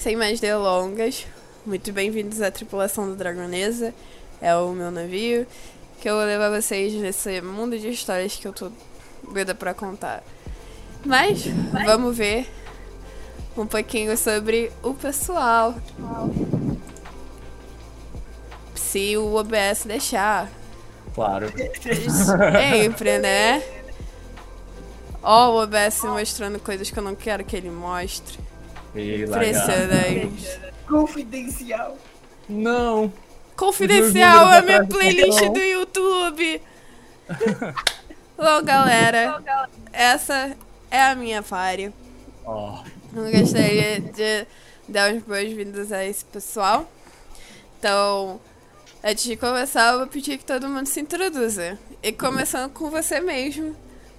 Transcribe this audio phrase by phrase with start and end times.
[0.00, 1.26] sem mais delongas,
[1.66, 3.92] muito bem-vindos à tripulação do Dragonesa.
[4.40, 5.46] É o meu navio
[6.00, 8.72] que eu vou levar vocês nesse mundo de histórias que eu tô
[9.30, 10.22] doida pra contar.
[11.04, 11.44] Mas
[11.84, 12.48] vamos ver
[13.54, 15.74] um pouquinho sobre o pessoal.
[18.74, 20.50] Se o OBS deixar.
[21.14, 21.52] Claro.
[22.72, 23.62] Sempre, né?
[25.22, 28.49] Ó, o OBS mostrando coisas que eu não quero que ele mostre.
[28.94, 29.22] E.
[29.22, 30.60] Impressionante.
[30.88, 31.96] Confidencial.
[32.48, 33.12] Não.
[33.56, 35.52] Confidencial Os a minha playlist não.
[35.52, 36.62] do YouTube.
[38.36, 39.42] Bom, galera,
[39.92, 40.56] essa
[40.90, 41.92] é a minha party.
[42.44, 42.82] Ó.
[43.14, 44.46] Eu gostaria de
[44.88, 46.90] dar as boas-vindas a esse pessoal.
[47.78, 48.40] Então,
[49.04, 51.78] antes de começar, eu vou pedir que todo mundo se introduza.
[52.02, 53.76] E começando com você mesmo,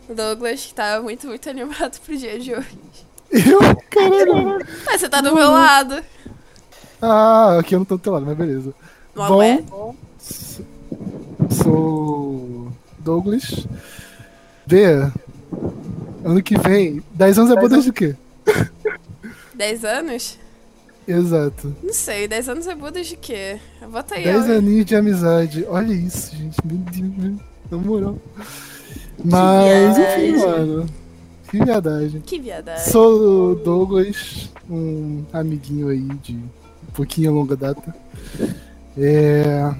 [0.08, 2.78] Douglas, que tá muito, muito animado pro dia de hoje.
[3.32, 3.60] Eu?
[3.90, 4.66] Caralho.
[4.86, 6.04] Mas você tá do meu lado.
[7.02, 8.74] Ah, aqui eu não tô do teu lado, mas beleza.
[9.16, 9.64] Não Bom, é?
[11.50, 13.66] Sou Douglas.
[14.66, 15.12] Bea,
[16.24, 18.16] ano que vem, 10 anos é bodas do quê?
[19.56, 20.38] 10 anos?
[21.08, 21.76] Exato.
[21.84, 23.60] Não sei, 10 anos é bodas de quê?
[23.92, 24.54] Bota aí, 10 ó.
[24.54, 25.66] aninhos de amizade.
[25.68, 26.58] Olha isso, gente.
[26.64, 27.40] Meu Deus, meu-
[27.72, 28.18] na moral.
[29.24, 30.38] Mas, enfim, viadagem.
[30.38, 30.86] mano.
[31.52, 32.22] Que viadagem.
[32.22, 32.90] Que viadagem.
[32.90, 37.94] Sou o Douglas, um amiguinho aí de um pouquinho longa data.
[38.98, 39.76] É.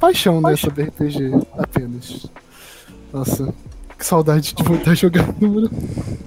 [0.00, 2.26] Paixão, né, sobre RPG apenas.
[3.12, 3.52] Nossa,
[3.98, 5.68] que saudade de voltar a jogar número.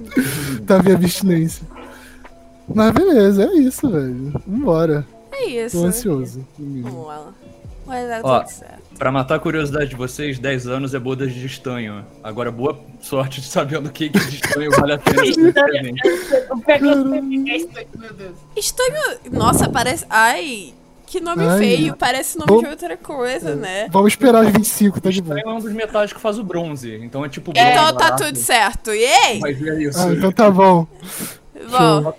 [0.68, 1.66] tá minha abstinência.
[2.68, 4.40] Mas beleza, é isso, velho.
[4.46, 5.08] Vambora.
[5.32, 5.80] É isso.
[5.80, 6.46] Tô ansioso.
[6.60, 7.34] Vamos lá.
[7.88, 8.40] Dar Ó.
[8.42, 8.81] tudo certo.
[9.02, 12.06] Pra matar a curiosidade de vocês, 10 anos é bodas de estanho.
[12.24, 15.24] Agora, boa sorte de sabendo o que que de estanho vale a pena
[17.98, 18.38] meu Deus.
[18.56, 19.18] Estanho.
[19.32, 20.06] Nossa, parece.
[20.08, 20.76] Ai,
[21.08, 21.58] que nome Ai.
[21.58, 21.96] feio.
[21.98, 23.88] Parece nome Vou- de outra coisa, né?
[23.90, 25.36] Vamos esperar os 25, tá de boa.
[25.36, 26.94] Estanho é um dos metais que faz o bronze.
[27.02, 28.24] Então é tipo Então bronze, tá barato.
[28.26, 28.92] tudo certo.
[28.92, 29.40] Ei!
[29.40, 30.00] Mas é isso.
[30.00, 30.86] Ah, então tá bom.
[31.72, 32.14] Bom,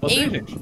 [0.00, 0.56] Posso ir, E- gente?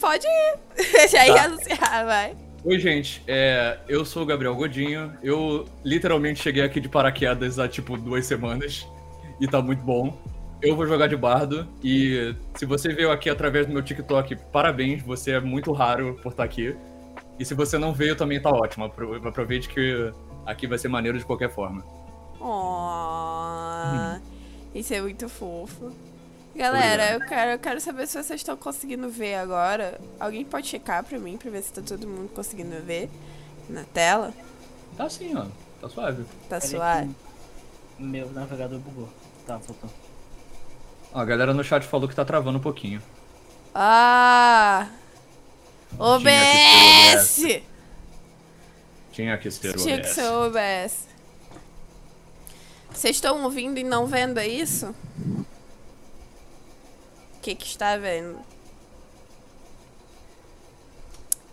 [0.00, 0.54] pode ir.
[1.10, 1.44] Já ia Tá.
[1.46, 2.36] anunciar, vai.
[2.64, 3.22] Oi, gente.
[3.26, 5.12] É, eu sou o Gabriel Godinho.
[5.22, 8.86] Eu literalmente cheguei aqui de paraquedas há tipo duas semanas
[9.40, 10.16] e tá muito bom.
[10.62, 15.02] Eu vou jogar de bardo e se você veio aqui através do meu TikTok, parabéns,
[15.02, 16.76] você é muito raro por estar aqui.
[17.38, 18.84] E se você não veio, também tá ótimo.
[18.84, 20.12] Apro- Aproveite que
[20.44, 21.82] aqui vai ser maneiro de qualquer forma.
[22.38, 24.18] Oh,
[24.74, 25.90] isso é muito fofo.
[26.54, 30.00] Galera, eu quero, eu quero saber se vocês estão conseguindo ver agora.
[30.18, 33.08] Alguém pode checar pra mim, pra ver se tá todo mundo conseguindo ver
[33.68, 34.32] na tela?
[34.96, 35.46] Tá assim, ó.
[35.80, 36.24] Tá suave.
[36.48, 37.10] Tá suave?
[37.98, 39.08] Meu navegador bugou.
[39.46, 39.88] Tá, voltou.
[41.14, 43.00] Ó, a galera no chat falou que tá travando um pouquinho.
[43.74, 44.88] Ah!
[45.98, 47.62] OBS!
[49.12, 50.14] Tinha que ser o Tinha que OBS.
[50.14, 51.08] ser OBS.
[52.92, 54.94] Vocês estão ouvindo e não vendo é isso?
[57.40, 58.38] O que que está vendo?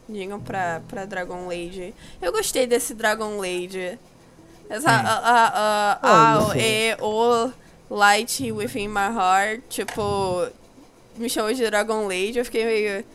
[0.10, 1.96] Digam pra, pra Dragon Lady.
[2.22, 3.98] Eu gostei desse Dragon Lady.
[4.70, 6.56] Essa, a, a, a, a, só.
[6.58, 7.50] e, o
[7.90, 10.50] Light Within My Heart, tipo,
[11.16, 13.06] me chamou de Dragon Lady, eu fiquei meio...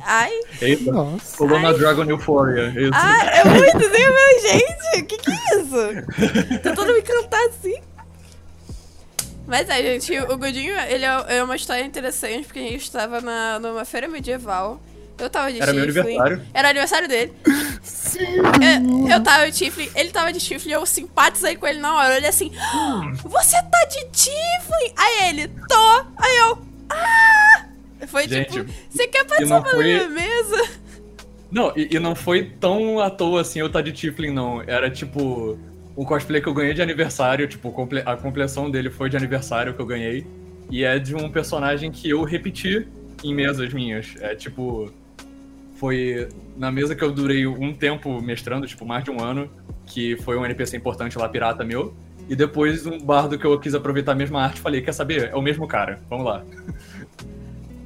[0.00, 0.90] Ai, Eita,
[1.36, 2.68] pulou na Dragon Euphoria.
[2.68, 2.92] Isso.
[2.94, 5.02] ah, é muito meu gente.
[5.02, 6.60] Que que é isso?
[6.62, 7.82] Tentando me cantar assim.
[9.48, 13.20] Mas é, gente, o Godinho, ele é, é uma história interessante, porque a gente estava
[13.22, 14.80] na, numa feira medieval.
[15.18, 16.00] Eu tava de Era meu chifre.
[16.00, 16.42] aniversário.
[16.54, 17.32] Era aniversário dele.
[17.82, 18.20] Sim.
[18.20, 22.16] Eu, eu tava de chifre, ele tava de chifre eu simpatizei com ele na hora.
[22.18, 24.92] Ele assim, "Ah, você tá de chifre?
[24.96, 26.04] Aí ele, tô.
[26.18, 26.58] Aí eu,
[26.90, 27.64] ah!
[28.06, 30.68] Foi Gente, tipo, você quer participar da foi- minha mesa?
[31.50, 34.62] Não, e, e não foi tão à toa assim eu tá de Tiflin, não.
[34.62, 35.58] Era tipo
[36.00, 37.74] um cosplay que eu ganhei de aniversário, tipo,
[38.06, 40.24] a compleção dele foi de aniversário que eu ganhei.
[40.70, 42.86] E é de um personagem que eu repeti
[43.24, 44.14] em mesas minhas.
[44.20, 44.92] É tipo.
[45.76, 49.48] Foi na mesa que eu durei um tempo mestrando, tipo, mais de um ano,
[49.86, 51.94] que foi um NPC importante lá, pirata meu.
[52.28, 55.30] E depois um bardo que eu quis aproveitar a mesma arte, falei, quer saber?
[55.30, 56.44] É o mesmo cara, vamos lá.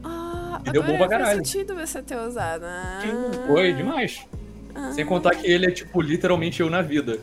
[0.05, 1.45] Ah, E deu bom pra faz caralho.
[1.47, 2.65] sentido você ter usado.
[2.65, 3.01] Ah,
[3.47, 4.27] Foi demais.
[4.75, 7.19] ah, Sem contar que ele é, tipo, literalmente eu na vida.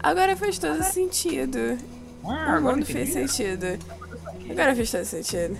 [0.00, 1.78] Agora faz todo sentido.
[2.24, 3.78] Ah, o mundo fez sentido.
[4.50, 5.56] Agora fez todo sentido.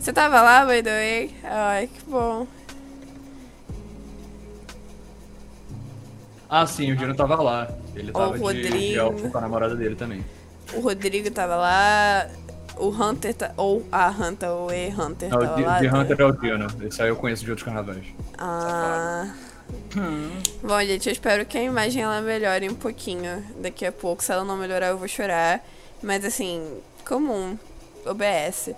[0.00, 1.36] Você tava lá, by the way?
[1.44, 2.46] Ai, que bom.
[6.48, 7.68] Ah, sim, o Dino tava lá.
[7.94, 8.98] Ele tava o de, de Rodrigo.
[8.98, 10.24] elfo com a namorada dele também.
[10.72, 12.26] O Rodrigo tava lá.
[12.76, 15.80] o Hunter tá, ou a Hunter ou e Hunter Não, tava de, lá.
[15.80, 15.98] de tá?
[15.98, 16.66] Hunter é o Dino.
[16.86, 18.04] Esse aí eu conheço de outros carnavais.
[18.38, 19.28] Ah.
[19.96, 24.22] Hum, Bom, gente, eu espero que a imagem ela melhore um pouquinho daqui a pouco.
[24.22, 25.64] Se ela não melhorar, eu vou chorar.
[26.02, 27.58] Mas assim, comum.
[28.04, 28.70] OBS.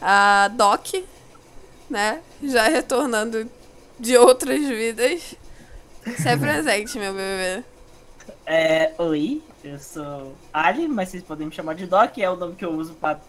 [0.00, 0.86] A Doc,
[1.90, 2.22] né?
[2.42, 3.50] Já retornando
[3.98, 5.34] de outras vidas.
[6.16, 7.64] Se apresente, meu bebê.
[8.46, 12.56] é, oi, eu sou Ali, mas vocês podem me chamar de Doc, é o nome
[12.56, 13.20] que eu uso pra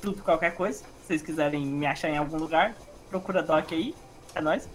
[0.00, 0.78] tudo, qualquer coisa.
[0.80, 2.76] Se vocês quiserem me achar em algum lugar,
[3.08, 3.94] procura Doc aí,
[4.34, 4.68] é nóis.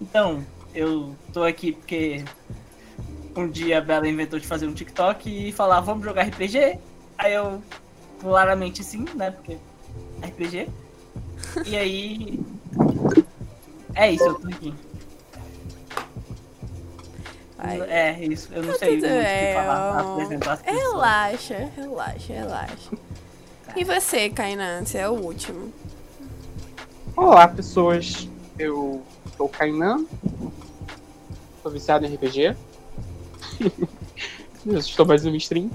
[0.00, 2.24] Então, eu tô aqui porque
[3.36, 6.78] um dia a Bela inventou de fazer um TikTok e falar, vamos jogar RPG?
[7.18, 7.62] Aí eu,
[8.20, 9.56] claramente sim, né, porque
[10.22, 10.68] RPG.
[11.66, 12.40] E aí,
[13.94, 14.74] é isso, eu tô aqui.
[17.58, 17.80] Ai.
[17.82, 18.48] É, isso.
[18.52, 20.12] Eu não Tá sei o que falar, ó.
[20.12, 20.82] apresentar as pessoas.
[20.82, 22.90] Relaxa, relaxa, relaxa.
[23.76, 24.84] E você, Kainan?
[24.84, 25.70] Você é o último.
[27.14, 28.28] Olá, pessoas.
[28.58, 29.02] Eu
[29.36, 30.06] sou o Kainan.
[31.62, 32.56] Sou viciado em RPG.
[34.66, 35.70] Estou mais um stream.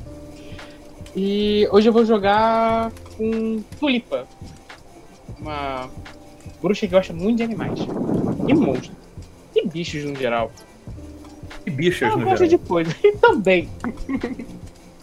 [1.15, 4.27] E hoje eu vou jogar com Tulipa.
[5.39, 5.89] Uma
[6.61, 7.79] bruxa que gosta muito de animais.
[8.47, 8.91] E monstros.
[9.55, 10.51] E bichos no geral.
[11.65, 12.59] E bichos Ela no gosta geral.
[12.63, 12.95] de coisas.
[13.03, 13.69] E também.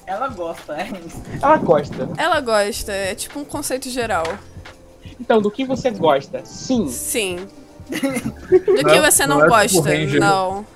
[0.07, 1.23] Ela gosta, é isso.
[1.41, 2.09] Ela gosta.
[2.19, 4.25] Ela gosta, é tipo um conceito geral.
[5.21, 6.45] Então, do que você gosta?
[6.45, 6.89] Sim.
[6.89, 7.47] Sim.
[8.51, 10.19] Do que Não é- você não, não é tipo gosta?
[10.19, 10.67] Não.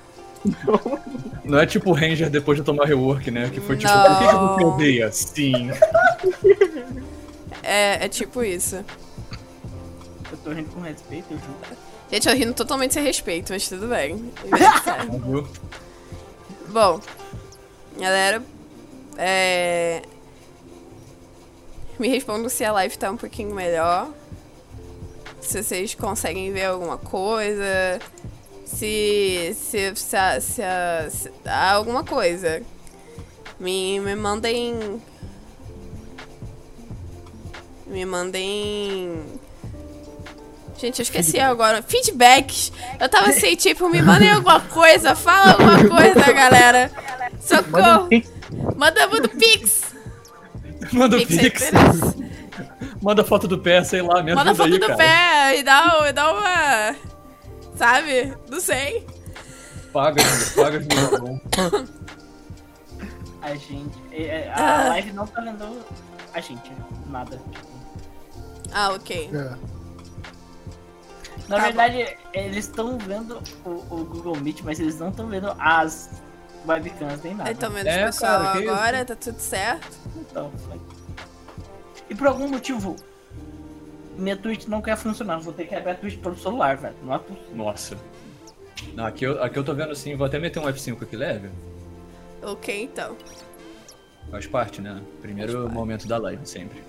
[1.43, 3.49] Não é tipo Ranger depois de tomar rework, né?
[3.49, 4.03] Que foi tipo, Não.
[4.03, 5.11] por que que você odeia?
[5.11, 5.71] Sim.
[7.63, 8.83] É, é tipo isso.
[10.31, 11.77] Eu tô rindo com respeito, eu juro.
[12.11, 14.31] Gente, eu rindo totalmente sem respeito, mas tudo bem.
[16.69, 16.99] Bom,
[17.99, 18.41] galera,
[19.17, 20.01] é...
[21.99, 24.09] me respondam se a live tá um pouquinho melhor.
[25.47, 27.99] Se vocês conseguem ver alguma coisa.
[28.65, 29.55] Se.
[29.55, 29.95] Se.
[29.95, 30.61] Se, se,
[31.09, 32.61] se há alguma coisa.
[33.57, 35.01] Me, me mandem.
[37.85, 39.23] Me mandem.
[40.77, 41.81] Gente, eu esqueci agora.
[41.81, 42.73] Feedbacks.
[42.99, 45.15] Eu tava assim, tipo, me mandem alguma coisa.
[45.15, 46.91] Fala alguma coisa, galera.
[47.39, 48.09] Socorro.
[48.75, 49.81] Manda, manda o Pix.
[50.91, 51.71] Manda o Pix Pix.
[53.01, 54.97] Manda foto do pé, sei lá, me Manda foto aí, do cara.
[54.97, 56.95] pé e dá, e dá uma.
[57.75, 58.33] Sabe?
[58.49, 59.05] Não sei.
[59.93, 60.21] Paga,
[60.55, 61.41] paga de novo.
[63.41, 63.97] A gente.
[64.11, 64.85] é, é, Ah.
[64.85, 65.85] A live não tá vendo
[66.33, 66.71] a gente,
[67.07, 67.39] nada.
[68.73, 69.29] Ah, ok.
[69.33, 69.77] É.
[71.47, 75.55] Na Tá verdade, eles estão vendo o, o Google Meet, mas eles não estão vendo
[75.57, 76.09] as
[76.67, 77.55] webcams nem nada.
[77.55, 79.97] Tá vendo É, o pessoal cara, agora, tá tudo certo.
[80.17, 80.77] Então, foi.
[82.09, 82.95] E por algum motivo,
[84.17, 85.39] minha Twitch não quer funcionar.
[85.39, 86.95] Vou ter que abrir a Twitch pelo celular, velho.
[87.03, 87.55] Não é possível.
[87.55, 87.97] Nossa.
[88.93, 91.49] Não, aqui, eu, aqui eu tô vendo sim, vou até meter um F5 aqui leve.
[92.41, 93.15] Ok, então.
[94.29, 95.01] Faz parte, né?
[95.21, 95.75] Primeiro Faz parte.
[95.75, 96.81] momento da live, sempre.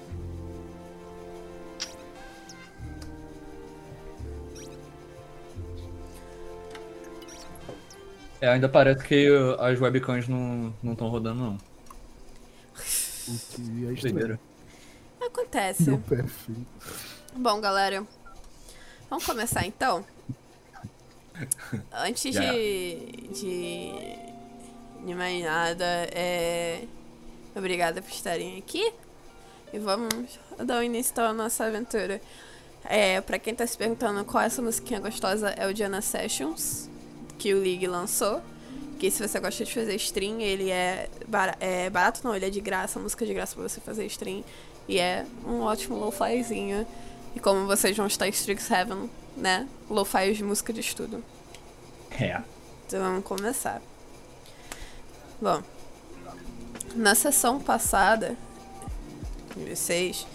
[8.41, 9.29] É, ainda parece que
[9.59, 11.59] as webcams não estão rodando, não.
[13.29, 14.39] O que é estranho.
[15.21, 15.83] Acontece.
[15.85, 16.67] Meu pé, filho.
[17.37, 18.05] Bom, galera.
[19.11, 20.05] Vamos começar então?
[21.93, 23.93] Antes de, de.
[25.07, 26.85] de mais nada, é.
[27.55, 28.93] Obrigada por estarem aqui.
[29.73, 30.09] E vamos
[30.65, 32.21] dar o início à nossa aventura.
[32.85, 36.89] É, pra quem tá se perguntando qual é essa musiquinha gostosa, é o Diana Sessions,
[37.39, 38.41] que o League lançou.
[38.99, 42.51] Que se você gosta de fazer stream, ele é, bara- é barato, não, ele é
[42.51, 44.43] de graça, música de graça pra você fazer stream.
[44.89, 46.87] E é um ótimo lo-fizinho.
[47.37, 49.69] E como vocês vão estar em Strixhaven, né?
[49.89, 51.23] Lo-fi de música de estudo.
[52.19, 52.41] É.
[52.87, 53.83] Então vamos começar.
[55.41, 55.63] Bom,
[56.97, 58.37] na sessão passada
[59.55, 60.27] de vocês,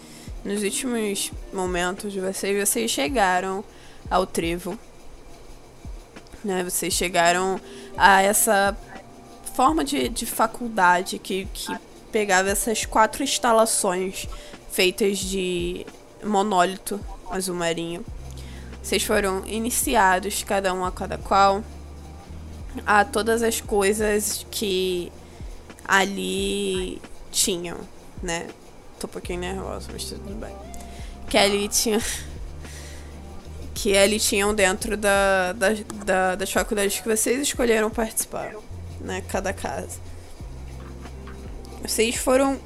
[0.45, 3.63] nos últimos momentos de vocês, vocês chegaram
[4.09, 4.77] ao trivo.
[6.43, 6.63] Né?
[6.63, 7.59] Vocês chegaram
[7.97, 8.77] a essa
[9.55, 11.67] forma de, de faculdade que, que
[12.13, 14.29] pegava essas quatro instalações
[14.71, 15.85] feitas de
[16.23, 18.05] monólito azul marinho.
[18.81, 21.63] Vocês foram iniciados, cada um a cada qual,
[22.85, 25.11] a todas as coisas que
[25.83, 27.01] ali
[27.31, 27.79] tinham,
[28.21, 28.47] né?
[28.99, 30.55] Tô um pouquinho nervosa, mas tudo bem.
[31.29, 31.99] Que ali tinha.
[33.75, 35.69] Que ali tinham dentro da, da,
[36.05, 38.53] da, das faculdades que vocês escolheram participar,
[39.01, 39.21] né?
[39.27, 39.99] Cada casa.
[41.83, 42.57] Vocês foram,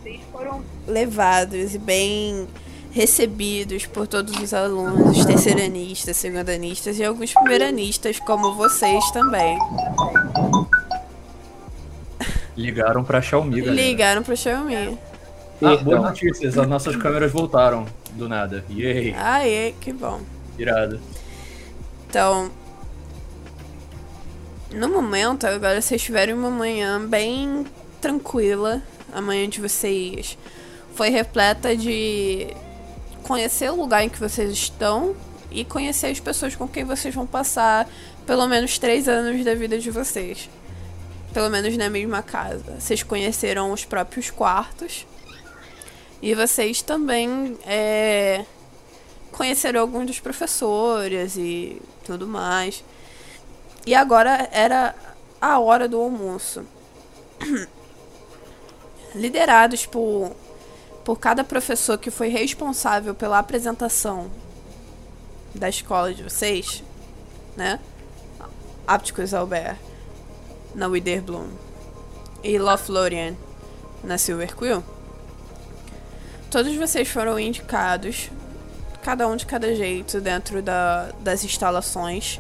[0.88, 2.48] levados e bem
[2.92, 9.58] recebidos por todos os alunos, os terceiranistas, segundanistas e alguns primeiranistas, como vocês também.
[12.56, 13.82] Ligaram pra Xiaomi, galera.
[13.82, 14.98] Ligaram pro Xiaomi.
[15.62, 18.64] Ah, boas notícias, as nossas câmeras voltaram do nada.
[18.70, 20.22] Yay, Aê, que bom.
[20.58, 21.00] irado.
[22.10, 22.50] Então,
[24.72, 27.66] no momento, agora vocês tiveram uma manhã bem
[28.00, 28.82] tranquila.
[29.12, 30.38] A manhã de vocês
[30.94, 32.48] foi repleta de
[33.24, 35.16] conhecer o lugar em que vocês estão
[35.52, 37.88] e conhecer as pessoas com quem vocês vão passar
[38.26, 40.50] pelo menos três anos da vida de vocês.
[41.34, 42.80] Pelo menos na mesma casa.
[42.80, 45.06] Vocês conheceram os próprios quartos.
[46.22, 48.44] E vocês também é,
[49.32, 52.84] conheceram alguns dos professores e tudo mais.
[53.86, 54.96] E agora era
[55.40, 56.66] a hora do almoço.
[59.16, 60.32] Liderados por,
[61.04, 64.30] por cada professor que foi responsável pela apresentação
[65.56, 66.84] da escola de vocês,
[67.56, 67.80] né?
[68.86, 69.78] Apticus Albert
[70.74, 71.48] na Witherbloom
[72.44, 73.38] e Lothlorien
[74.04, 74.84] na Silver Quill.
[76.50, 78.30] Todos vocês foram indicados,
[79.04, 82.40] cada um de cada jeito, dentro da, das instalações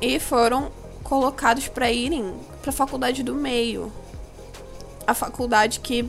[0.00, 0.72] e foram
[1.04, 3.92] colocados para irem para a faculdade do meio,
[5.06, 6.08] a faculdade que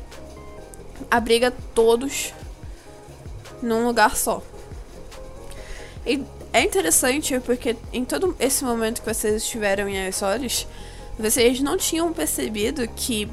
[1.09, 2.33] abriga todos
[3.61, 4.41] num lugar só.
[6.05, 6.23] E
[6.53, 10.67] é interessante porque em todo esse momento que vocês estiveram em Aesores,
[11.19, 13.29] vocês não tinham percebido que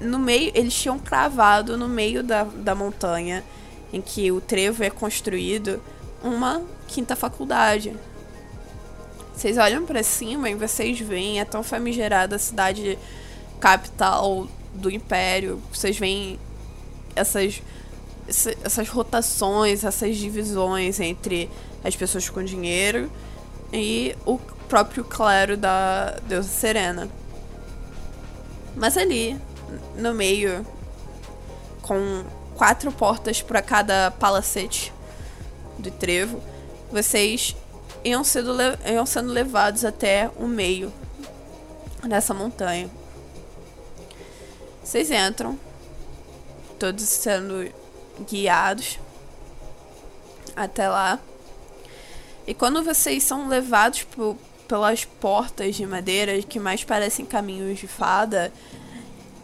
[0.00, 3.44] no meio eles tinham cravado no meio da, da montanha
[3.92, 5.82] em que o trevo é construído
[6.22, 7.94] uma quinta faculdade.
[9.34, 12.98] Vocês olham para cima e vocês veem a tão famigerada cidade
[13.60, 14.48] capital
[14.78, 15.62] do império.
[15.72, 16.38] Vocês veem
[17.14, 17.60] essas
[18.28, 21.50] essa- essas rotações, essas divisões entre
[21.82, 23.10] as pessoas com dinheiro
[23.72, 27.08] e o próprio clero da deusa Serena.
[28.76, 29.40] Mas ali,
[29.96, 30.64] no meio,
[31.80, 32.22] com
[32.54, 34.92] quatro portas para cada palacete
[35.78, 36.40] do trevo,
[36.92, 37.56] vocês
[38.04, 38.54] iam sendo,
[38.86, 40.92] iam sendo levados até o meio
[42.06, 42.90] dessa montanha.
[44.88, 45.58] Vocês entram,
[46.78, 47.70] todos sendo
[48.26, 48.98] guiados
[50.56, 51.18] até lá.
[52.46, 57.86] E quando vocês são levados por- pelas portas de madeira que mais parecem caminhos de
[57.86, 58.50] fada,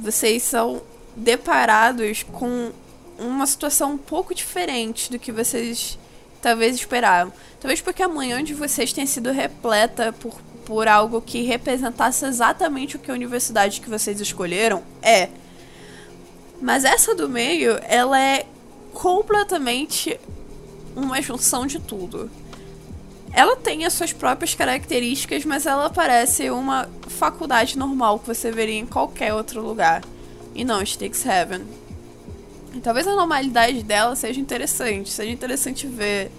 [0.01, 0.81] vocês são
[1.15, 2.73] deparados com
[3.19, 5.99] uma situação um pouco diferente do que vocês
[6.41, 7.35] talvez esperavam.
[7.61, 12.97] Talvez porque a manhã de vocês tenha sido repleta por, por algo que representasse exatamente
[12.97, 15.29] o que a universidade que vocês escolheram é.
[16.61, 18.47] Mas essa do meio, ela é
[18.93, 20.19] completamente
[20.97, 22.31] uma junção de tudo.
[23.33, 28.79] Ela tem as suas próprias características, mas ela parece uma faculdade normal que você veria
[28.79, 30.03] em qualquer outro lugar.
[30.55, 31.63] E não Heaven.
[32.75, 35.11] E talvez a normalidade dela seja interessante.
[35.11, 36.31] Seja interessante ver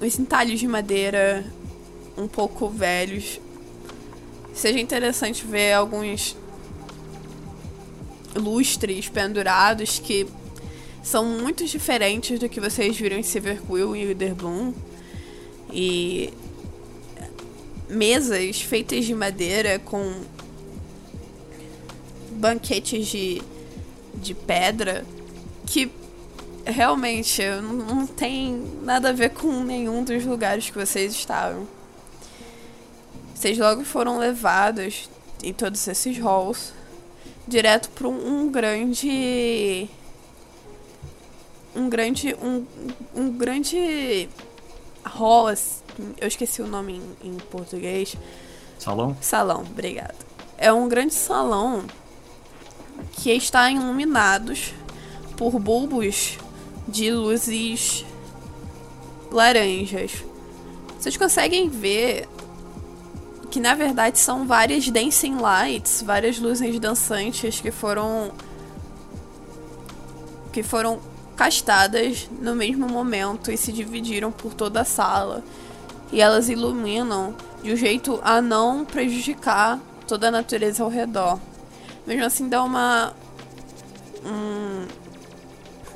[0.00, 1.44] os entalhos de madeira
[2.16, 3.40] um pouco velhos.
[4.54, 6.36] Seja interessante ver alguns
[8.34, 10.26] lustres pendurados que
[11.02, 14.72] são muito diferentes do que vocês viram em Silverquill e Witherbloom.
[15.72, 16.32] E
[17.88, 20.12] mesas feitas de madeira com
[22.32, 23.42] banquetes de,
[24.14, 25.04] de pedra
[25.66, 25.90] que
[26.64, 31.66] realmente não, não tem nada a ver com nenhum dos lugares que vocês estavam.
[33.40, 35.08] Vocês logo foram levados
[35.42, 36.74] em todos esses halls
[37.48, 39.88] direto para um, um grande
[41.74, 42.66] um grande um,
[43.16, 44.28] um grande
[45.02, 45.80] hall assim,
[46.20, 48.14] eu esqueci o nome em, em português
[48.78, 49.16] Salão?
[49.22, 50.14] Salão, obrigada.
[50.58, 51.86] É um grande salão
[53.12, 54.74] que está iluminados
[55.38, 56.36] por bulbos
[56.86, 58.04] de luzes
[59.32, 60.22] laranjas.
[60.98, 62.28] Vocês conseguem ver
[63.50, 68.30] que na verdade são várias dancing lights, várias luzes dançantes que foram
[70.52, 71.00] que foram
[71.36, 75.42] castadas no mesmo momento e se dividiram por toda a sala.
[76.12, 79.78] E elas iluminam de um jeito a não prejudicar
[80.08, 81.38] toda a natureza ao redor.
[82.06, 83.12] Mesmo assim, dá uma.
[84.24, 84.86] um-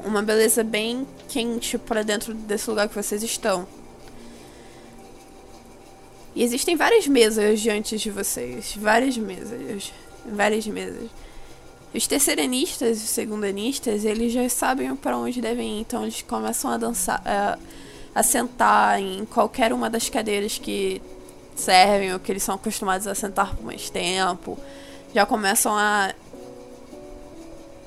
[0.05, 3.67] uma beleza bem quente para dentro desse lugar que vocês estão.
[6.35, 8.75] E existem várias mesas diante de vocês.
[8.77, 9.93] Várias mesas.
[10.27, 11.09] Várias mesas.
[11.95, 16.69] Os terceiranistas e os segundanistas, eles já sabem para onde devem ir, então eles começam
[16.73, 17.57] a dançar, a,
[18.13, 21.01] a sentar em qualquer uma das cadeiras que
[21.55, 24.59] servem ou que eles são acostumados a sentar por mais tempo.
[25.15, 26.13] Já começam a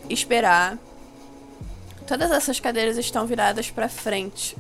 [0.10, 0.78] esperar.
[2.08, 4.56] Todas essas cadeiras estão viradas para frente.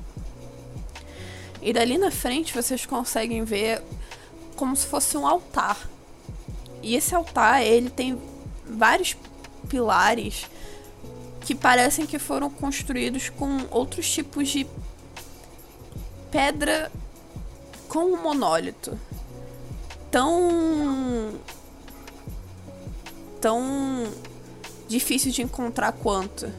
[1.62, 3.82] E dali na frente vocês conseguem ver
[4.56, 5.90] como se fosse um altar.
[6.82, 8.22] E esse altar, ele tem
[8.66, 9.16] vários
[9.68, 10.48] pilares
[11.42, 14.68] que parecem que foram construídos com outros tipos de
[16.30, 16.92] pedra
[17.88, 19.00] com um monólito.
[20.12, 21.34] Tão
[23.42, 24.08] tão
[24.88, 26.52] difícil de encontrar quanto.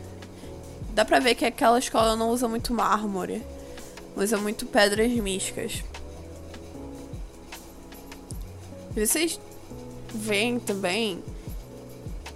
[0.94, 3.44] Dá pra ver que aquela escola não usa muito mármore,
[4.18, 5.82] usa muito pedras místicas.
[8.94, 9.40] Vocês
[10.12, 11.22] veem também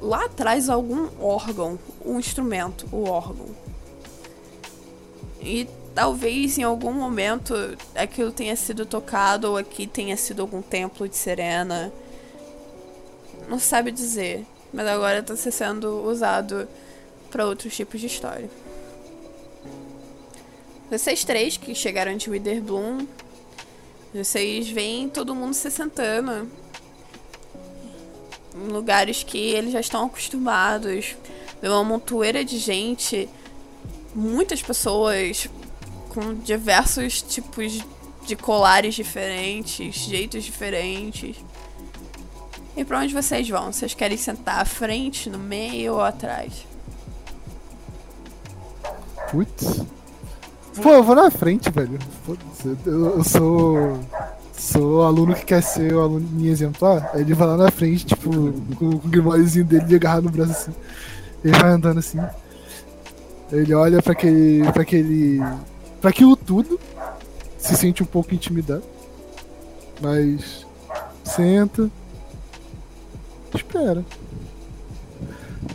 [0.00, 3.46] lá atrás algum órgão, um instrumento, o órgão.
[5.40, 7.54] E talvez em algum momento
[7.94, 11.92] aquilo tenha sido tocado ou aqui tenha sido algum templo de Serena.
[13.48, 16.68] Não sabe dizer, mas agora está sendo usado
[17.30, 18.48] para outros tipos de história.
[20.92, 23.06] Vocês três que chegaram de Witherbloom,
[24.12, 26.46] vocês veem todo mundo se sentando
[28.54, 31.16] em lugares que eles já estão acostumados.
[31.62, 33.26] Vê uma montoeira de gente,
[34.14, 35.48] muitas pessoas
[36.10, 37.80] com diversos tipos
[38.26, 41.38] de colares diferentes, jeitos diferentes.
[42.76, 43.72] E para onde vocês vão?
[43.72, 46.66] Vocês querem sentar à frente, no meio ou atrás?
[49.30, 50.01] Putz.
[50.80, 51.98] Pô, eu vou na frente, velho.
[52.86, 54.00] Eu, eu sou.
[54.52, 57.10] Sou aluno que quer ser o aluno exemplar.
[57.12, 58.30] Aí ele vai lá na frente, tipo,
[58.76, 60.72] com, o grimóriozinho dele de agarrar no braço assim.
[61.44, 62.18] Ele vai andando assim.
[63.50, 64.62] Ele olha pra aquele.
[64.72, 65.40] pra aquele.
[66.00, 66.78] pra aquilo tudo.
[67.58, 68.84] Se sente um pouco intimidado.
[70.00, 70.64] Mas.
[71.24, 71.90] Senta.
[73.54, 74.04] Espera.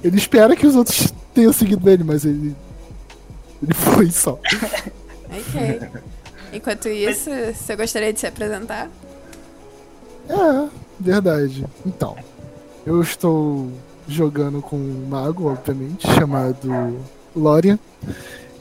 [0.03, 2.55] Ele espera que os outros tenham seguido ele, mas ele.
[3.61, 4.39] Ele foi só.
[5.29, 5.81] Ok.
[6.53, 8.89] Enquanto isso, você gostaria de se apresentar?
[10.29, 11.65] É, verdade.
[11.85, 12.15] Então,
[12.85, 13.69] eu estou
[14.07, 16.97] jogando com um mago, obviamente, chamado
[17.35, 17.77] Lorian.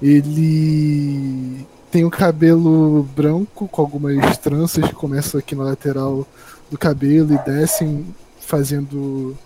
[0.02, 6.26] Ele tem o cabelo branco com algumas tranças que começam aqui na lateral
[6.70, 8.04] do cabelo e descem
[8.40, 9.36] fazendo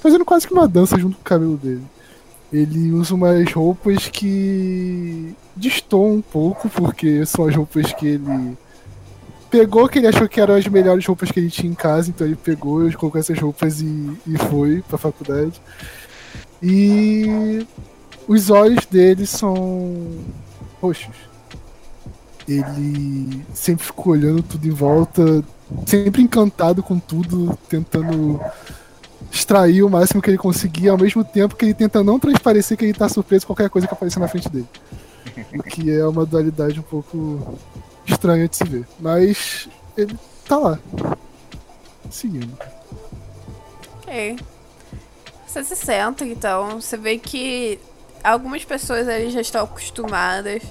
[0.00, 1.82] fazendo quase que uma dança junto com o cabelo dele.
[2.52, 8.56] Ele usa umas roupas que destoam um pouco, porque são as roupas que ele
[9.50, 12.26] pegou, que ele achou que eram as melhores roupas que ele tinha em casa, então
[12.26, 15.60] ele pegou e colocou essas roupas e, e foi pra faculdade.
[16.62, 17.66] E
[18.28, 20.06] os olhos dele são
[20.80, 21.14] roxos.
[22.48, 25.44] Ele sempre ficou olhando tudo em volta,
[25.86, 28.40] sempre encantado com tudo, tentando
[29.30, 32.84] extrair o máximo que ele conseguia, ao mesmo tempo que ele tenta não transparecer que
[32.84, 34.68] ele tá surpreso com qualquer coisa que aparecer na frente dele.
[35.54, 37.58] O que é uma dualidade um pouco
[38.06, 38.86] estranha de se ver.
[38.98, 40.78] Mas ele tá lá.
[42.10, 42.56] Seguindo.
[44.02, 44.38] Ok.
[45.46, 46.80] Você se senta, então.
[46.80, 47.78] Você vê que
[48.22, 50.62] algumas pessoas ali já estão acostumadas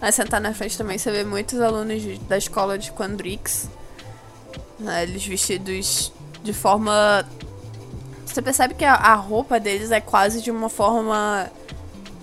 [0.00, 0.98] a sentar na frente também.
[0.98, 3.68] Você vê muitos alunos da escola de Quandrix.
[4.78, 6.12] né, Eles vestidos
[6.42, 7.26] de forma.
[8.34, 11.48] Você percebe que a, roupa deles é quase de uma forma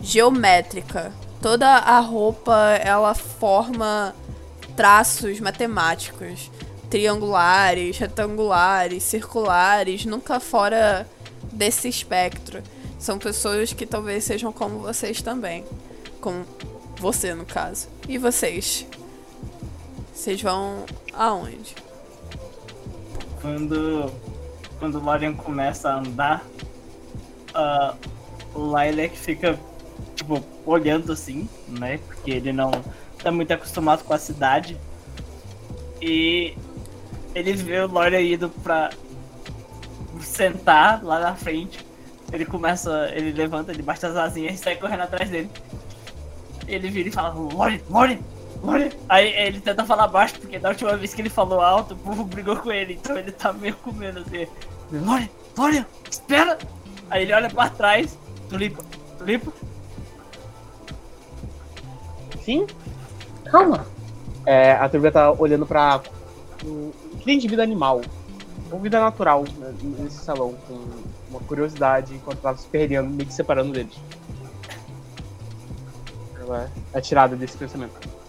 [0.02, 1.14] geométrica.
[1.42, 4.14] Toda a roupa ela forma
[4.76, 6.52] traços matemáticos,
[6.90, 11.08] triangulares, retangulares, circulares, nunca fora
[11.50, 12.62] desse espectro.
[13.00, 15.64] São pessoas que talvez sejam como vocês também,
[16.20, 16.46] como
[16.98, 17.88] você no caso.
[18.10, 18.86] E vocês?
[20.14, 21.74] Vocês vão aonde?
[23.42, 24.12] Quando,
[24.82, 26.44] quando o Lorian começa a andar,
[27.54, 27.94] ah,
[28.56, 29.58] o Lilac fica,
[30.16, 32.00] tipo, olhando assim, né?
[32.08, 32.72] Porque ele não
[33.22, 34.76] tá muito acostumado com a cidade.
[36.02, 36.58] E
[37.36, 38.90] ele vê o Lorian indo pra
[40.20, 41.86] sentar lá na frente.
[42.34, 45.50] Ele começa, ele levanta, ele baixa as asinhas e sai correndo atrás dele.
[46.68, 48.20] Ele vira e fala, Lorian, Lorian.
[49.10, 52.24] Aí ele tenta falar baixo, porque da última vez que ele falou alto, o povo
[52.24, 52.94] brigou com ele.
[52.94, 54.48] Então ele tá meio com medo assim.
[54.92, 56.58] Lorian, Lorian, espera!
[57.10, 58.18] Aí ele olha pra trás,
[58.50, 58.84] Tulipa,
[59.18, 59.52] Tulipa.
[62.44, 62.68] Sim?
[63.46, 63.86] Calma.
[64.46, 66.02] É, a Turbina tá olhando pra.
[67.26, 68.02] nem de vida animal.
[68.72, 70.80] ou vida natural né, nesse salão, com
[71.30, 73.96] uma curiosidade enquanto tava se perdendo, meio que separando deles.
[76.40, 78.21] Ela é tirada desse pensamento.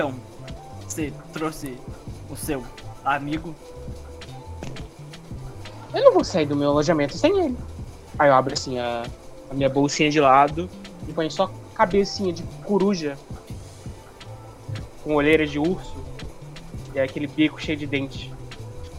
[0.00, 0.14] Então,
[0.88, 1.76] você trouxe
[2.30, 2.64] o seu
[3.04, 3.54] amigo.
[5.92, 7.56] Eu não vou sair do meu alojamento sem ele.
[8.18, 9.02] Aí eu abro assim a,
[9.50, 10.70] a minha bolsinha de lado
[11.06, 13.18] e ponho só cabecinha de coruja
[15.04, 15.94] com olheiras de urso
[16.94, 18.30] e é aquele bico cheio de dentes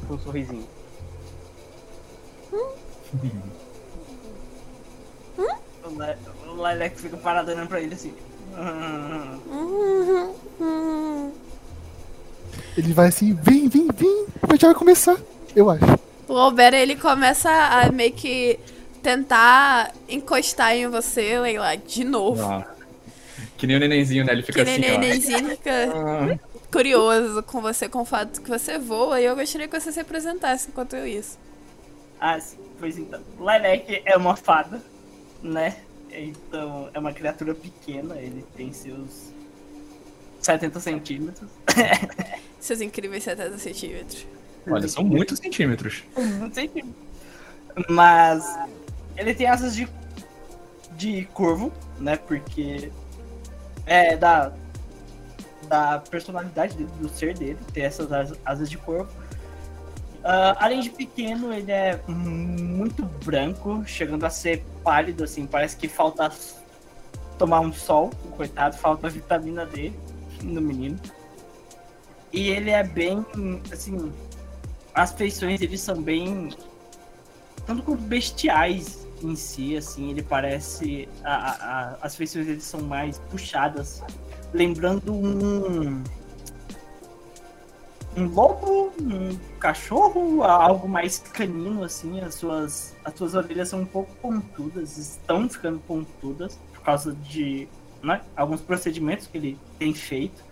[0.08, 0.68] com um sorrisinho.
[5.84, 8.14] O Le- O Lilac fica parado olhando pra ele assim.
[8.56, 10.36] "Hum, uhum.
[12.78, 15.18] Ele vai assim, vem, vem, vem, mas já vai começar,
[15.56, 15.84] eu acho.
[16.28, 18.58] O Albert, ele começa a meio que
[19.04, 22.42] tentar encostar em você, Leila, de novo.
[22.44, 22.66] Ah.
[23.58, 24.32] Que nem o nenenzinho, né?
[24.32, 24.98] Ele fica que assim, nem ó.
[24.98, 26.40] nenenzinho fica Ah.
[26.72, 30.00] curioso com você, com o fato que você voa, e eu gostaria que você se
[30.00, 31.38] apresentasse enquanto eu isso.
[32.20, 33.20] Ah, sim, pois então.
[33.40, 34.82] Lilac é uma fada,
[35.44, 35.76] né?
[36.12, 39.31] Então, é uma criatura pequena, ele tem seus
[40.42, 41.50] 70 centímetros.
[42.60, 44.26] Seus incríveis 70 centímetros.
[44.70, 46.04] Olha, são muitos centímetros.
[46.40, 46.86] Não sei que-
[47.90, 48.46] Mas
[49.18, 49.88] ele tem asas de,
[50.92, 52.18] de corvo, né?
[52.18, 52.92] Porque
[53.86, 54.54] é da,
[55.68, 59.10] da personalidade dele, do ser dele, ter essas asas, asas de corvo.
[60.24, 65.88] Ah, além de pequeno, ele é muito branco, chegando a ser pálido, assim, parece que
[65.88, 66.32] falta
[67.40, 69.92] tomar um sol, coitado, falta a vitamina D
[70.44, 71.00] no menino.
[72.34, 73.26] E ele é bem,
[73.72, 74.12] assim,
[74.94, 76.50] as feições dele são bem
[77.66, 81.08] tanto quanto bestiais em si, assim, ele parece.
[81.24, 84.02] a- a- as feições dele são mais puxadas,
[84.54, 86.04] lembrando um.
[88.18, 93.86] Um lobo, um cachorro, algo mais canino, assim, as suas, as suas orelhas são um
[93.86, 97.70] pouco pontudas, estão ficando pontudas por causa de
[98.04, 100.44] né, alguns procedimentos que ele tem feito.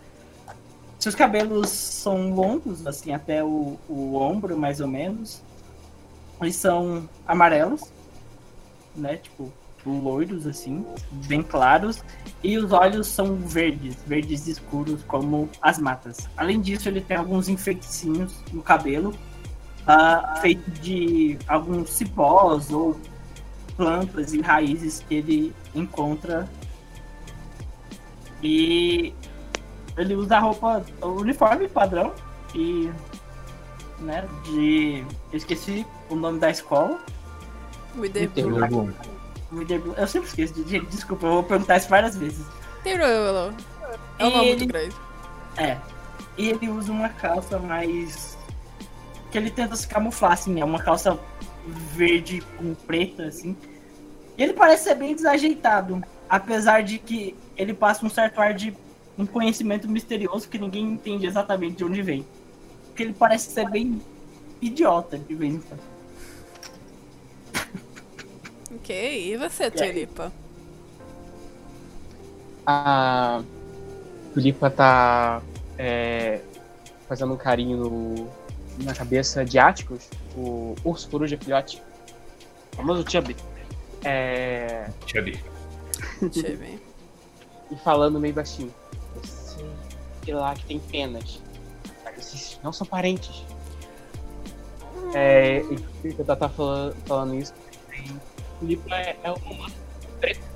[0.99, 5.41] Seus cabelos são longos, assim, até o, o ombro, mais ou menos.
[6.41, 7.81] Eles são amarelos,
[8.95, 9.17] né?
[9.17, 9.51] Tipo,
[9.85, 10.85] loiros, assim,
[11.27, 12.03] bem claros.
[12.43, 16.27] E os olhos são verdes, verdes escuros, como as matas.
[16.35, 19.15] Além disso, ele tem alguns enfeitezinhos no cabelo,
[19.87, 22.99] ah, feito de alguns cipós ou
[23.75, 26.47] plantas e raízes que ele encontra.
[28.43, 29.13] E
[29.97, 32.13] ele usa a roupa, o uniforme padrão
[32.55, 32.89] e
[33.99, 36.99] né, de eu esqueci o nome da escola.
[37.97, 38.93] Witherblue.
[39.51, 39.93] Witherblue.
[39.97, 42.45] Eu sempre esqueço, de- gente, desculpa, eu vou perguntar isso várias vezes.
[42.83, 43.53] Tem problema,
[44.17, 44.95] É um nome ele- muito grande.
[45.57, 45.77] É.
[46.37, 48.37] E ele usa uma calça mais.
[49.31, 51.19] que ele tenta se camuflar, assim, é uma calça
[51.93, 53.55] verde com preta, assim.
[54.35, 58.73] E ele parece ser bem desajeitado, apesar de que ele passa um certo ar de
[59.17, 62.25] um conhecimento misterioso que ninguém entende exatamente de onde vem.
[62.87, 64.01] Porque ele parece ser bem
[64.61, 65.81] idiota de vez em quando.
[68.75, 70.31] Ok, e você, Tulipa?
[72.65, 73.41] A
[74.33, 75.41] Tulipa tá
[75.77, 76.39] é,
[77.07, 78.29] fazendo um carinho no-
[78.83, 81.81] na cabeça de Áticos, o urso coruja filhote,
[82.73, 83.35] o famoso Chubby.
[84.03, 85.39] É, Chubby.
[86.21, 86.81] Deixa eu ver.
[87.71, 88.73] e falando meio baixinho.
[89.15, 89.65] Você
[90.23, 91.41] sei lá que tem penas.
[92.15, 93.43] Vocês não são parentes.
[95.15, 95.61] É,
[96.03, 97.53] e eu tá falando, falando isso.
[98.59, 99.69] Tulipa é, é uma
[100.19, 100.47] preta.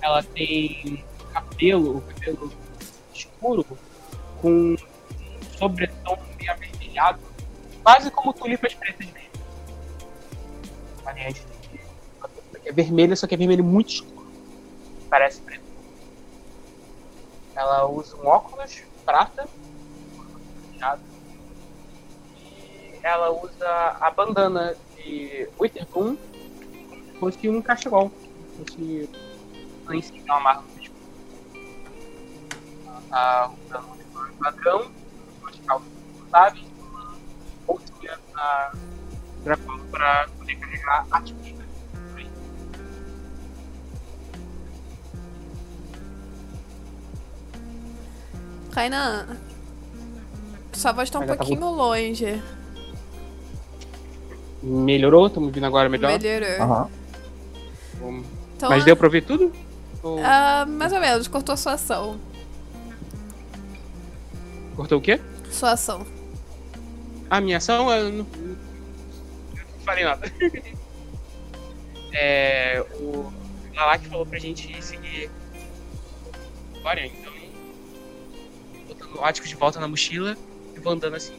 [0.00, 2.52] Ela tem cabelo, o cabelo
[3.12, 3.66] escuro,
[4.40, 4.76] com um
[5.58, 7.20] sobretom meio avermelhado,
[7.82, 9.10] quase como tulipas pretas
[11.14, 11.48] mesmo.
[12.20, 14.26] Variante é vermelha, só que é vermelho muito escuro.
[15.08, 15.64] Parece preto.
[17.54, 19.48] Ela usa um óculos prata.
[20.72, 20.80] E
[23.02, 28.10] ela usa a bandana de Witherbloom se fosse um cachecol.
[28.56, 29.08] Se
[29.84, 31.00] fosse em cima uma marca no pescoço.
[32.84, 34.90] Ela tá usando um padrão,
[35.40, 37.18] umas calças confortáveis, uma
[37.66, 38.72] bolsinha na
[39.44, 41.50] Dracon para poder carregar ativos.
[48.72, 49.26] Kainan,
[50.72, 52.42] sua voz tá um tá pouquinho longe.
[54.62, 55.26] Melhorou?
[55.26, 56.12] Estamos vindo agora melhor?
[56.18, 56.62] Melhorou.
[56.62, 56.88] Aham.
[58.00, 58.26] Vamos-
[58.56, 59.50] Então, Mas deu pra ouvir tudo?
[60.02, 62.18] Ou- ah, mais ou menos, cortou sua ação.
[64.76, 65.18] Cortou o quê?
[65.50, 66.06] Sua ação.
[67.30, 68.26] A minha ação, eu não
[69.90, 70.32] falei nada.
[72.12, 73.32] é, o
[73.74, 75.30] Lalak falou pra gente seguir
[76.78, 77.30] agora, então.
[78.86, 80.36] Botando o ático de volta na mochila
[80.74, 81.34] e vou andando assim.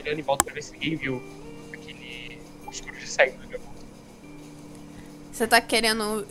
[0.00, 1.22] Olhando em volta pra ver se ninguém viu
[1.72, 3.48] aquele escuro de saindo.
[5.32, 6.26] Você tá querendo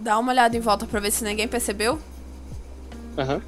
[0.00, 2.00] dar uma olhada em volta pra ver se ninguém percebeu?
[3.18, 3.42] Aham.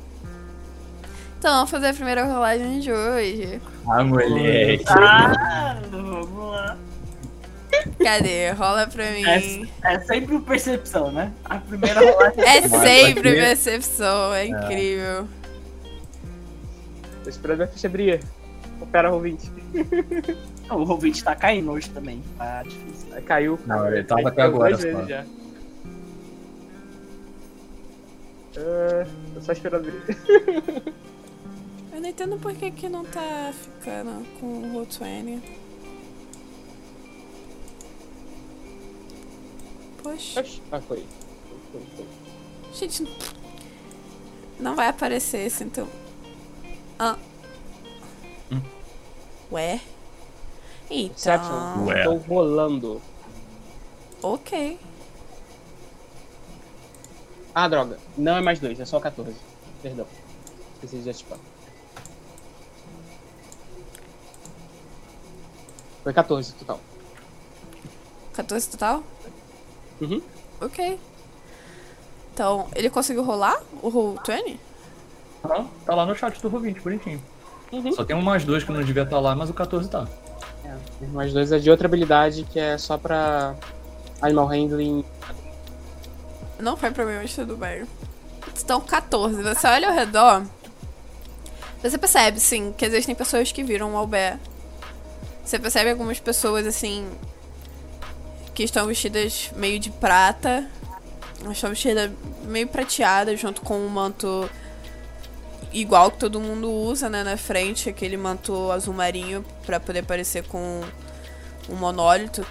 [1.39, 3.63] Então, vamos fazer a primeira rolagem de hoje.
[3.89, 4.85] Ah, moleque.
[4.89, 6.77] Ah, vamos lá.
[8.03, 8.51] Cadê?
[8.51, 9.69] Rola pra é mim.
[9.85, 11.33] É, é sempre percepção, né?
[11.45, 12.45] A primeira rolagem.
[12.45, 15.29] É, é sempre percepção, é, é incrível.
[17.23, 18.21] Tô esperando a ficha abrir.
[18.81, 19.51] Opera o 20.
[20.71, 22.23] o Roll20 tá caindo hoje também.
[22.39, 23.23] Tá difícil.
[23.27, 23.59] Caiu.
[23.67, 24.77] Não, ele tava até agora.
[25.07, 25.25] Já.
[28.57, 30.95] Uh, tô só esperando abrir.
[31.93, 35.41] Eu não entendo por que, que não tá ficando com o Roll20.
[40.03, 40.63] Poxa, Oxi.
[40.73, 41.05] Ah, foi.
[41.73, 42.07] Foi, foi.
[42.73, 43.05] gente.
[44.59, 45.89] Não vai aparecer esse então.
[46.99, 47.17] Ah.
[48.53, 48.61] Hum.
[49.53, 49.81] Ué?
[50.91, 51.87] Então.
[51.87, 52.05] Ué.
[52.05, 53.01] Tô rolando.
[54.23, 54.79] Ok.
[57.55, 57.99] Ah, droga.
[58.17, 59.35] Não é mais dois, é só 14.
[59.83, 60.07] Perdão.
[60.75, 61.39] Esqueci de ativar.
[66.03, 66.81] Foi 14 total.
[68.33, 69.03] 14 total?
[70.01, 70.23] Uhum.
[70.61, 70.99] Ok.
[72.33, 74.59] Então, ele conseguiu rolar o Roll 20?
[75.43, 77.23] Tá, tá lá no chat do Rovinte, bonitinho.
[77.73, 77.93] Uhum.
[77.93, 80.07] Só tem um mais dois que não devia estar lá, mas o 14 tá.
[80.65, 83.55] É, o mais dois é de outra habilidade que é só pra
[84.21, 85.05] Animal Handling.
[86.59, 87.87] Não foi pra mim, mas tudo bem.
[88.55, 89.43] Estão 14.
[89.43, 90.45] Você olha ao redor.
[91.83, 94.39] Você percebe, sim, que existem pessoas que viram o Albert.
[95.43, 97.09] Você percebe algumas pessoas, assim.
[98.61, 100.69] Que estão vestidas meio de prata.
[101.41, 102.11] Elas estão vestidas
[102.45, 104.51] meio prateadas, junto com um manto
[105.73, 107.89] igual que todo mundo usa, né, na frente.
[107.89, 110.83] Aquele manto azul marinho, pra poder parecer com
[111.71, 112.47] um monólito.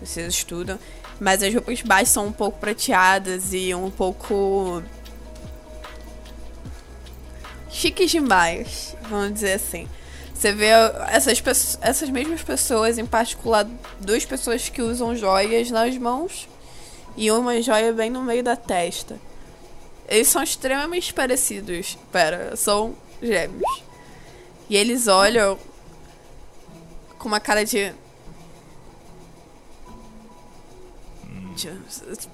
[0.00, 0.80] Vocês estudam.
[1.20, 4.82] Mas as roupas baixas são um pouco prateadas e um pouco.
[7.70, 9.88] chiques demais, vamos dizer assim.
[10.42, 10.70] Você vê
[11.06, 13.64] essas, essas mesmas pessoas, em particular,
[14.00, 16.48] duas pessoas que usam joias nas mãos
[17.16, 19.20] e uma joia bem no meio da testa.
[20.08, 21.96] Eles são extremamente parecidos.
[22.10, 23.84] Pera, são gêmeos.
[24.68, 25.56] E eles olham
[27.20, 27.94] com uma cara de.
[31.54, 32.28] de-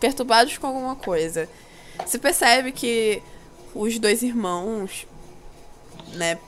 [0.00, 1.50] perturbados com alguma coisa.
[1.98, 3.22] Você percebe que
[3.74, 5.06] os dois irmãos,
[6.14, 6.38] né,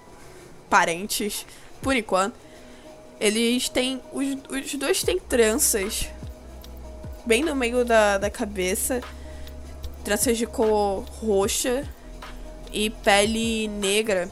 [0.71, 1.45] parentes,
[1.83, 2.35] por enquanto,
[3.21, 4.01] eles têm.
[4.13, 6.09] Os, os dois têm tranças
[7.27, 9.03] bem no meio da, da cabeça.
[10.03, 11.87] Tranças de cor roxa
[12.73, 14.31] e pele negra.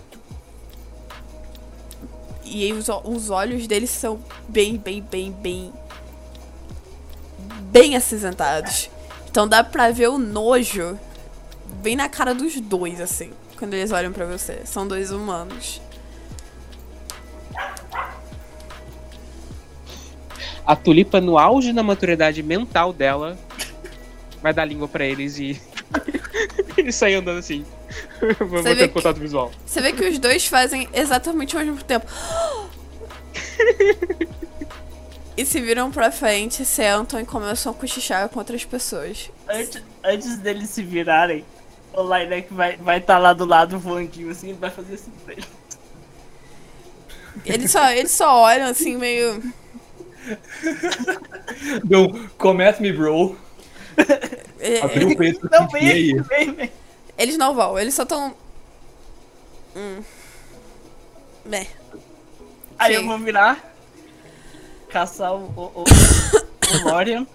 [2.45, 5.73] E os, os olhos deles são bem, bem, bem, bem.
[7.71, 8.89] bem acinzentados.
[9.31, 10.99] Então dá pra ver o nojo
[11.83, 14.63] bem na cara dos dois, assim, quando eles olham pra você.
[14.65, 15.83] São dois humanos.
[20.69, 23.39] A tulipa, no auge da maturidade mental dela,
[24.43, 25.59] vai dar língua pra eles e.
[26.77, 27.65] e sair andando assim.
[28.39, 29.51] Vou ter que- contato visual.
[29.65, 32.05] Você vê que os dois fazem exatamente ao mesmo tempo.
[35.39, 39.31] e se viram pra frente, sentam e começam a cochichar com outras pessoas.
[39.49, 41.47] Antes, antes deles se virarem,
[41.95, 45.13] o Lineck vai estar vai tá lá do lado voandinho assim, ele vai fazer assim
[45.25, 45.45] pra ele.
[47.47, 49.43] Eles só, eles só olham assim, meio.
[51.85, 53.37] Deu um come at me, bro.
[54.59, 55.49] é, Abriu o peito.
[55.51, 56.13] Não, e vem, aí?
[56.23, 56.73] vem, vem.
[57.17, 58.35] Eles não vão, eles só tão.
[59.77, 60.03] Hum.
[61.45, 61.67] Né.
[62.79, 63.01] Aí Sim.
[63.03, 63.73] eu vou virar,
[64.89, 67.27] caçar o, o, o, o Lorian.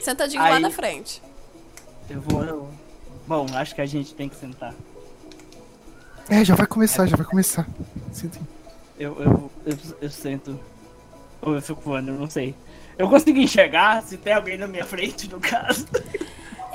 [0.00, 1.22] Sentadinho lá Aí- na frente.
[2.08, 2.44] Eu vou.
[2.44, 2.70] eu-
[3.26, 4.72] Bom, acho que a gente tem que sentar.
[6.28, 7.66] É, já vai começar, já vai começar.
[8.12, 8.38] Sinto.
[8.98, 10.58] Eu, eu, eu, eu sento.
[11.42, 12.54] Ou eu fico voando, eu não sei.
[12.98, 15.86] Eu consigo enxergar se tem alguém na minha frente, no caso.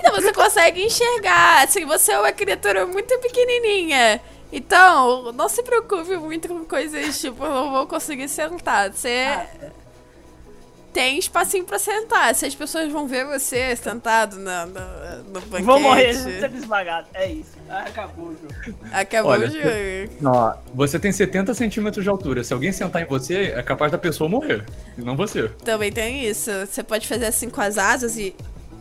[0.01, 1.63] Então você consegue enxergar.
[1.63, 4.19] Assim, você é uma criatura muito pequenininha.
[4.51, 8.91] Então, não se preocupe muito com coisas tipo, eu não vou conseguir sentar.
[8.91, 9.27] Você.
[10.93, 12.34] Tem espacinho pra sentar.
[12.36, 15.63] Se as pessoas vão ver você sentado na, na- no banquete.
[15.63, 17.08] Vou morrer sendo esmagado.
[17.13, 17.51] É isso.
[17.69, 18.77] Ah, acabou o jogo.
[18.91, 20.58] Acabou Olha, o jogo.
[20.75, 22.43] Você tem 70 centímetros de altura.
[22.43, 24.65] Se alguém sentar em você, é capaz da pessoa morrer.
[24.97, 25.47] E não você.
[25.63, 26.51] Também tem isso.
[26.65, 28.36] Você pode fazer assim com as asas e.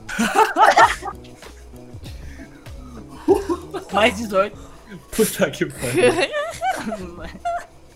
[3.92, 4.56] Mais 18.
[5.14, 6.12] Puta que pariu.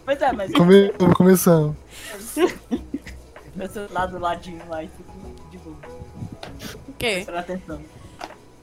[0.07, 0.93] Mas é, mas Come...
[1.17, 1.75] Começando.
[3.59, 5.13] eu sou lá do ladinho lá e fico
[5.51, 5.77] de boa.
[6.91, 7.27] Ok.
[7.35, 7.81] Atenção.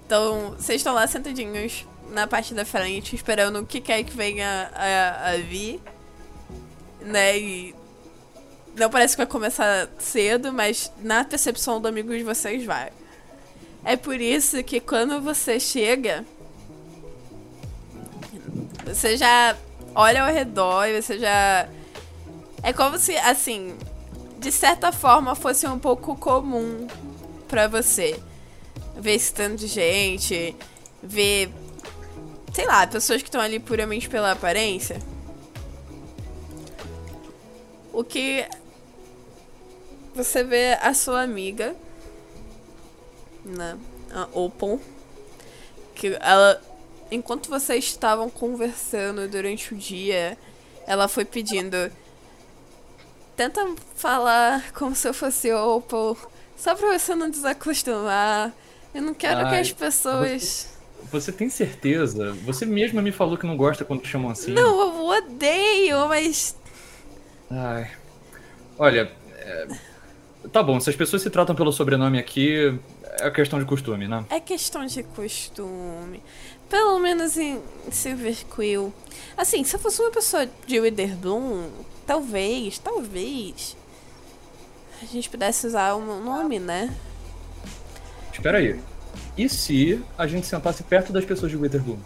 [0.05, 4.69] Então, vocês estão lá sentadinhos na parte da frente, esperando o que quer que venha
[4.75, 5.79] a, a vir.
[6.99, 7.39] Né?
[7.39, 7.75] E.
[8.75, 12.91] Não parece que vai começar cedo, mas na percepção do amigo de vocês vai.
[13.83, 16.25] É por isso que quando você chega.
[18.85, 19.55] Você já
[19.95, 21.67] olha ao redor e você já.
[22.63, 23.77] É como se, assim.
[24.41, 26.87] De certa forma fosse um pouco comum
[27.47, 28.19] pra você
[28.97, 30.55] ver esse tanto de gente,
[31.01, 31.51] ver,
[32.51, 34.99] sei lá, pessoas que estão ali puramente pela aparência.
[37.93, 38.49] O que
[40.15, 41.75] você vê a sua amiga,
[43.45, 43.77] né,
[44.11, 44.79] a Opon,
[45.93, 46.59] que ela,
[47.11, 50.35] enquanto vocês estavam conversando durante o dia,
[50.87, 51.91] ela foi pedindo
[53.35, 53.65] Tenta
[53.95, 56.17] falar como se eu fosse Opal,
[56.57, 58.51] só pra você não desacostumar.
[58.93, 60.69] Eu não quero que Ai, as pessoas.
[61.11, 62.33] Você tem certeza?
[62.45, 64.51] Você mesma me falou que não gosta quando te chamam assim.
[64.51, 66.55] Não, eu odeio, mas.
[67.49, 67.89] Ai.
[68.77, 69.67] Olha, é,
[70.51, 72.77] tá bom, se as pessoas se tratam pelo sobrenome aqui,
[73.19, 74.25] é questão de costume, né?
[74.29, 76.21] É questão de costume.
[76.69, 78.93] Pelo menos em Silver Quill.
[79.35, 81.69] Assim, se eu fosse uma pessoa de Witherbloom,
[82.05, 83.77] talvez, talvez.
[85.01, 86.95] A gente pudesse usar o meu nome, né?
[88.31, 88.79] Espera aí.
[89.37, 91.97] E se a gente sentasse perto das pessoas de Witherbloom?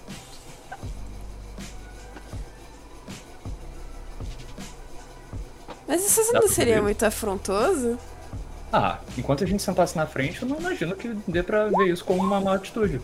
[5.88, 7.98] Mas isso não seria muito afrontoso?
[8.72, 12.04] Ah, enquanto a gente sentasse na frente, eu não imagino que dê pra ver isso
[12.04, 13.00] como uma má atitude.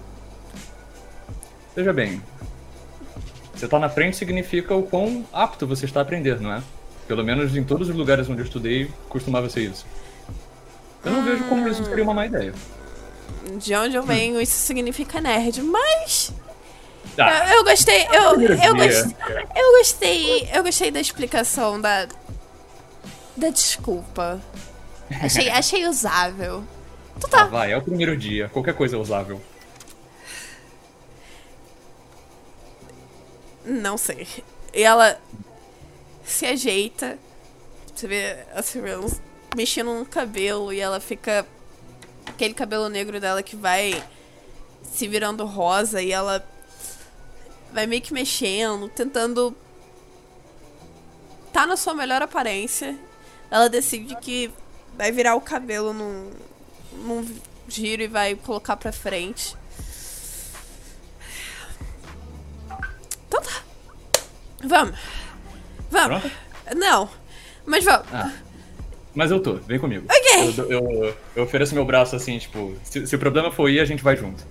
[1.76, 2.22] Veja bem,
[3.54, 6.64] você tá na frente significa o quão apto você está a aprender, não é?
[7.12, 9.86] Pelo menos em todos os lugares onde eu estudei, costumava ser isso.
[11.04, 12.54] Eu não vejo como isso seria uma má ideia.
[13.58, 16.32] De onde eu venho, isso significa nerd, mas.
[17.18, 19.16] Ah, Eu, eu gostei, eu, eu, gostei,
[19.58, 20.50] eu gostei.
[20.54, 22.08] Eu gostei da explicação da.
[23.36, 24.40] Da desculpa.
[25.22, 26.64] Achei, achei usável.
[27.20, 27.44] Tu ah, tá.
[27.44, 29.42] vai, é o primeiro dia, qualquer coisa é usável.
[33.66, 34.26] Não sei.
[34.74, 35.20] E ela
[36.24, 37.18] se ajeita.
[37.94, 39.22] Você vê a Sirius
[39.56, 41.46] mexendo no cabelo e ela fica.
[42.26, 44.04] Aquele cabelo negro dela que vai
[44.84, 46.48] se virando rosa e ela
[47.74, 49.56] vai meio que mexendo, tentando.
[51.52, 52.98] Tá na sua melhor aparência.
[53.50, 54.52] Ela decide que
[54.96, 56.32] vai virar o cabelo num,
[56.94, 57.28] num
[57.68, 59.56] giro e vai colocar pra frente.
[63.28, 63.64] Então tá.
[64.64, 64.98] Vamos.
[65.92, 66.22] Vamos.
[66.22, 66.36] Pronto?
[66.76, 67.10] Não.
[67.66, 68.08] Mas vamos.
[68.14, 68.32] Ah.
[69.14, 70.06] Mas eu tô, vem comigo.
[70.10, 70.56] Ok.
[70.58, 73.86] Eu, eu, eu ofereço meu braço assim, tipo, se, se o problema for ir, a
[73.86, 74.44] gente vai junto.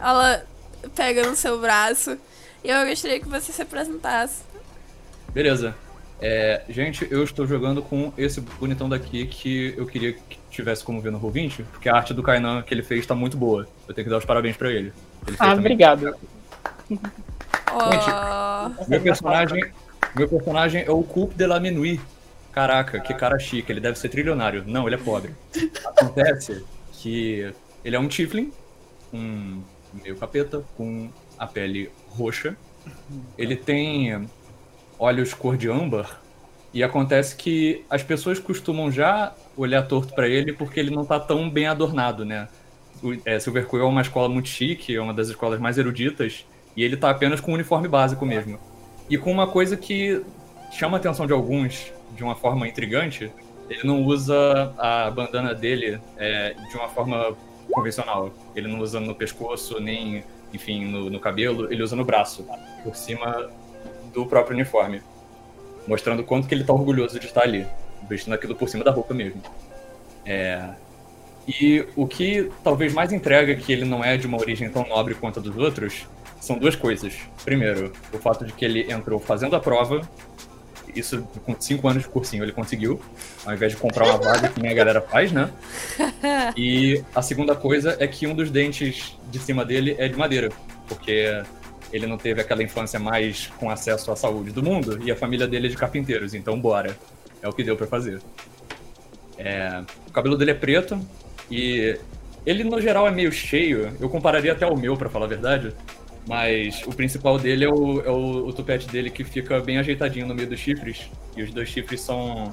[0.00, 0.44] Ela
[0.94, 2.18] pega no seu braço
[2.62, 4.42] e eu gostaria que você se apresentasse.
[5.32, 5.74] Beleza.
[6.20, 11.00] É, gente, eu estou jogando com esse bonitão daqui que eu queria que tivesse como
[11.00, 13.66] ver no Roll20, porque a arte do Kainan que ele fez tá muito boa.
[13.88, 14.92] Eu tenho que dar os parabéns pra ele.
[15.26, 15.76] Ele Ah, também.
[17.74, 19.72] Oh, Meu personagem,
[20.14, 22.00] meu personagem é o Coupe de la Minuit.
[22.52, 24.62] Caraca, que cara chique, ele deve ser trilionário.
[24.64, 25.34] Não, ele é pobre.
[25.84, 27.52] Acontece que
[27.84, 28.52] ele é um Tiflin,
[29.12, 29.60] um
[29.92, 32.56] meio capeta, com a pele roxa.
[33.36, 34.28] Ele tem
[34.98, 36.20] olhos cor de âmbar.
[36.72, 41.18] E acontece que as pessoas costumam já olhar torto pra ele porque ele não tá
[41.18, 42.48] tão bem adornado, né?
[43.24, 46.44] É, Silver Quill é uma escola muito chique, é uma das escolas mais eruditas,
[46.76, 48.58] e ele tá apenas com um uniforme básico mesmo.
[49.08, 50.24] E com uma coisa que
[50.72, 53.30] chama a atenção de alguns de uma forma intrigante,
[53.68, 57.36] ele não usa a bandana dele é, de uma forma
[57.70, 58.32] convencional.
[58.54, 62.46] Ele não usa no pescoço, nem, enfim, no, no cabelo, ele usa no braço,
[62.82, 63.50] por cima
[64.12, 65.02] do próprio uniforme.
[65.86, 67.66] Mostrando quanto que ele tá orgulhoso de estar ali,
[68.08, 69.42] vestindo aquilo por cima da roupa mesmo.
[70.24, 70.70] É,
[71.46, 75.14] e o que talvez mais entrega que ele não é de uma origem tão nobre
[75.14, 76.06] quanto a dos outros
[76.44, 77.14] são duas coisas.
[77.44, 80.06] Primeiro, o fato de que ele entrou fazendo a prova
[80.94, 83.00] isso com 5 anos de cursinho ele conseguiu,
[83.44, 85.50] ao invés de comprar uma vaga que nem a galera faz, né?
[86.56, 90.50] E a segunda coisa é que um dos dentes de cima dele é de madeira,
[90.88, 91.42] porque
[91.92, 95.46] ele não teve aquela infância mais com acesso à saúde do mundo e a família
[95.46, 96.96] dele é de carpinteiros, então bora.
[97.42, 98.20] É o que deu pra fazer.
[99.36, 100.98] É, o cabelo dele é preto
[101.50, 101.98] e
[102.46, 103.94] ele no geral é meio cheio.
[104.00, 105.74] Eu compararia até ao meu, pra falar a verdade.
[106.26, 110.26] Mas o principal dele é o, é o, o tupete dele que fica bem ajeitadinho
[110.26, 111.10] no meio dos chifres.
[111.36, 112.52] E os dois chifres são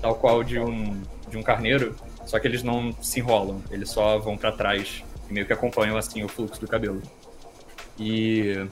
[0.00, 1.00] tal qual de um,
[1.30, 1.94] de um carneiro,
[2.26, 5.96] só que eles não se enrolam, eles só vão pra trás e meio que acompanham
[5.96, 7.00] assim o fluxo do cabelo.
[7.98, 8.66] E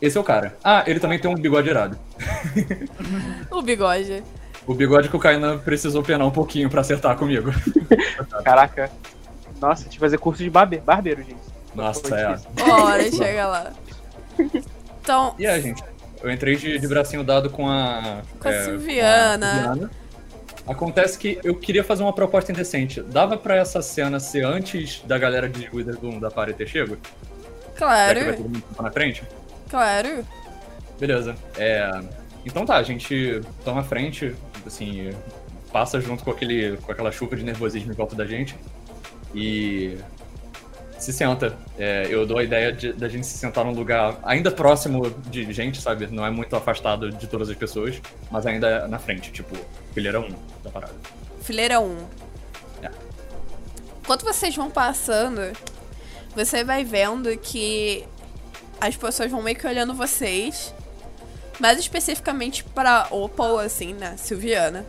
[0.00, 0.56] esse é o cara.
[0.64, 1.98] Ah, ele também tem um bigode irado.
[3.50, 4.22] O bigode.
[4.66, 7.50] O bigode que o Kainan precisou penar um pouquinho pra acertar comigo.
[8.44, 8.90] Caraca.
[9.60, 11.49] Nossa, tive que fazer curso de barbe barbeiro, gente.
[11.74, 12.36] Nossa, é.
[12.64, 13.72] Bora, chega lá.
[15.02, 15.82] Então, E é, gente.
[16.22, 18.22] Eu entrei de, de bracinho dado com a.
[18.38, 19.38] Com a é, Silviana.
[19.38, 19.90] com a Silviana.
[20.66, 23.00] Acontece que eu queria fazer uma proposta indecente.
[23.00, 26.96] Dava pra essa cena ser antes da galera de Witherspoon da party ter chego?
[26.96, 29.22] Já que vai claro, todo mundo na frente?
[29.68, 30.24] claro.
[30.98, 31.34] Beleza.
[31.56, 31.90] É,
[32.44, 34.34] Então tá, a gente toma a frente,
[34.66, 35.10] assim,
[35.72, 38.54] passa junto com, aquele, com aquela chuva de nervosismo em volta da gente
[39.34, 39.96] e
[41.00, 41.56] se senta.
[41.78, 45.50] É, eu dou a ideia de- da gente se sentar num lugar ainda próximo de
[45.52, 46.06] gente, sabe?
[46.08, 49.56] Não é muito afastado de todas as pessoas, mas ainda na frente, tipo,
[49.94, 50.28] fileira 1
[50.62, 50.94] da parada.
[51.42, 51.96] Fileira 1.
[52.82, 52.90] É.
[54.02, 55.40] Enquanto vocês vão passando,
[56.34, 58.04] você vai vendo que
[58.80, 60.74] as pessoas vão meio que olhando vocês.
[61.58, 64.14] Mais especificamente pra Opal, assim, né?
[64.16, 64.86] Silviana.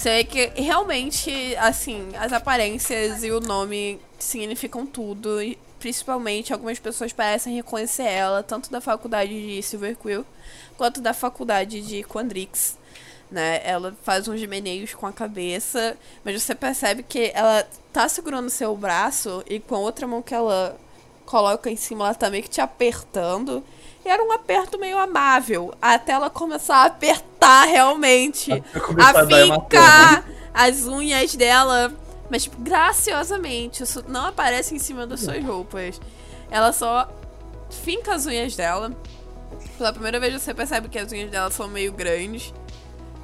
[0.00, 5.42] Você vê que realmente, assim, as aparências e o nome significam tudo.
[5.42, 10.24] E principalmente algumas pessoas parecem reconhecer ela, tanto da faculdade de Silverquill
[10.78, 12.78] quanto da faculdade de Quandrix
[13.30, 13.60] né?
[13.62, 18.74] Ela faz uns meneios com a cabeça, mas você percebe que ela tá segurando seu
[18.74, 20.78] braço e com a outra mão que ela
[21.26, 23.62] coloca em cima, ela tá meio que te apertando.
[24.04, 29.54] Era um aperto meio amável, até ela começar a apertar realmente, a a hematoma.
[29.54, 30.24] fincar
[30.54, 31.92] as unhas dela,
[32.30, 36.00] mas tipo, graciosamente, isso não aparece em cima das suas roupas.
[36.50, 37.08] Ela só
[37.70, 38.92] finca as unhas dela.
[39.76, 42.52] Pela primeira vez você percebe que as unhas dela são meio grandes.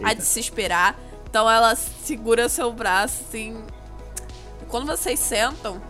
[0.03, 0.99] Há de se esperar.
[1.29, 3.65] Então ela segura seu braço assim.
[4.69, 5.81] Quando vocês sentam,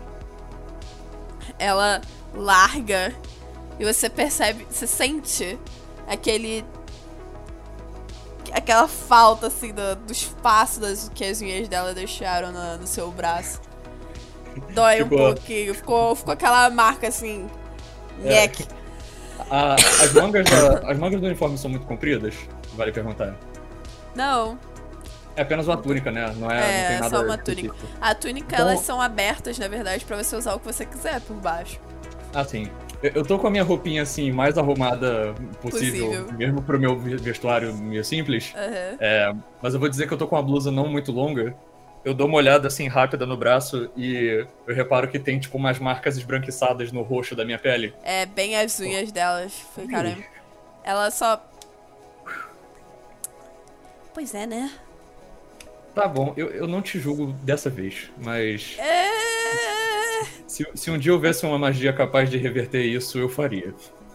[1.58, 2.00] ela
[2.34, 3.14] larga
[3.78, 5.58] e você percebe, você sente
[6.06, 6.64] aquele.
[8.52, 13.10] aquela falta assim do, do espaço das, que as unhas dela deixaram na- no seu
[13.10, 13.60] braço.
[14.70, 15.74] Dói um Ficou- pouquinho.
[15.74, 17.48] Ficou, ficou aquela marca assim.
[18.24, 18.28] É.
[18.46, 18.66] Nhec.
[19.50, 22.34] A- as, mangas da- as mangas do uniforme são muito compridas?
[22.74, 23.34] Vale perguntar.
[24.14, 24.58] Não,
[25.36, 26.32] É apenas uma túnica, né?
[26.38, 27.68] Não é, É, não tem nada só uma túnica.
[27.74, 27.98] específico.
[28.00, 31.20] a túnica Então- elas são abertas, na verdade, pra você usar o que você quiser
[31.20, 31.78] por baixo.
[32.34, 32.70] Ah, sim.
[33.02, 36.32] Eu, tô com a minha roupinha assim, mais arrumada possível, Possível.
[36.32, 38.54] mesmo pro meu ve- vestuário meio simples.
[38.56, 38.96] Aham.
[38.98, 39.32] É,
[39.62, 41.54] mas eu vou dizer que eu tô com uma blusa não muito longa.
[42.04, 45.78] Eu dou uma olhada assim rápida no braço e eu reparo que tem tipo umas
[45.78, 47.92] marcas esbranquiçadas no roxo da minha pele.
[48.02, 49.52] É bem as unhas delas.
[49.74, 50.16] Foi, cara.
[50.84, 51.44] Ela só.
[54.14, 54.70] Pois é, né?
[55.94, 59.08] Tá bom, eu, eu não te julgo dessa vez, mas É...
[60.46, 63.74] se, se um dia houvesse uma magia capaz de reverter isso, eu faria.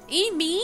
[0.09, 0.61] Em mim?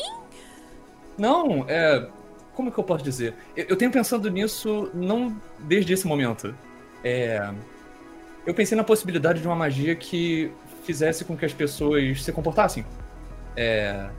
[1.17, 2.07] Não, é.
[2.53, 3.35] Como que eu posso dizer?
[3.55, 6.53] Eu, eu tenho pensado nisso não desde esse momento.
[7.03, 7.49] É.
[8.45, 10.51] Eu pensei na possibilidade de uma magia que
[10.83, 12.85] fizesse com que as pessoas se comportassem.
[13.55, 14.09] É.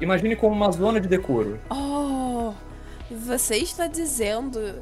[0.00, 1.58] Imagine como uma zona de decoro.
[1.70, 2.52] Oh,
[3.10, 4.80] você está dizendo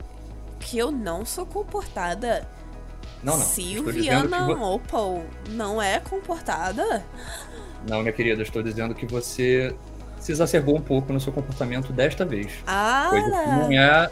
[0.58, 2.46] que eu não sou comportada?
[3.22, 3.44] Não, não.
[3.44, 7.04] Silviana vo- Opal não é comportada?
[7.88, 9.74] Não, minha querida, estou dizendo que você
[10.18, 12.52] se exacerbou um pouco no seu comportamento desta vez.
[12.66, 14.10] Ah, Coisa que não é.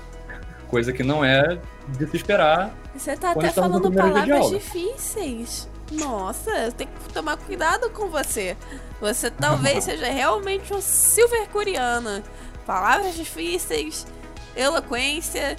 [0.68, 2.70] Coisa que não é de se esperar.
[2.94, 5.68] você tá quando até falando palavras difíceis.
[5.90, 8.54] Nossa, eu tenho que tomar cuidado com você.
[9.00, 12.22] Você talvez seja realmente um silvercuriana.
[12.66, 14.06] Palavras difíceis,
[14.54, 15.56] eloquência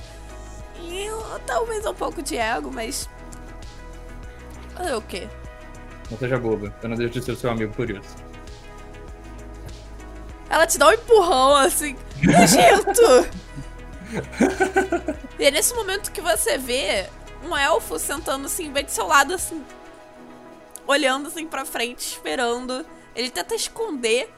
[0.79, 3.09] e uh, talvez um pouco de ego, mas.
[4.79, 5.27] Fazer o quê?
[6.09, 6.73] Não seja boba.
[6.81, 8.15] Eu não deixo de ser seu amigo por isso.
[10.49, 13.01] Ela te dá um empurrão assim, nojento!
[15.37, 17.07] e é nesse momento que você vê
[17.43, 19.63] um elfo sentando assim, bem do seu lado, assim,
[20.87, 22.85] olhando assim pra frente, esperando.
[23.13, 24.33] Ele tenta esconder.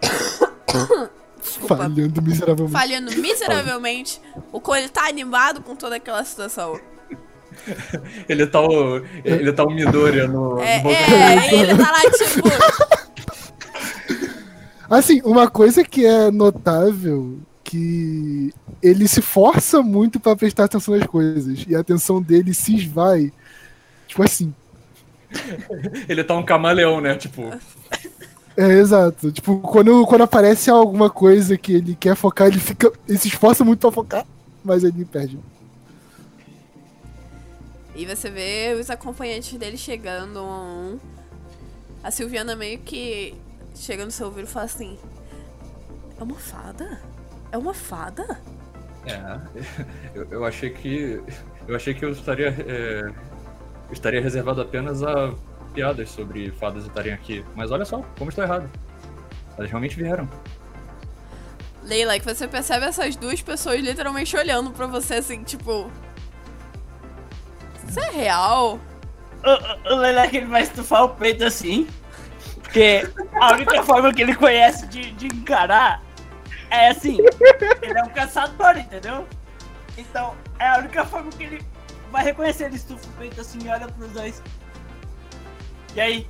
[1.42, 1.76] Desculpa.
[1.76, 2.72] Falhando miseravelmente.
[2.72, 4.22] Falhando miseravelmente.
[4.52, 6.80] O Cole tá animado com toda aquela situação.
[8.28, 9.02] Ele tá o.
[9.24, 10.58] Ele tá o Midoriya no.
[10.60, 12.48] É, no Boku é, ele tá lá tipo.
[14.90, 18.52] Assim, uma coisa que é notável que
[18.82, 23.32] ele se força muito pra prestar atenção nas coisas e a atenção dele se esvai.
[24.06, 24.54] Tipo assim,
[26.08, 27.14] Ele tá um camaleão, né?
[27.16, 27.50] Tipo.
[28.56, 29.30] é exato.
[29.32, 32.92] Tipo, quando, quando aparece alguma coisa que ele quer focar, ele fica.
[33.08, 34.26] Ele se esforça muito pra focar,
[34.64, 35.38] mas ele perde.
[37.94, 40.40] E você vê os acompanhantes dele chegando.
[40.42, 41.00] um a um.
[42.02, 43.34] A Silviana meio que
[43.74, 44.98] chega no seu ouvido e fala assim:
[46.18, 47.00] É uma fada?
[47.52, 48.40] É uma fada?
[49.06, 49.40] É.
[50.14, 51.20] Eu, eu achei que.
[51.66, 52.48] Eu achei que eu estaria.
[52.48, 53.12] é,
[53.90, 55.34] estaria reservado apenas a
[55.74, 57.44] piadas sobre fadas estarem aqui.
[57.54, 58.70] Mas olha só, como estou errado.
[59.56, 60.28] Elas realmente vieram.
[61.82, 65.90] Leila, que você percebe essas duas pessoas literalmente olhando pra você assim, tipo.
[67.88, 68.78] Isso é real?
[69.42, 71.86] O, o, Leleque ele vai estufar o peito assim.
[72.62, 73.08] Porque
[73.40, 76.02] a única forma que ele conhece de, de encarar
[76.70, 77.18] é assim.
[77.82, 79.26] Ele é um caçador, entendeu?
[79.96, 81.62] Então, é a única forma que ele
[82.10, 82.64] vai reconhecer.
[82.64, 84.42] Ele estufa o peito assim e olha pros dois.
[85.94, 86.26] E aí?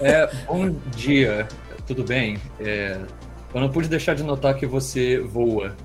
[0.00, 1.46] É, bom dia.
[1.86, 2.38] Tudo bem?
[2.60, 3.00] É,
[3.54, 5.76] eu não pude deixar de notar que você voa.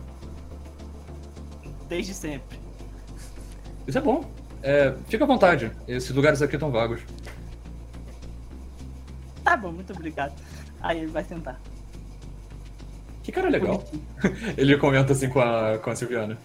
[1.88, 2.63] Desde sempre.
[3.88, 4.30] Isso é bom.
[4.62, 5.72] É, fica à vontade.
[5.88, 7.02] Esses lugares aqui estão vagos.
[9.44, 10.34] Tá bom, muito obrigado.
[10.82, 11.60] Aí ele vai sentar.
[13.24, 13.82] Que cara legal.
[14.58, 16.38] Ele comenta assim com a, com a Silviana.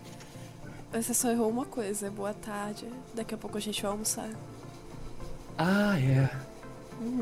[0.93, 2.09] Você só errou uma coisa.
[2.09, 2.86] Boa tarde.
[3.14, 4.28] Daqui a pouco a gente vai almoçar.
[5.59, 6.30] Ah, é.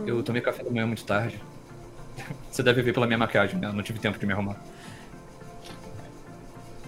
[0.07, 1.43] Eu tomei café da manhã muito tarde.
[2.53, 3.69] Você deve ver pela minha maquiagem, né?
[3.69, 4.57] Eu não tive tempo de me arrumar.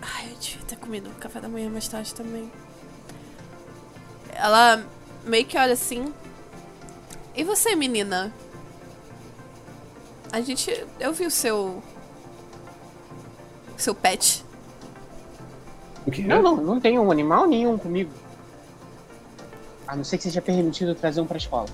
[0.03, 2.51] Ai, eu devia ter comido café da manhã mais tarde também.
[4.39, 4.85] Ela
[5.25, 6.15] meio que olha assim.
[7.35, 8.33] E você, menina?
[10.33, 10.87] A gente.
[11.01, 11.83] Eu vi o seu.
[13.77, 14.45] Seu pet.
[16.07, 16.23] O quê?
[16.23, 18.11] Não, não, não tem um animal nenhum comigo.
[19.87, 21.69] A não ser que seja permitido trazer um pra escola.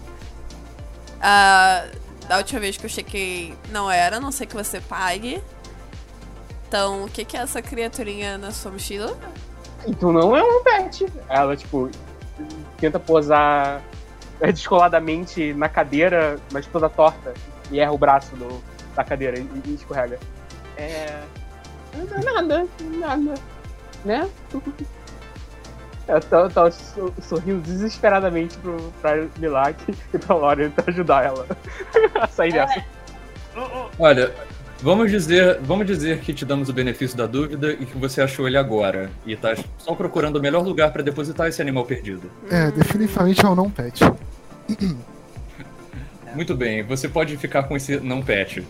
[1.20, 1.86] Ah,
[2.28, 5.42] da última vez que eu chequei, não era, a não sei que você pague.
[6.68, 9.16] Então, o que, que é essa criaturinha na sua mochila?
[9.86, 11.06] Então não é um pet.
[11.28, 11.90] Ela, tipo,
[12.78, 13.80] tenta posar
[14.41, 17.35] é, descoladamente na cadeira, mas toda torta,
[17.70, 18.62] e erra o braço do,
[18.95, 20.18] da cadeira e, e escorrega.
[20.76, 21.22] É.
[21.95, 22.66] não é Nada,
[22.99, 23.35] nada.
[24.05, 24.28] Né?
[26.07, 26.20] Eu
[26.70, 31.47] so- sorrindo desesperadamente pro, pra Milak e pra Lore pra ajudar ela
[32.20, 32.85] a sair dessa.
[33.57, 34.35] O- o- Olha,
[34.85, 38.47] vamos dizer, vamos dizer que te damos o benefício da dúvida e que você achou
[38.47, 39.11] ele agora.
[39.26, 42.30] E tá só procurando o melhor lugar pra depositar esse animal perdido.
[42.51, 44.01] É, definitivamente é um não pet.
[46.35, 48.64] Muito bem, você pode ficar com esse não pet.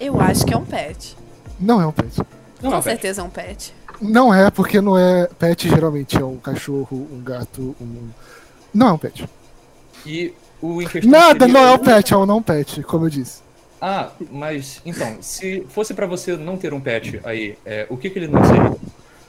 [0.00, 1.16] Eu acho que é um pet.
[1.60, 2.18] Não é um pet.
[2.62, 2.84] Não é Com um pet.
[2.84, 3.74] certeza é um pet.
[4.00, 5.26] Não é, porque não é.
[5.38, 8.08] Pet geralmente é um cachorro, um gato, um.
[8.72, 9.28] Não é um pet.
[10.06, 10.32] E
[10.62, 13.10] o em questão Nada seria- não é um pet, é um não pet, como eu
[13.10, 13.40] disse.
[13.80, 18.10] Ah, mas então, se fosse pra você não ter um pet aí, é, o que
[18.10, 18.76] que ele não seria?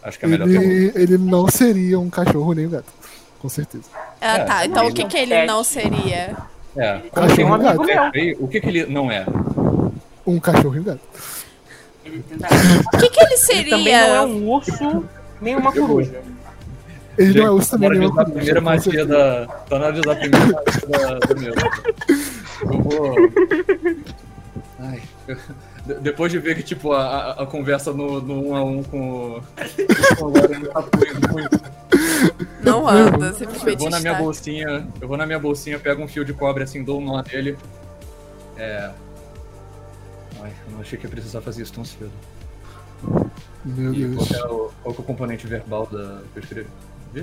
[0.01, 0.47] Acho que é a melhor.
[0.49, 2.91] Ele, ele não seria um cachorro nem um gato.
[3.39, 3.85] Com certeza.
[4.19, 4.65] Ah, É, tá.
[4.65, 6.35] Então o que, é que ele não seria?
[6.75, 7.81] É, Cachorro tem um gato.
[8.13, 9.25] aí, o que que ele não é?
[10.25, 10.99] Um cachorro e um gato.
[12.93, 14.25] O que, que ele Ele também não é seria?
[14.25, 15.05] um urso,
[15.41, 16.21] nem uma coruja.
[17.17, 19.45] Ele não é Gente, urso também, nem uma coruja, primeira magia da.
[19.45, 21.53] Tá na hora de usar a primeira magia da, do meu.
[22.61, 23.15] Eu vou.
[24.79, 25.01] Ai.
[25.85, 29.37] de- Depois de ver que, tipo, a, a- conversa no, no um a um com
[29.37, 29.41] o.
[30.17, 31.59] com o Lauren tá fluindo muito.
[32.63, 36.07] Não anda, Eu simplesmente vou na minha bolsinha, eu vou na minha bolsinha, pego um
[36.07, 37.57] fio de cobre assim, dou um nó nele.
[38.57, 38.91] É.
[40.41, 42.11] Ai, eu não achei que ia precisar fazer isso tão cedo.
[43.65, 44.27] Meu E qual Deus.
[44.27, 46.69] que é o, qual que é o componente verbal da que eu escrevi?
[47.13, 47.21] Vi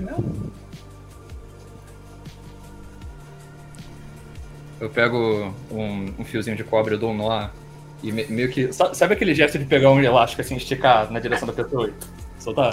[4.81, 7.49] Eu pego um, um fiozinho de cobre, eu dou um nó
[8.03, 8.73] e me- meio que.
[8.73, 12.43] sa- Sabe aquele gesto de pegar um elástico assim, esticar na direção da pessoa e
[12.43, 12.73] soltar?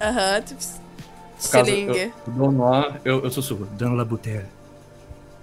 [0.00, 0.60] Aham, tipo.
[0.62, 1.98] No caso, Estilingue.
[1.98, 4.46] eu, eu dou um nó, eu, eu sussurro, dando la bouteille.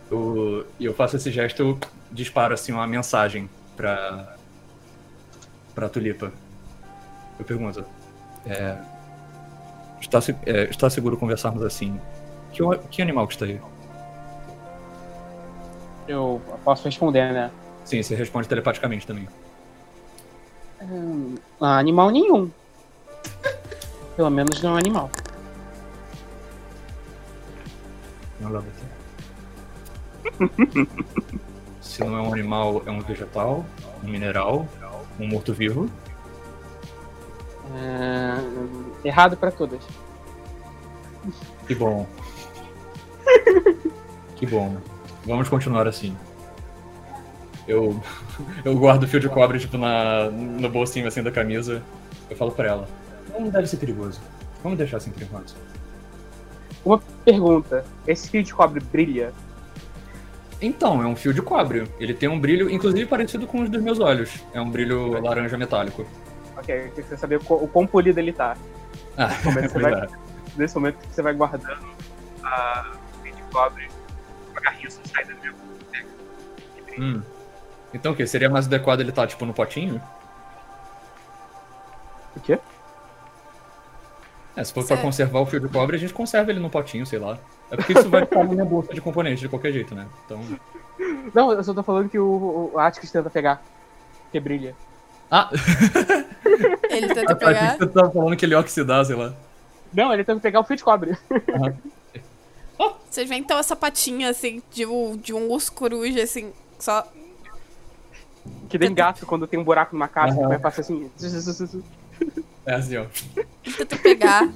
[0.10, 1.80] Eu, e eu faço esse gesto, eu
[2.12, 4.36] disparo assim uma mensagem pra.
[5.76, 6.32] pra Tulipa.
[7.38, 7.84] Eu pergunto.
[8.46, 8.76] É,
[10.02, 12.00] está, é, está seguro conversarmos assim?
[12.52, 13.60] Que, que animal que está aí?
[16.08, 17.52] Eu posso responder, né?
[17.86, 19.28] Sim, você responde telepaticamente também.
[20.82, 22.50] Hum, animal nenhum.
[24.16, 25.10] Pelo menos não é um animal.
[28.40, 28.66] Não leva
[31.82, 33.66] Se não é um animal, é um vegetal,
[34.04, 34.68] um mineral,
[35.20, 35.90] um morto-vivo.
[39.04, 39.82] Errado pra todas.
[41.68, 42.08] Que bom.
[44.36, 44.78] que bom.
[45.26, 46.16] Vamos continuar assim.
[47.68, 48.02] Eu,
[48.66, 51.82] eu guardo o fio de cobre, tipo, na, no bolsinho assim da camisa.
[52.30, 52.88] Eu falo pra ela.
[53.38, 54.20] Não deve ser perigoso.
[54.62, 55.56] Vamos deixar assim por enquanto.
[56.86, 59.32] Uma pergunta: esse fio de cobre brilha?
[60.62, 61.84] Então, é um fio de cobre.
[62.00, 64.32] Ele tem um brilho, inclusive, parecido com os dos meus olhos.
[64.54, 66.06] É um brilho laranja metálico.
[66.56, 68.56] Ok, eu queria saber o quão- o polido ele tá.
[69.18, 70.08] Ah, Como é que você pois vai- é.
[70.56, 71.86] Nesse momento que você vai guardando
[72.44, 73.88] a fio de cobre
[76.98, 77.22] Hum.
[77.94, 78.26] Então o que?
[78.26, 80.02] Seria mais adequado ele estar, tipo, no potinho?
[82.36, 82.58] O quê?
[84.56, 85.02] É, se for pra Certo.
[85.02, 87.38] conservar o fio de cobre, a gente conserva ele no potinho, sei lá.
[87.72, 90.08] É porque isso vai ficar na minha bolsa de componente de qualquer jeito, né?
[90.26, 90.40] Então.
[91.34, 93.62] Não, eu só tô falando que o, o Atticus tenta pegar.
[94.32, 94.76] Que brilha.
[95.32, 95.50] Ah!
[96.90, 97.74] Ele tenta Eu pegar.
[97.74, 99.34] que você tava falando que ele ia oxidar, sei lá.
[99.92, 101.18] Não, ele tenta pegar o fio de cobre.
[103.10, 106.52] Vocês veem então essa patinha, assim, de um, de um urso coruja, assim,
[106.84, 107.08] só.
[108.68, 110.50] Que nem gato quando tem um buraco numa casa, Aham.
[110.50, 111.10] vai passar assim.
[112.66, 113.06] É assim, ó.
[113.78, 114.50] Tenta pegar.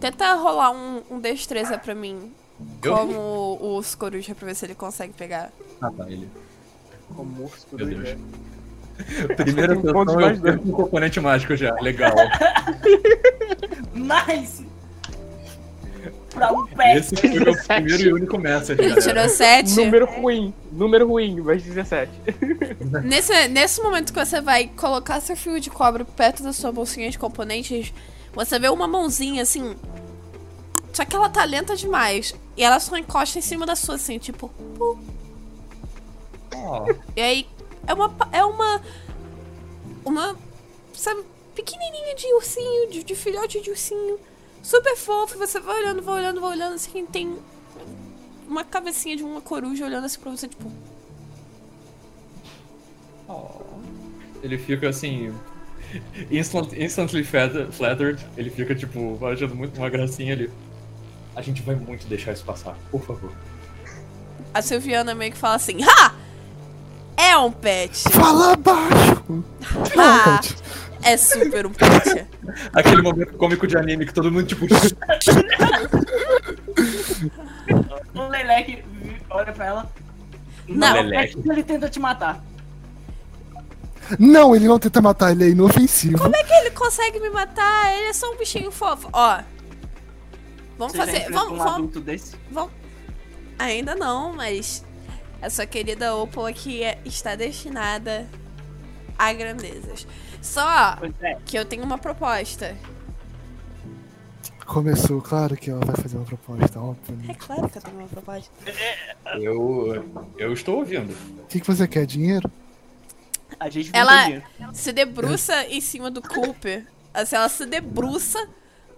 [0.00, 2.32] Tenta rolar um, um destreza pra mim.
[2.82, 2.96] Eu?
[2.96, 3.20] Como
[3.60, 5.52] o urso coruja, pra ver se ele consegue pegar.
[5.80, 6.28] Ah, tá, ele.
[7.14, 7.48] Como
[9.36, 11.72] Tem pontos sessão mais eu perco um componente mágico já.
[11.80, 12.14] Legal.
[13.94, 14.66] Nice!
[16.32, 16.96] Pra um pé.
[16.98, 19.02] Esse foi o meu primeiro e único message, Ele galera.
[19.12, 19.76] tirou 7.
[19.76, 20.54] Número ruim.
[20.72, 22.10] Número ruim, mais 17.
[23.04, 27.10] Nesse, nesse momento que você vai colocar seu fio de cobre perto da sua bolsinha
[27.10, 27.92] de componentes,
[28.32, 29.76] você vê uma mãozinha assim.
[30.92, 32.34] Só que ela tá lenta demais.
[32.56, 34.50] E ela só encosta em cima da sua, assim, tipo.
[36.54, 37.46] Ó, E aí
[37.86, 38.14] é uma.
[38.32, 38.80] É uma.
[40.04, 40.36] Uma.
[40.94, 41.22] Sabe,
[41.54, 44.18] pequenininha de ursinho, de, de filhote de ursinho.
[44.62, 45.36] Super fofo.
[45.38, 47.36] Você vai olhando, vai olhando, vai olhando, assim, tem.
[48.48, 50.70] Uma cabecinha de uma coruja olhando assim pra você, tipo.
[53.28, 53.48] ó.
[54.42, 55.32] Ele fica assim.
[56.30, 58.24] Instant, instantly flat- flattered.
[58.36, 60.50] Ele fica, tipo, achando muito uma gracinha ali.
[61.34, 63.32] A gente vai muito deixar isso passar, por favor.
[64.54, 66.14] A Silviana meio que fala assim: Ha!
[67.16, 68.02] É um pet!
[68.10, 69.44] Fala baixo!
[69.98, 70.56] Ah, Pet.
[71.02, 72.26] É super um pet.
[72.72, 74.66] Aquele momento cômico de anime que todo mundo, tipo.
[78.14, 78.84] O Leleque
[79.30, 79.92] olha pra ela.
[80.68, 80.92] Não.
[80.94, 81.38] Leleque.
[81.48, 82.42] Ele tenta te matar.
[84.18, 86.18] Não, ele não tenta matar, ele é inofensivo.
[86.18, 87.96] Como é que ele consegue me matar?
[87.96, 89.08] Ele é só um bichinho fofo.
[89.12, 89.40] Ó.
[90.76, 91.30] Vamos Você fazer.
[91.30, 92.36] Vamos, um vamos, adulto desse?
[92.50, 92.72] vamos.
[93.58, 94.84] Ainda não, mas.
[95.40, 98.28] A sua querida Opal aqui é- está destinada
[99.18, 100.06] a grandezas.
[100.42, 101.36] Só é.
[101.46, 102.76] que eu tenho uma proposta.
[104.66, 107.18] Começou, claro que ela vai fazer uma proposta, óbvio.
[107.28, 108.50] É claro que eu tenho uma proposta.
[109.38, 110.04] Eu.
[110.36, 111.12] Eu estou ouvindo.
[111.42, 112.06] O que, que você quer?
[112.06, 112.50] Dinheiro?
[113.60, 114.74] A gente não Ela tem dinheiro.
[114.74, 116.86] se debruça em cima do Cooper.
[117.14, 118.48] Assim, ela se debruça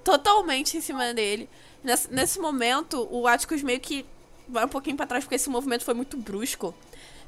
[0.02, 1.48] totalmente em cima dele.
[1.82, 4.06] Nesse, nesse momento, o Atticus meio que
[4.48, 6.74] vai um pouquinho pra trás, porque esse movimento foi muito brusco.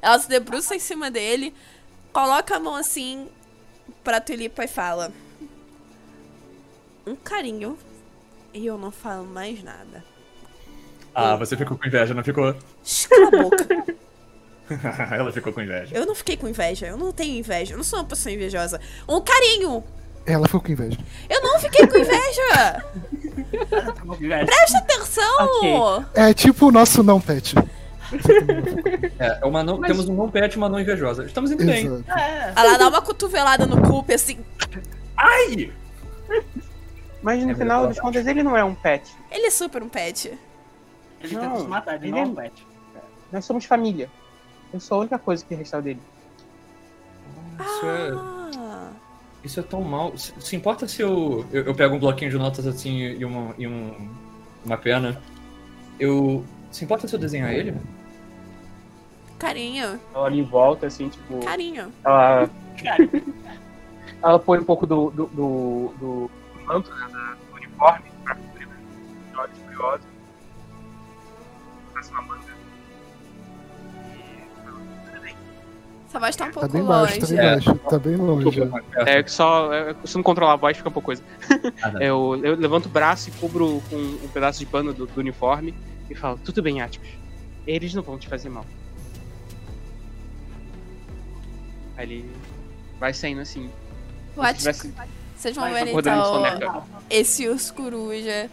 [0.01, 1.53] Ela se debruça em cima dele,
[2.13, 3.27] coloca a mão assim
[4.03, 5.11] pra Tulipa e fala:
[7.05, 7.77] Um carinho.
[8.53, 10.03] E eu não falo mais nada.
[11.13, 12.55] Ah, você ficou com inveja, não ficou?
[12.83, 13.97] Shh, Cala a boca.
[15.15, 15.95] Ela ficou com inveja.
[15.95, 16.87] Eu não fiquei com inveja.
[16.87, 17.73] Eu não tenho inveja.
[17.73, 18.79] Eu não sou uma pessoa invejosa.
[19.07, 19.83] Um carinho.
[20.25, 20.97] Ela ficou com inveja.
[21.29, 22.83] Eu não fiquei com inveja.
[24.45, 26.05] Presta atenção!
[26.13, 27.55] É tipo o nosso não pet.
[29.19, 31.25] É, é uma não, temos um não pet e uma não invejosa.
[31.25, 31.87] Estamos indo bem.
[32.15, 32.53] É.
[32.55, 34.37] Ela dá uma cotovelada no Coop assim.
[35.15, 35.71] Ai!
[37.21, 39.11] Mas no É final das contas ele não é um pet.
[39.31, 40.37] Ele é super um pet.
[41.21, 42.67] Ele Não, tenta te matar, ele ele não é um é- pet.
[43.31, 44.09] Nós somos família.
[44.71, 45.99] Eu sou a única coisa que resta dele.
[47.59, 48.11] Isso é,
[48.57, 48.89] Ah,
[49.43, 50.15] isso é tão mal.
[50.17, 53.53] Se, se importa se eu, eu, eu pego um bloquinho de notas assim e, uma,
[53.57, 54.09] e um,
[54.63, 55.19] uma pena?
[55.99, 56.45] Eu.
[56.71, 57.75] Se importa se eu desenhar ele?
[59.37, 61.39] Carinho, Ela ali em volta, assim, tipo.
[61.45, 61.91] carinho.
[62.03, 62.49] Ela,
[64.23, 66.31] ela põe um pouco do, do, do, do
[66.65, 70.05] manto, né, da- do uniforme, pra cobrir os olhos curiosos.
[71.93, 72.47] Faz uma manga.
[76.09, 77.19] Sua voz tá um pouco Tá bem baixo, longe.
[77.19, 77.51] tá bem É.
[77.51, 77.75] baixo.
[77.89, 78.59] Tá bem longe.
[78.95, 79.73] É que só.
[79.73, 81.21] é, Se não controlar a voz, fica uma coisa.
[81.83, 81.93] Ah.
[81.99, 85.73] Eu, eu levanto o braço e cubro com um pedaço de pano do, do uniforme
[86.09, 87.09] e falo: Tudo bem, Atticus.
[87.67, 88.65] Eles não vão te fazer mal.
[91.97, 92.31] Aí ele
[92.99, 93.69] vai saindo assim.
[94.37, 94.93] Atticus- tivesse-
[95.35, 98.49] Vocês vão ver então esse urso coruja.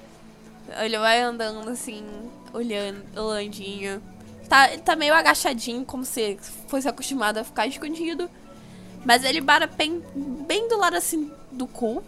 [0.80, 2.04] Ele vai andando assim,
[2.52, 4.02] olhando, landinho.
[4.48, 6.38] Tá, ele tá meio agachadinho, como se
[6.68, 8.28] fosse acostumado a ficar escondido.
[9.04, 10.02] Mas ele para bem,
[10.46, 12.02] bem do lado assim do cu.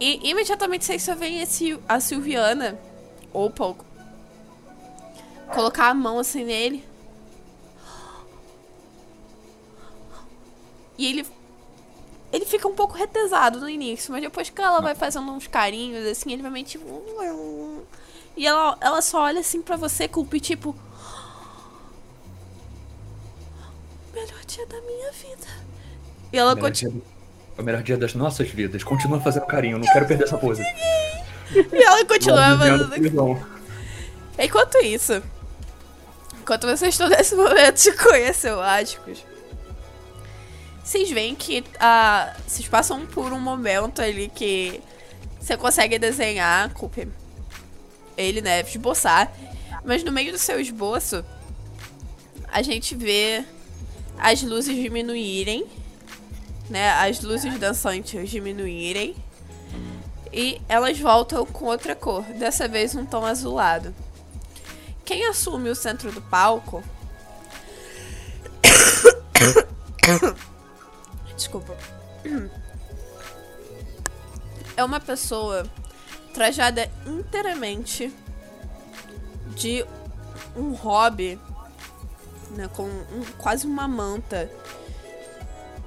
[0.00, 2.76] E imediatamente vocês só veem esse, a Silviana,
[3.32, 3.84] ou pouco,
[5.52, 6.84] colocar a mão assim nele.
[10.96, 11.26] E ele
[12.34, 16.04] ele fica um pouco retesado no início, mas depois que ela vai fazendo uns carinhos,
[16.04, 16.84] assim, ele vai meio tipo.
[18.36, 20.74] E ela, ela só olha assim pra você, culpa, e tipo.
[24.12, 25.46] Melhor dia da minha vida.
[26.32, 27.02] E ela continua.
[27.56, 28.82] É o melhor dia das nossas vidas.
[28.82, 30.64] Continua fazendo carinho, não quero perder essa pose.
[31.54, 32.90] E ela continua fazendo.
[34.36, 35.22] Enquanto isso,
[36.40, 39.24] enquanto vocês estão nesse momento de conhecer o Áticos,
[40.84, 44.82] vocês veem que ah, vocês passam por um momento ali que
[45.40, 47.08] você consegue desenhar, culpe,
[48.18, 49.32] ele, né, esboçar,
[49.82, 51.24] mas no meio do seu esboço,
[52.52, 53.44] a gente vê
[54.18, 55.66] as luzes diminuírem,
[56.68, 59.16] né, as luzes dançantes diminuírem,
[60.30, 63.94] e elas voltam com outra cor, dessa vez um tom azulado.
[65.02, 66.84] Quem assume o centro do palco.
[71.36, 71.76] Desculpa.
[74.76, 75.64] É uma pessoa
[76.32, 78.12] trajada inteiramente
[79.56, 79.84] de
[80.56, 81.38] um hobby,
[82.50, 84.50] né, com um- quase uma manta,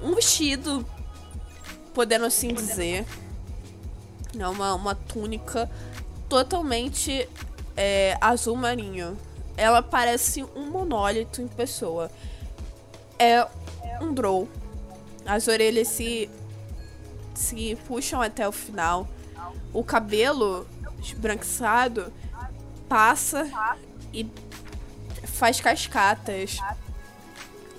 [0.02, 0.86] um vestido,
[1.92, 3.04] podendo assim dizer,
[4.38, 5.70] é uma, uma túnica
[6.28, 7.28] totalmente
[7.76, 9.16] é, azul marinho.
[9.56, 12.10] Ela parece um monólito em pessoa.
[13.18, 13.46] É
[14.00, 14.48] um drow.
[15.28, 16.28] As orelhas se
[17.34, 19.06] se puxam até o final.
[19.72, 20.66] O cabelo
[21.00, 22.12] esbranquiçado
[22.88, 23.48] passa
[24.12, 24.28] e
[25.24, 26.58] faz cascatas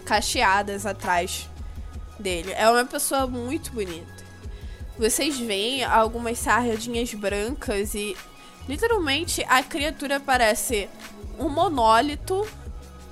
[0.05, 1.49] cacheadas atrás
[2.17, 2.53] dele.
[2.53, 4.19] É uma pessoa muito bonita.
[4.97, 8.15] Vocês veem algumas sardinhas brancas e
[8.67, 10.89] literalmente a criatura parece
[11.37, 12.47] um monólito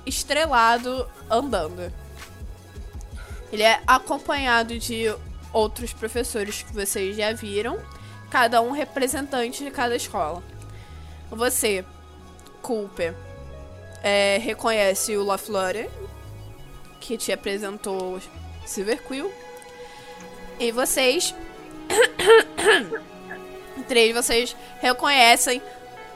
[0.06, 1.92] estrelado andando.
[3.52, 5.14] Ele é acompanhado de
[5.52, 7.78] outros professores que vocês já viram,
[8.30, 10.42] cada um representante de cada escola.
[11.30, 11.84] Você,
[12.62, 13.14] Cooper,
[14.02, 15.88] é, reconhece o LaFleur,
[17.00, 18.20] que te apresentou
[18.66, 19.32] Silver Quill.
[20.58, 21.34] E vocês.
[23.88, 25.62] Três, vocês reconhecem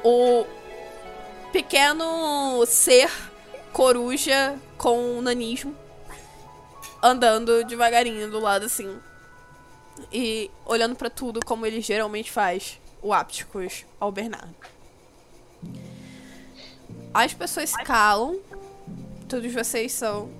[0.05, 0.45] o
[1.53, 3.11] pequeno ser
[3.73, 5.75] coruja com nanismo
[7.03, 8.99] andando devagarinho do lado assim
[10.13, 14.55] e olhando pra tudo como ele geralmente faz, o Apticus ao Bernardo.
[17.13, 18.39] As pessoas se calam,
[19.29, 20.31] todos vocês são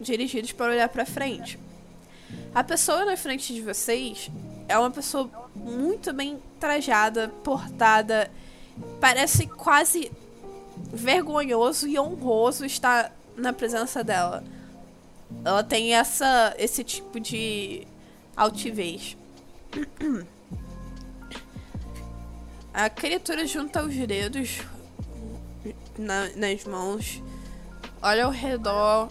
[0.00, 1.58] dirigidos para olhar pra frente.
[2.54, 4.30] A pessoa na frente de vocês
[4.68, 8.30] é uma pessoa muito bem trajada, portada,
[9.00, 10.12] parece quase
[10.92, 14.44] vergonhoso e honroso estar na presença dela.
[15.44, 17.86] Ela tem essa esse tipo de
[18.36, 19.16] altivez.
[22.72, 24.60] A criatura junta os dedos
[25.98, 27.22] na- nas mãos,
[28.02, 29.08] olha ao redor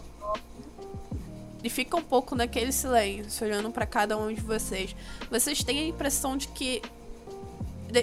[1.64, 4.96] e fica um pouco naquele silêncio, olhando pra cada um de vocês.
[5.32, 6.80] Vocês têm a impressão de que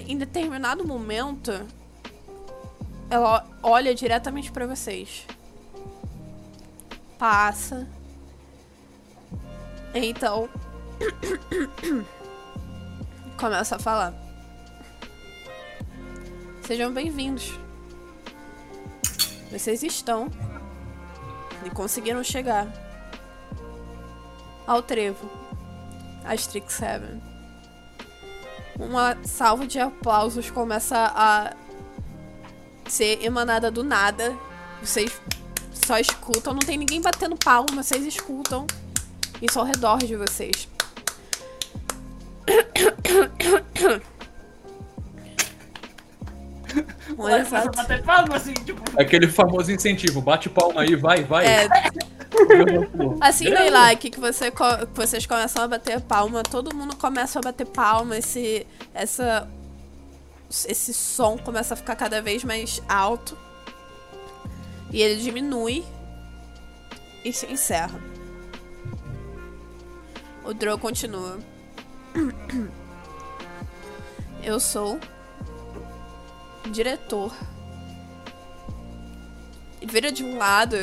[0.09, 1.53] em determinado momento
[3.09, 5.25] ela olha diretamente pra vocês.
[7.17, 7.87] Passa.
[9.95, 10.49] Então
[13.39, 14.15] começa a falar.
[16.63, 17.59] Sejam bem-vindos.
[19.51, 20.31] Vocês estão
[21.67, 22.67] e conseguiram chegar
[24.67, 25.31] ao trevo,
[26.25, 27.23] a Strixhaven.
[28.79, 31.55] Uma salva de aplausos começa a
[32.89, 34.35] ser emanada do nada.
[34.83, 35.21] Vocês
[35.71, 38.67] só escutam, não tem ninguém batendo palma, vocês escutam
[39.43, 40.69] isso ao redor de vocês.
[47.11, 47.77] Um Vai começar a exato.
[47.77, 51.47] bater palma, assim, tipo, Aquele famoso incentivo, bate palma aí, vai, vai.
[51.47, 51.69] É,
[53.21, 54.57] Assim, Leilike, que, você, que
[54.95, 59.49] vocês começam a bater palma, todo mundo começa a bater palma, esse, essa,
[60.49, 63.37] esse som começa a ficar cada vez mais alto.
[64.91, 65.85] E ele diminui
[67.25, 68.12] e se encerra.
[70.45, 71.39] O Drow continua.
[74.43, 74.99] Eu sou
[76.71, 77.33] diretor.
[79.81, 80.77] Vira de um lado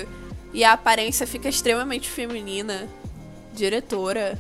[0.54, 2.88] e a aparência fica extremamente feminina.
[3.54, 4.40] Diretora.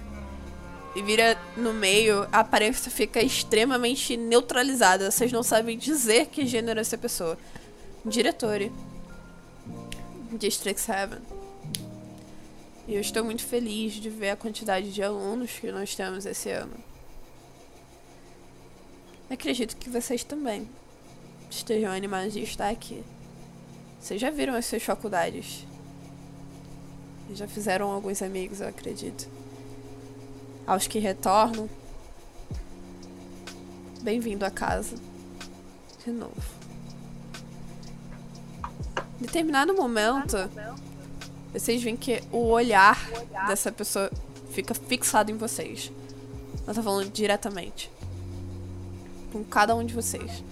[0.96, 5.12] E vira no meio, a aparência fica extremamente neutralizada.
[5.12, 7.38] Vocês não sabem dizer que gênero é essa pessoa.
[8.06, 8.72] Diretora.
[10.32, 11.18] District 7.
[12.90, 16.50] E eu estou muito feliz de ver a quantidade de alunos que nós temos esse
[16.50, 16.74] ano.
[19.30, 20.68] Acredito que vocês também
[21.52, 23.04] estejam animados de estar aqui.
[24.02, 25.68] Vocês já viram as suas faculdades?
[27.36, 29.30] Já fizeram alguns amigos, eu acredito.
[30.66, 31.70] Aos que retornam,
[34.02, 34.96] bem-vindo a casa.
[36.04, 36.42] De novo.
[39.22, 40.38] Em determinado momento,
[41.54, 43.10] vocês veem que o olhar
[43.48, 44.12] dessa pessoa
[44.52, 45.92] fica fixado em vocês.
[46.64, 47.92] Ela tá falando diretamente.
[49.32, 50.44] Com cada um de vocês.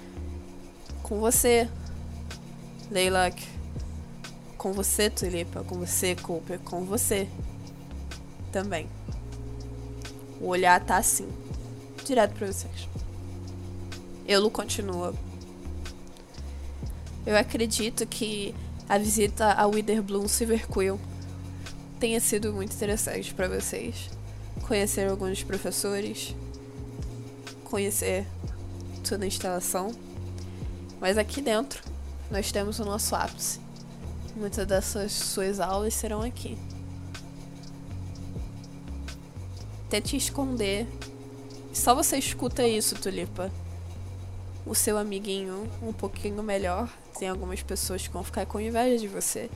[1.03, 1.69] Com você,
[2.89, 3.43] Leilak.
[4.57, 5.63] Com você, Tulipa.
[5.63, 6.59] Com você, Cooper.
[6.59, 7.27] Com você.
[8.51, 8.89] Também.
[10.41, 11.27] O olhar tá assim.
[12.03, 12.87] Direto pra vocês.
[14.27, 15.13] Elo continua.
[17.25, 18.55] Eu acredito que
[18.89, 20.99] a visita a Witherbloom Silverquill
[21.99, 24.09] tenha sido muito interessante para vocês.
[24.67, 26.35] Conhecer alguns professores,
[27.65, 28.25] conhecer
[29.07, 29.91] toda a instalação.
[31.01, 31.83] Mas aqui dentro
[32.31, 33.59] nós temos o nosso ápice.
[34.35, 36.57] Muitas dessas suas aulas serão aqui.
[39.89, 40.87] Tente esconder.
[41.73, 43.51] Só você escuta isso, Tulipa.
[44.65, 46.89] O seu amiguinho um pouquinho melhor.
[47.17, 49.49] Tem algumas pessoas que vão ficar com inveja de você.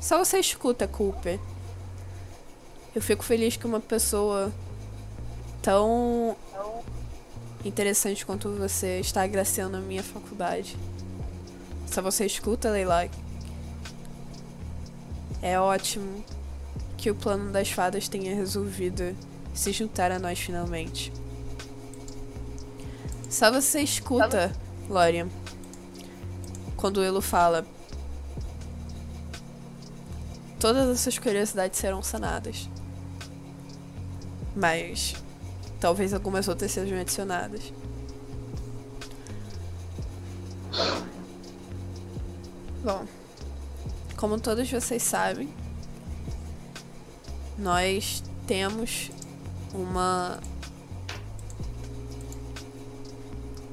[0.00, 1.40] Só você escuta, Cooper.
[2.94, 4.52] Eu fico feliz que uma pessoa
[5.60, 6.36] tão
[7.64, 10.76] interessante quanto você está agraciando a minha faculdade.
[11.86, 13.08] Só você escuta, Leila.
[15.42, 16.24] É ótimo
[16.96, 19.16] que o plano das fadas tenha resolvido
[19.54, 21.12] se juntar a nós finalmente.
[23.28, 24.52] Só você escuta,
[24.88, 25.28] Lorian,
[26.78, 27.66] quando Elo fala.
[30.58, 32.68] Todas essas curiosidades serão sanadas.
[34.56, 35.14] Mas
[35.78, 37.72] talvez algumas outras sejam adicionadas.
[42.82, 43.04] Bom,
[44.16, 45.52] como todos vocês sabem,
[47.58, 49.10] nós temos
[49.74, 50.40] uma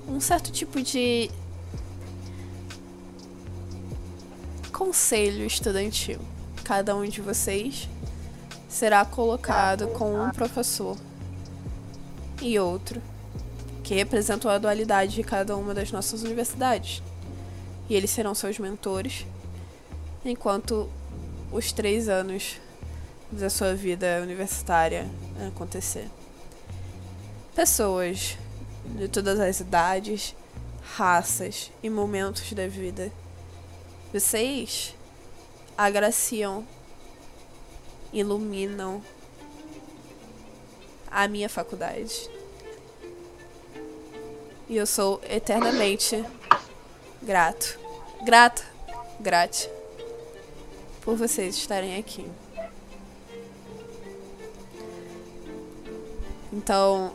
[0.08, 1.32] um certo tipo de
[4.76, 6.20] conselho estudantil.
[6.66, 7.88] Cada um de vocês
[8.68, 10.98] será colocado com um professor
[12.42, 13.02] e outro
[13.86, 17.02] que representam a dualidade de cada uma das nossas universidades.
[17.88, 19.26] E eles serão seus mentores
[20.26, 20.90] enquanto
[21.54, 22.58] os três anos
[23.32, 25.10] da sua vida universitária
[25.48, 26.10] acontecer.
[27.56, 28.38] Pessoas
[28.98, 30.36] de todas as idades,
[30.82, 33.10] raças e momentos da vida.
[34.16, 34.96] Vocês
[35.78, 36.66] agraciam,
[38.14, 39.04] iluminam
[41.12, 42.30] a minha faculdade.
[44.70, 46.24] E eu sou eternamente
[47.22, 47.78] grato,
[48.24, 48.64] grata,
[49.20, 49.70] grate
[51.02, 52.26] por vocês estarem aqui.
[56.54, 57.14] Então,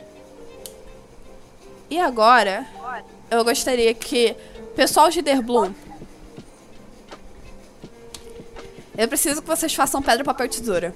[1.89, 2.69] e agora,
[3.31, 4.37] eu gostaria que
[4.77, 5.73] pessoal de Derbloom,
[8.97, 10.95] eu preciso que vocês façam pedra, papel e tesoura.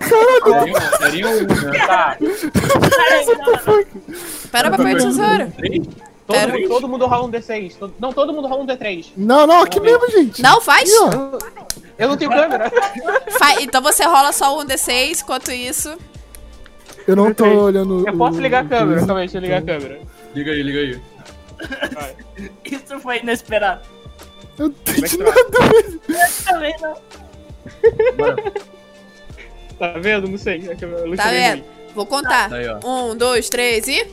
[0.00, 1.86] Seria, seria um, né?
[1.86, 2.16] Tá.
[4.52, 5.52] Pedra, papel e tesoura.
[6.26, 7.74] Todo, mundo, todo mundo rola um D6.
[7.78, 9.06] Todo- não, todo mundo rola um D3.
[9.16, 10.42] Não, não, aqui mesmo, gente.
[10.42, 10.90] Não faz?
[11.02, 11.38] Ó.
[11.98, 12.70] Eu não tenho câmera.
[13.38, 15.96] Fa- então você rola só um D6, enquanto isso.
[17.06, 18.06] Eu não tô olhando.
[18.06, 18.98] Eu posso ligar a câmera.
[19.06, 20.00] Calma aí, deixa eu ligar a câmera.
[20.34, 21.00] Liga aí, liga aí.
[22.64, 23.80] Isso foi inesperado.
[24.58, 25.40] Eu Como é tenho que nada
[26.80, 26.96] não.
[28.16, 28.36] Bora.
[29.78, 30.28] Tá vendo?
[30.28, 30.56] Não sei.
[30.68, 31.60] A a luz Tá vendo?
[31.62, 31.64] ruim.
[31.94, 32.52] Vou contar.
[32.52, 32.78] Aí, ó.
[32.84, 34.06] Um, dois, três e.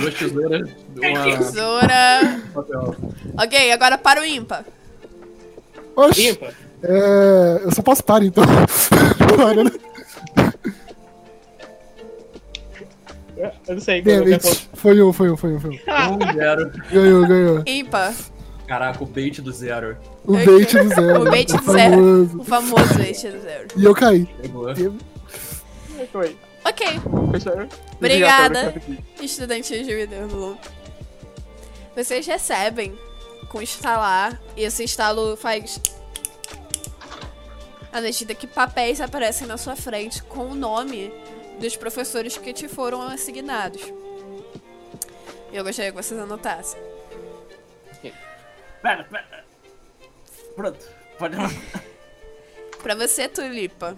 [0.00, 2.42] Duas tesouras, uma Tesoura.
[2.54, 2.94] papel.
[3.36, 4.64] Ok, agora para o ímpar.
[5.96, 6.54] Oxi, Limpa.
[6.84, 8.44] é, eu só posso parar então.
[9.36, 9.70] Bora, né?
[13.70, 14.02] Eu não sei.
[14.02, 14.68] Damn it.
[14.74, 15.74] Foi um, foi um, foi um, foi um.
[16.10, 16.72] Um zero.
[16.90, 17.62] Ganhou, ganhou.
[17.64, 18.12] Ímpar.
[18.66, 19.96] Caraca, o bait do zero.
[20.24, 21.22] O bait do zero.
[21.22, 22.40] O bait do famoso.
[22.40, 23.68] O famoso bait do zero.
[23.76, 24.26] E eu caí.
[24.42, 24.74] Pegou.
[26.10, 26.36] Foi.
[26.64, 26.86] Ok,
[27.30, 27.68] Fechou.
[27.96, 28.74] Obrigada.
[29.22, 30.56] estudantes de Widerblue.
[31.94, 32.98] Vocês recebem
[33.48, 35.80] com instalar, e esse instalo faz.
[37.92, 41.12] À medida que papéis aparecem na sua frente com o nome
[41.60, 43.82] dos professores que te foram assignados.
[45.52, 46.80] Eu gostaria que vocês anotassem.
[48.82, 49.44] Pera, pera.
[50.56, 50.88] Pronto,
[51.18, 51.36] pode.
[52.82, 53.94] Pra você, Tulipa,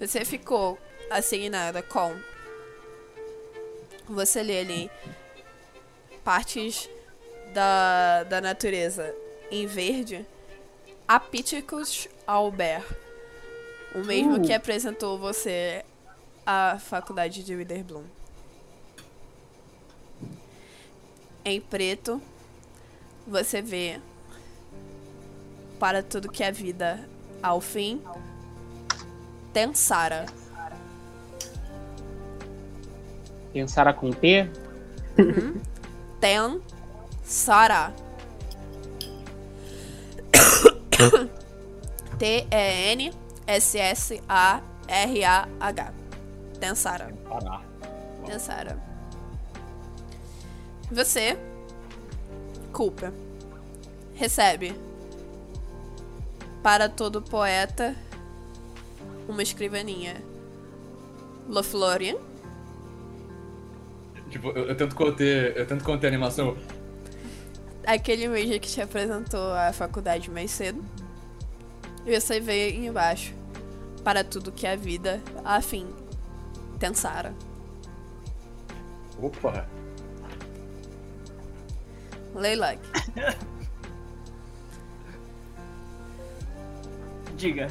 [0.00, 0.76] você ficou
[1.08, 2.16] assignada com.
[4.08, 4.90] Você lê ali
[6.24, 6.90] partes
[7.52, 9.14] da, da natureza
[9.52, 10.26] em verde.
[11.06, 12.84] Apithecus albert.
[13.94, 15.84] O mesmo que apresentou você
[16.46, 18.04] à faculdade de Witherbloom.
[21.44, 22.22] Em preto,
[23.26, 24.00] você vê
[25.78, 27.06] para tudo que é vida
[27.42, 28.02] ao fim.
[29.52, 30.26] Tensara.
[33.52, 34.48] Pensar com T.
[36.18, 37.94] Tensara.
[42.18, 43.24] T-E-N-S-S-A-R-A-H.
[46.58, 47.14] Tensara.
[48.26, 48.78] Tensara.
[50.90, 51.36] Você,
[52.72, 53.12] culpa,
[54.14, 54.74] recebe
[56.62, 57.94] para todo poeta
[59.28, 60.22] uma escrivaninha.
[61.48, 62.16] Loflorian.
[64.30, 65.56] Tipo, eu, eu tento conter.
[65.56, 66.56] Eu tento conter a animação.
[67.86, 70.82] aquele mesmo que te apresentou a faculdade mais cedo.
[72.06, 73.34] E você vê embaixo.
[74.02, 75.86] Para tudo que é vida, afim.
[76.78, 77.34] Tensara.
[79.20, 79.66] Opa!
[82.34, 82.80] Leilak.
[87.36, 87.68] Diga.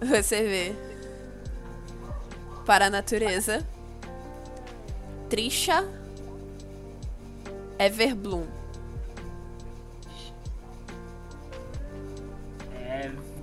[0.00, 0.74] Você vê.
[2.64, 3.66] Para a natureza.
[5.28, 5.84] Trisha.
[7.78, 8.55] Everbloom.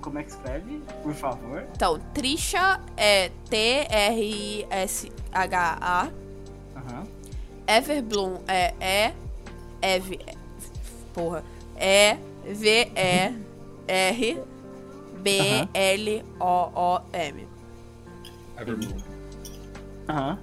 [0.04, 0.82] Como é que escreve?
[1.02, 1.64] Por favor.
[1.74, 4.60] Então, Trisha é T-R-I-S-H-A.
[6.76, 7.06] Aham.
[7.66, 9.14] Everbloom é E.
[9.80, 10.18] Ev.
[11.14, 11.42] Porra.
[11.80, 12.18] E.
[12.52, 12.92] V.
[12.94, 13.34] E.
[13.88, 14.42] R.
[15.20, 15.68] B.
[15.72, 16.24] L.
[16.38, 16.70] O.
[16.74, 17.00] O.
[17.10, 17.48] M.
[18.58, 18.98] Everbloom.
[20.06, 20.38] Aham.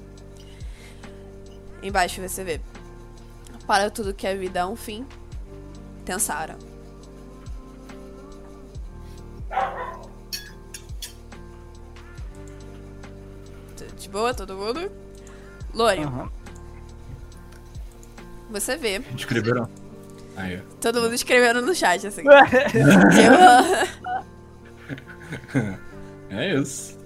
[1.84, 2.59] Embaixo você vê.
[3.68, 5.05] Para tudo que é vida é um fim.
[6.03, 6.57] Tensara.
[13.97, 14.91] De boa, todo mundo?
[15.74, 16.30] Lore, Aham.
[18.49, 19.02] você vê.
[19.16, 19.70] Escreveram?
[20.36, 20.62] Aí.
[20.82, 22.24] Todo mundo escrevendo no chat, assim.
[25.54, 25.82] Uhum.
[26.32, 26.97] É isso.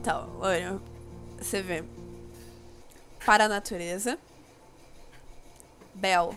[0.00, 0.78] Então, olha,
[1.38, 1.82] você vê.
[3.24, 4.18] Para a natureza.
[5.94, 6.34] Bel.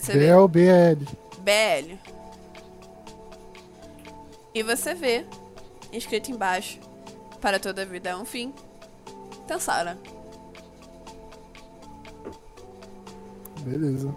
[0.00, 1.04] Vê Bel, BL.
[1.38, 1.98] BL.
[4.54, 5.26] E você vê,
[5.92, 6.78] escrito embaixo,
[7.40, 8.54] para toda a vida é um fim.
[9.46, 9.98] Tensara.
[13.60, 14.14] Beleza.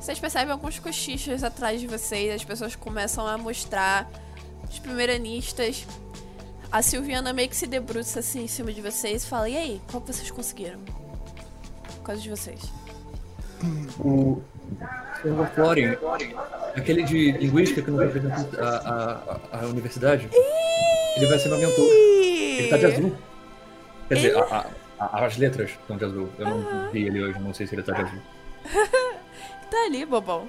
[0.00, 4.08] Vocês percebem alguns cochichos atrás de vocês, as pessoas começam a mostrar
[4.70, 5.86] os primeiranistas.
[6.70, 9.80] A Silviana meio que se debruça assim em cima de vocês e fala: E aí,
[9.90, 10.80] qual que vocês conseguiram?
[12.04, 12.60] Quais de vocês?
[13.98, 14.40] O.
[15.24, 15.96] O Florian,
[16.76, 20.28] aquele de linguística que não representa a, a, a, universidade,
[21.16, 21.88] ele vai ser meu mentor.
[21.90, 23.16] Ele tá de azul.
[24.08, 24.66] Quer dizer, a-
[24.98, 26.28] as letras estão de azul.
[26.38, 28.20] Eu não vi ele hoje, não sei se ele tá de azul.
[29.68, 30.48] Tá ali, bobão.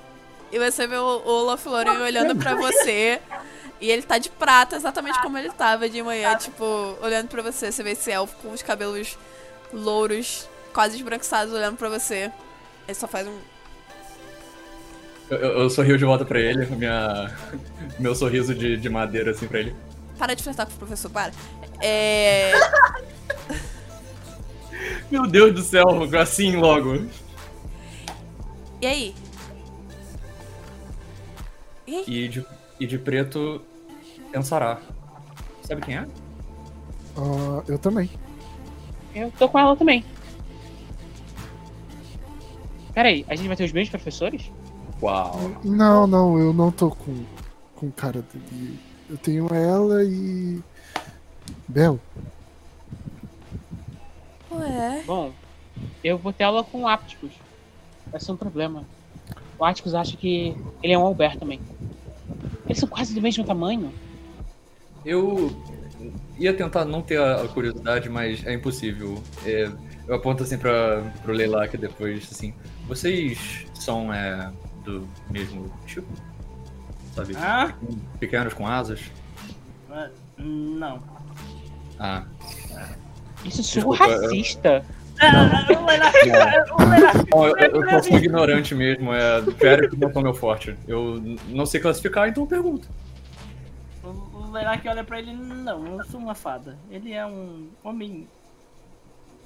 [0.51, 3.19] E você vê o, o Loflorian olhando pra você.
[3.81, 6.63] E ele tá de prata, exatamente como ele tava de manhã, tipo,
[7.01, 7.71] olhando pra você.
[7.71, 9.17] Você vê esse elfo com os cabelos
[9.73, 12.31] louros, quase esbranquiçados, olhando pra você.
[12.87, 13.37] Ele só faz um.
[15.29, 17.31] Eu, eu, eu sorrio de volta pra ele, minha,
[17.99, 19.75] meu sorriso de, de madeira assim pra ele.
[20.17, 21.31] Para de flertar com o professor, para.
[21.81, 22.51] É.
[25.11, 25.85] Meu Deus do céu,
[26.19, 27.05] assim logo.
[28.81, 29.15] E aí?
[31.85, 32.03] E aí?
[32.07, 32.45] E de,
[32.79, 33.61] e de preto,
[34.35, 34.79] Ensará.
[35.63, 36.07] Sabe quem é?
[37.17, 38.09] Ah, eu também.
[39.13, 40.03] Eu tô com ela também.
[42.93, 44.51] Pera aí, a gente vai ter os mesmos professores?
[45.01, 45.59] Uau.
[45.63, 47.23] Não, não, eu não tô com,
[47.75, 48.79] com cara dele.
[49.09, 50.61] Eu tenho ela e.
[51.67, 51.99] Bel.
[54.51, 55.03] Ué.
[55.05, 55.31] Bom,
[56.03, 57.31] eu vou ter aula com o Apticus.
[58.11, 58.83] Vai ser um problema.
[59.59, 61.59] O Atticus acha que ele é um Albert também.
[62.65, 63.93] Eles são quase do mesmo tamanho.
[65.05, 65.55] Eu
[66.37, 69.21] ia tentar não ter a a curiosidade, mas é impossível.
[69.45, 69.71] É,
[70.07, 72.53] eu aponto assim pra, pro Leilac depois, assim.
[72.87, 74.51] Vocês são é,
[74.87, 76.07] do mesmo tipo?
[77.13, 77.35] Sabe?
[77.37, 77.73] Ah,
[78.19, 79.01] Pequenos com asas?
[79.91, 81.01] ah, não.
[81.99, 82.23] Ah.
[83.43, 84.85] Isso sou Desculpa, eu- racista.
[85.19, 89.41] O Leonardo, o Leonardo, Bom, eu, eu, sou ignorante mesmo, é.
[89.57, 90.75] Férias não são meu forte.
[90.87, 91.19] Eu
[91.49, 92.87] não sei classificar, então eu pergunto.
[94.03, 94.07] o-
[94.37, 96.77] o Leonardo olha pra ele, não, eu sou uma fada.
[96.89, 98.27] Ele é um homem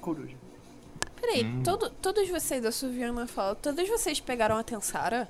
[0.00, 0.36] coruja.
[1.22, 1.62] Peraí, Hum.
[1.62, 5.26] todo, todos vocês, a Suviana fala, todos vocês pegaram a Tensara?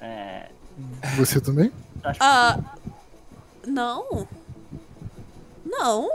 [0.00, 0.46] É,
[1.16, 1.70] Você também?
[2.04, 2.58] acho Ah.
[3.66, 4.26] Não.
[5.66, 6.08] Não?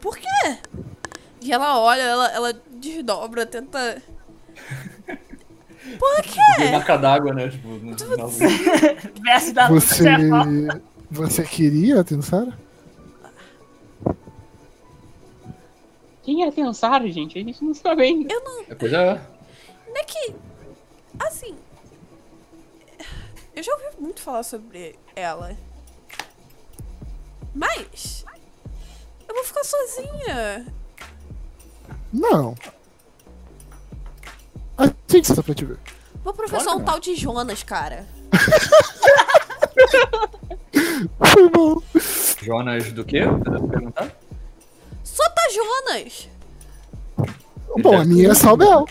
[0.00, 0.58] Por quê?
[1.40, 4.02] E ela olha, ela, ela desdobra, tenta.
[5.98, 6.70] Por quê?
[6.72, 7.48] marca d'água, né?
[7.48, 8.46] Tipo, no- Você.
[9.70, 10.04] Você...
[11.10, 12.52] Você queria, Tensara?
[16.26, 17.38] Quem é a Tensara, gente?
[17.38, 18.34] A gente não sabe ainda.
[18.68, 19.14] É, Pois é.
[19.86, 20.34] Não é que.
[21.20, 21.54] Assim.
[23.54, 25.56] Eu já ouvi muito falar sobre ela.
[27.54, 28.24] Mas.
[29.28, 30.66] Eu vou ficar sozinha.
[32.12, 32.56] Não.
[34.76, 35.78] A gente está pra te ver.
[36.24, 36.78] Vou professor Olha.
[36.78, 38.04] um tal de Jonas, cara.
[41.24, 41.80] Foi bom.
[42.42, 43.20] Jonas do quê?
[43.24, 44.12] Você perguntar?
[45.16, 46.28] Só tá Jonas!
[47.80, 48.84] Bom, a minha é só o Bel.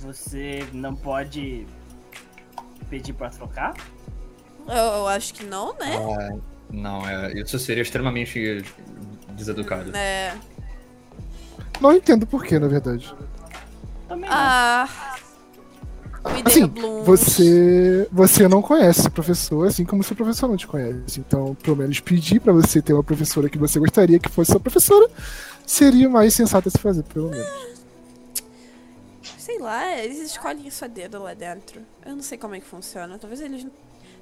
[0.00, 1.66] Você não pode
[2.90, 3.72] pedir pra trocar?
[4.68, 5.96] Eu, eu acho que não, né?
[5.96, 6.36] Ah,
[6.70, 8.62] não, é, isso seria extremamente
[9.30, 9.96] deseducado.
[9.96, 10.36] É.
[11.80, 13.14] Não entendo por que, na verdade.
[14.06, 14.36] Também não.
[14.36, 15.16] Ah.
[16.24, 16.72] Assim,
[17.04, 21.20] você, você não conhece o professor, assim como seu professor não te conhece.
[21.20, 24.60] Então, pelo menos pedir pra você ter uma professora que você gostaria que fosse sua
[24.60, 25.08] professora
[25.66, 27.74] seria mais sensato a se fazer, pelo menos.
[29.38, 31.82] Sei lá, eles escolhem isso a dedo lá dentro.
[32.04, 33.18] Eu não sei como é que funciona.
[33.18, 33.66] Talvez eles,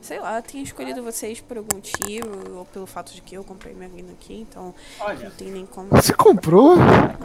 [0.03, 3.73] sei lá, tenham escolhido vocês por algum motivo, ou pelo fato de que eu comprei
[3.75, 5.89] minha mina aqui, então não Olha, tem nem como.
[5.91, 6.77] Você comprou?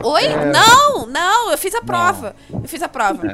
[0.03, 0.23] Oi?
[0.53, 2.35] Não, não, eu fiz a prova.
[2.51, 3.25] Eu fiz a prova.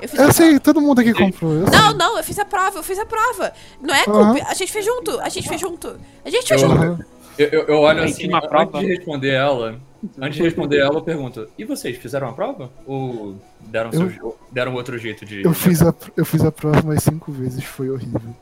[0.00, 0.32] Eu fiz a Eu prova.
[0.32, 1.52] sei, todo mundo aqui comprou.
[1.52, 1.78] eu sei.
[1.78, 3.52] Não, não, eu fiz a prova, eu fiz a prova.
[3.80, 4.44] Não é culpa.
[4.48, 5.96] A gente fez junto, a gente fez junto.
[6.24, 7.04] A gente fez Eu- junto.
[7.38, 8.80] Eu, eu, eu olho assim, uma antes prova?
[8.80, 9.78] de responder ela,
[10.20, 12.68] antes de responder ela, eu pergunto, e vocês, fizeram a prova?
[12.84, 15.44] Ou deram, Eu- seu- deram outro jeito de...
[15.44, 18.34] Eu fiz, a, eu fiz a prova mais cinco vezes, foi horrível.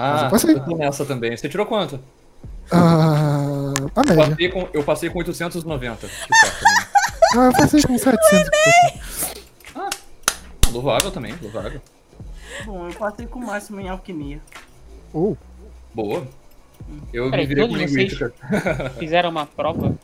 [0.00, 0.54] Ah, eu passei.
[0.54, 1.36] eu tô nessa também.
[1.36, 1.98] Você tirou quanto?
[2.70, 4.28] Ah, a Eu média.
[4.30, 6.06] passei com, eu passei com 890.
[6.06, 6.86] Que certo, né?
[7.34, 8.50] Ah, eu passei com 700 e
[9.74, 9.92] pouco.
[10.72, 11.80] Louvável também, louvável.
[12.66, 14.40] bom, eu passei com o máximo em alquimia.
[15.12, 15.34] Oh,
[15.94, 16.26] Boa.
[17.12, 18.32] Eu Peraí, me virei com linguística.
[18.98, 19.94] Fizeram uma prova.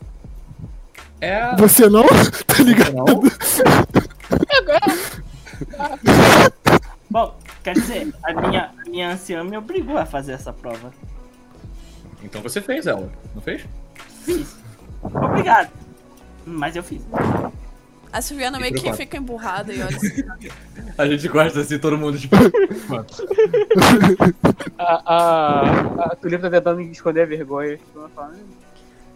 [1.20, 1.54] É...
[1.56, 2.04] você não?
[2.46, 2.92] tá ligado?
[2.94, 3.04] Não?
[7.10, 7.34] Bom,
[7.64, 10.92] quer dizer, a minha, a minha anciã me obrigou a fazer essa prova.
[12.22, 13.64] Então você fez ela, não fez?
[14.24, 14.56] Fiz.
[15.02, 15.70] Obrigado.
[16.46, 17.02] Mas eu fiz.
[18.12, 20.22] A Silviana meio que fica emburrada e olha assim.
[20.96, 22.36] A gente gosta assim, todo mundo tipo...
[24.78, 27.76] A, a, a Tulipa tá tentando esconder a vergonha.
[27.76, 28.44] Tipo, ela fala, "Hum,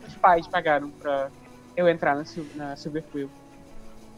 [0.09, 1.29] Os pais pagaram pra
[1.77, 2.25] eu entrar na,
[2.57, 3.31] na Silver Quill.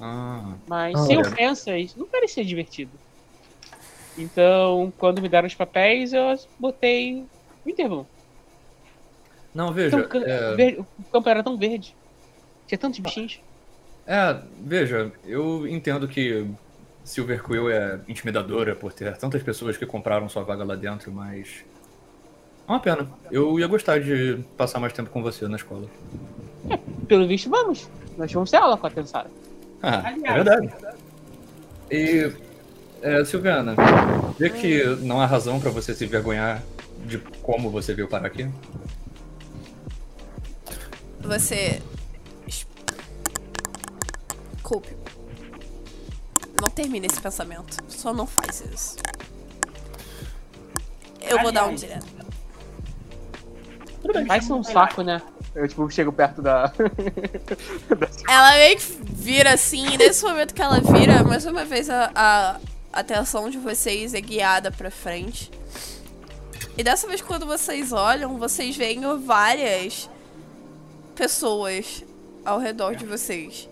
[0.00, 1.28] ah, Mas, Ah, sem olha.
[1.28, 2.92] ofensas, não parecia divertido.
[4.18, 7.24] Então, quando me deram os papéis, eu botei
[7.64, 8.06] o intervalo.
[9.54, 10.54] não, veja, Então, é...
[10.54, 11.94] ver- O campo era tão verde.
[12.66, 13.40] Tinha tantos bichinhos.
[14.06, 16.46] É, veja, eu entendo que
[17.04, 21.64] Silver Quill é intimidadora por ter tantas pessoas que compraram sua vaga lá dentro, mas.
[22.68, 23.08] É uma pena.
[23.30, 25.88] Eu ia gostar de passar mais tempo com você na escola.
[27.08, 27.88] Pelo visto, vamos.
[28.16, 29.30] Nós vamos ter aula com a Tensara.
[29.82, 30.44] Ah, é Aliás.
[30.44, 30.96] verdade.
[31.90, 32.32] E.
[33.02, 33.74] É, Silviana,
[34.38, 36.62] vê que não há razão pra você se vergonhar
[37.06, 38.48] de como você veio parar aqui?
[41.20, 41.80] Você.
[44.62, 44.96] Culpe.
[46.60, 47.76] Não termine esse pensamento.
[47.88, 48.96] Só não faz isso.
[51.20, 52.06] Eu vou dar um direto.
[54.26, 55.22] Vai ser um saco, né?
[55.54, 56.72] Eu, tipo, chego perto da.
[58.28, 62.10] Ela meio que vira assim, e nesse momento que ela vira, mais uma vez a,
[62.14, 62.60] a
[62.92, 65.50] atenção de vocês é guiada pra frente.
[66.76, 70.08] E dessa vez, quando vocês olham, vocês veem várias
[71.14, 72.04] pessoas
[72.44, 73.68] ao redor de vocês.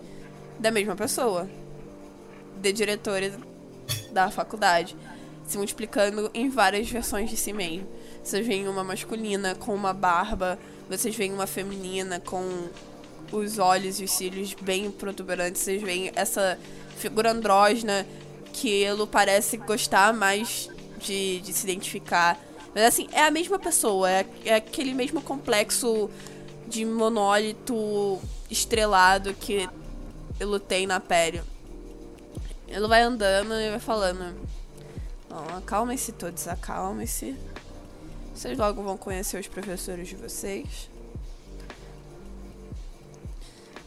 [0.59, 1.49] Da mesma pessoa.
[2.61, 3.33] De diretores
[4.11, 4.95] da faculdade.
[5.47, 7.87] Se multiplicando em várias versões de si mesmo.
[8.23, 10.59] Vocês veem uma masculina com uma barba.
[10.89, 12.69] Vocês veem uma feminina com
[13.31, 15.61] os olhos e os cílios bem protuberantes.
[15.61, 16.59] Vocês veem essa
[16.97, 18.05] figura andrógena
[18.67, 20.69] ele parece gostar mais
[20.99, 22.39] de, de se identificar.
[22.73, 24.09] Mas assim, é a mesma pessoa.
[24.09, 26.09] É, é aquele mesmo complexo
[26.67, 28.19] de monólito
[28.49, 29.67] estrelado que
[30.39, 31.41] ele tem na pele.
[32.67, 34.35] Ele vai andando e vai falando.
[35.29, 37.35] Bom, acalmem-se todos, acalmem-se.
[38.33, 40.89] Vocês logo vão conhecer os professores de vocês.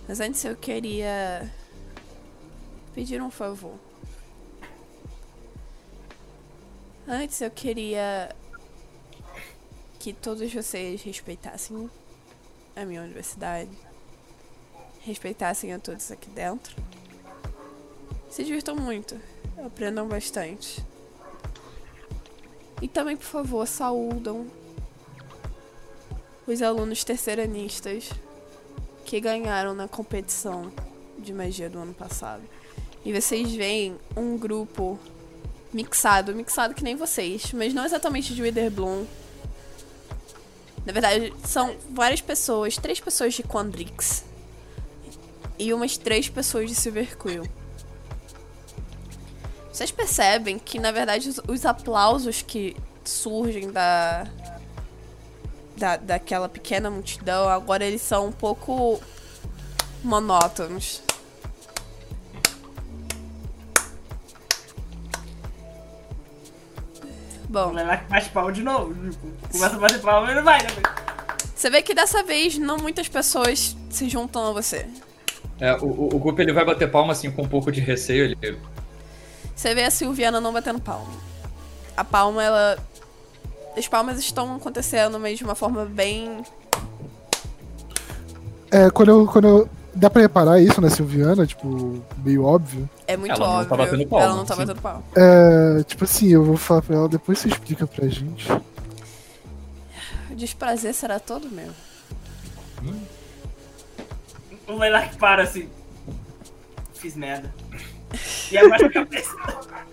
[0.06, 1.50] Mas antes eu queria
[2.94, 3.91] pedir um favor.
[7.14, 8.34] Antes eu queria
[9.98, 11.90] que todos vocês respeitassem
[12.74, 13.68] a minha universidade,
[15.02, 16.74] respeitassem a todos aqui dentro.
[18.30, 19.20] Se divirtam muito,
[19.62, 20.82] aprendam bastante.
[22.80, 24.50] E também, por favor, saúdam
[26.46, 28.08] os alunos terceiranistas
[29.04, 30.72] que ganharam na competição
[31.18, 32.42] de magia do ano passado.
[33.04, 34.98] E vocês veem um grupo
[35.72, 39.06] mixado, mixado que nem vocês, mas não exatamente de Witherbloom.
[40.84, 44.24] Na verdade, são várias pessoas, três pessoas de Quandrix
[45.58, 47.16] e umas três pessoas de Silver.
[49.72, 54.26] Vocês percebem que, na verdade, os, os aplausos que surgem da,
[55.76, 59.00] da daquela pequena multidão, agora eles são um pouco
[60.02, 61.00] monótonos.
[67.52, 67.74] Bom.
[67.74, 68.94] Vai bate palma de novo.
[69.10, 70.68] Tipo, começa a bater palma e não vai, né?
[71.54, 74.86] Você vê que dessa vez não muitas pessoas se juntam a você.
[75.60, 78.24] É, o, o, o Gup ele vai bater palma assim com um pouco de receio.
[78.24, 78.58] Ele...
[79.54, 81.12] Você vê a Silviana não batendo palma.
[81.94, 82.78] A palma, ela.
[83.76, 86.42] As palmas estão acontecendo, mas de uma forma bem.
[88.70, 89.68] É, quando eu, quando eu.
[89.94, 92.88] Dá pra reparar isso na Silviana, tipo, meio óbvio.
[93.06, 93.68] É muito Ela não óbvio.
[93.68, 94.60] tá batendo palma, ela não tá sim.
[94.60, 95.02] batendo palma.
[95.14, 98.50] É, tipo assim, eu vou falar pra ela, depois você explica pra gente.
[100.30, 101.70] O desprazer será todo meu.
[104.66, 105.68] O Leilak para assim.
[106.94, 107.52] Fiz merda.
[108.50, 109.36] E abaixa a cabeça.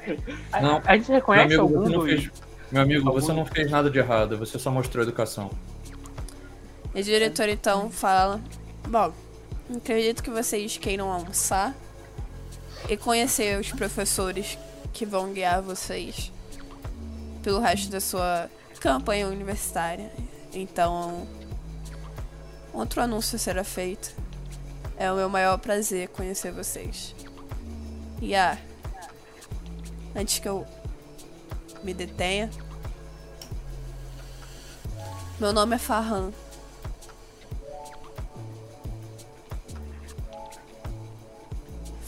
[0.62, 2.32] Não, A gente meu reconhece amigo, algum você não fez,
[2.72, 5.52] meu amigo, você não fez nada de errado, você só mostrou educação.
[6.96, 8.42] E o diretor então fala:
[8.88, 9.14] Bom,
[9.78, 11.76] acredito que vocês queiram almoçar
[12.88, 14.58] e conhecer os professores
[14.92, 16.32] que vão guiar vocês
[17.44, 20.12] pelo resto da sua campanha universitária.
[20.54, 21.28] Então,
[22.74, 24.14] outro anúncio será feito.
[24.98, 27.16] É o meu maior prazer conhecer vocês.
[28.22, 28.58] E ah,
[30.16, 30.66] antes que eu
[31.84, 32.50] me detenha,
[35.40, 36.34] meu nome é Farhan.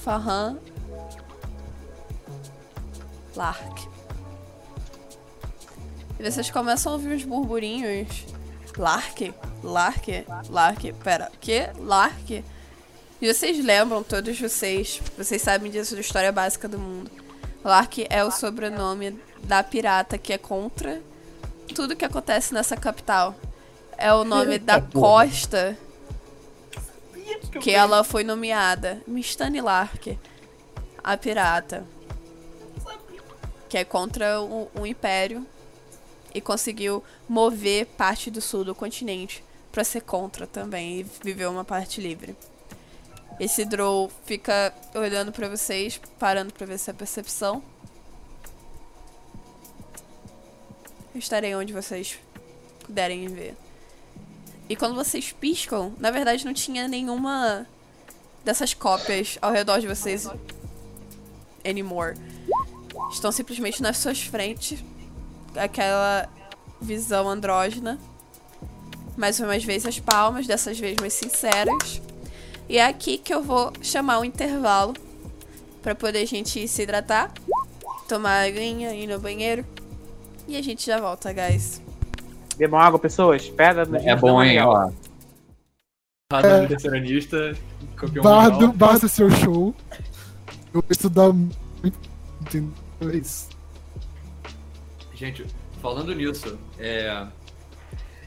[0.04, 0.58] Farhan
[3.36, 3.88] Lark.
[6.20, 8.26] E vocês começam a ouvir uns burburinhos.
[8.78, 9.34] Lark?
[9.64, 10.08] Lark?
[10.50, 10.94] Lark?
[11.04, 11.70] Pera, que?
[11.80, 12.44] Lark?
[13.22, 17.12] E vocês lembram, todos vocês, vocês sabem disso da história básica do mundo.
[17.64, 21.02] Lark é o sobrenome da pirata que é contra
[21.76, 23.36] tudo que acontece nessa capital.
[23.98, 25.78] É o nome da costa
[27.60, 30.18] que ela foi nomeada Mistani Lark,
[31.04, 31.86] a pirata,
[33.68, 35.46] que é contra o, o Império
[36.34, 41.64] e conseguiu mover parte do sul do continente pra ser contra também e viver uma
[41.64, 42.36] parte livre.
[43.40, 47.64] Esse Drow fica olhando pra vocês, parando pra ver se é percepção.
[51.14, 52.20] Eu estarei onde vocês
[52.86, 53.56] puderem ver.
[54.72, 57.68] E quando vocês piscam, na verdade não tinha nenhuma
[58.42, 60.30] dessas cópias ao redor de vocês
[61.66, 62.18] anymore.
[63.12, 64.82] Estão simplesmente nas suas frentes.
[65.58, 66.26] Aquela
[66.80, 68.00] visão andrógena.
[69.18, 72.02] Mais umas vezes as palmas, dessas vezes mais sinceras.
[72.70, 74.94] E é aqui que eu vou chamar um intervalo
[75.82, 77.30] pra poder a gente se hidratar,
[78.08, 79.66] tomar aguinha, ir no banheiro.
[80.48, 81.82] E a gente já volta, guys.
[82.54, 83.50] Bebam água, pessoas.
[83.50, 83.88] Pedra.
[84.04, 84.92] É bom, hein, ó.
[86.32, 87.54] Bardo terceiranista,
[87.96, 88.74] campeão Bardo, mundial.
[88.74, 89.76] bardo seu show.
[90.74, 91.98] Eu vou estudar muito.
[92.42, 92.72] Entendeu?
[93.02, 93.50] É isso.
[95.14, 95.46] Gente,
[95.82, 97.26] falando nisso, é.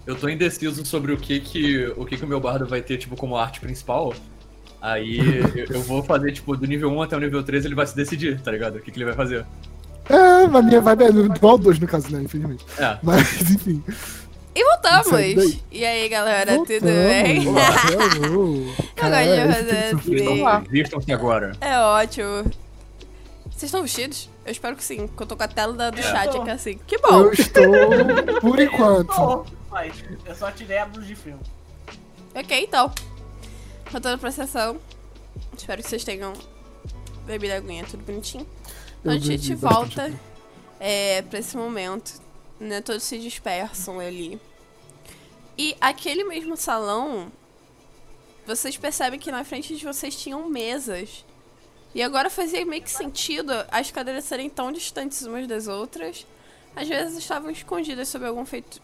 [0.06, 2.98] Eu tô indeciso sobre o que que o, que que o meu bardo vai ter,
[2.98, 4.12] tipo, como arte principal.
[4.82, 5.18] Aí
[5.56, 7.96] eu, eu vou fazer, tipo, do nível 1 até o nível 3, ele vai se
[7.96, 8.76] decidir, tá ligado?
[8.76, 9.46] O que, que ele vai fazer.
[10.09, 12.22] É, a minha vibe é igual dois no caso, né?
[12.22, 12.64] Infelizmente.
[12.78, 12.98] É.
[13.02, 13.82] Mas, enfim.
[14.55, 15.59] E voltamos!
[15.72, 16.94] E aí, galera, tudo Voltamos.
[16.94, 17.48] bem?
[17.48, 17.68] Olá.
[18.97, 20.66] Eu gosto de fazer assim.
[20.70, 21.52] Vistam-se agora.
[21.60, 22.44] É ótimo.
[23.51, 24.28] Vocês estão vestidos?
[24.44, 26.02] Eu espero que sim, porque eu tô com a tela da- do É.
[26.02, 26.78] chat aqui assim.
[26.86, 27.20] Que bom!
[27.22, 27.64] Eu estou,
[28.40, 29.47] por enquanto.
[30.26, 31.39] Eu só tirei a blusa de frio.
[32.35, 32.93] Ok, então.
[33.90, 34.76] Voltando pra sessão.
[35.56, 36.32] Espero que vocês tenham
[37.26, 38.47] bebido a aguinha, tudo bonitinho.
[39.05, 40.10] Então a gente volta
[40.81, 42.24] é, pra esse momento.
[42.59, 44.40] Né, todos se dispersam ali.
[45.59, 47.31] E aquele mesmo salão,
[48.47, 51.22] vocês percebem que na frente de vocês tinham mesas.
[51.94, 56.26] E agora fazia meio que sentido as cadeiras serem tão distantes umas das outras.
[56.74, 58.81] Às vezes estavam escondidas sob algum, feito,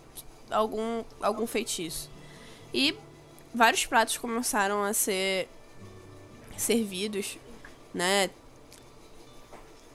[0.51, 2.11] algum, algum feitiço.
[2.75, 2.95] E
[3.55, 5.49] vários pratos começaram a ser
[6.59, 7.39] servidos,
[7.95, 8.29] né?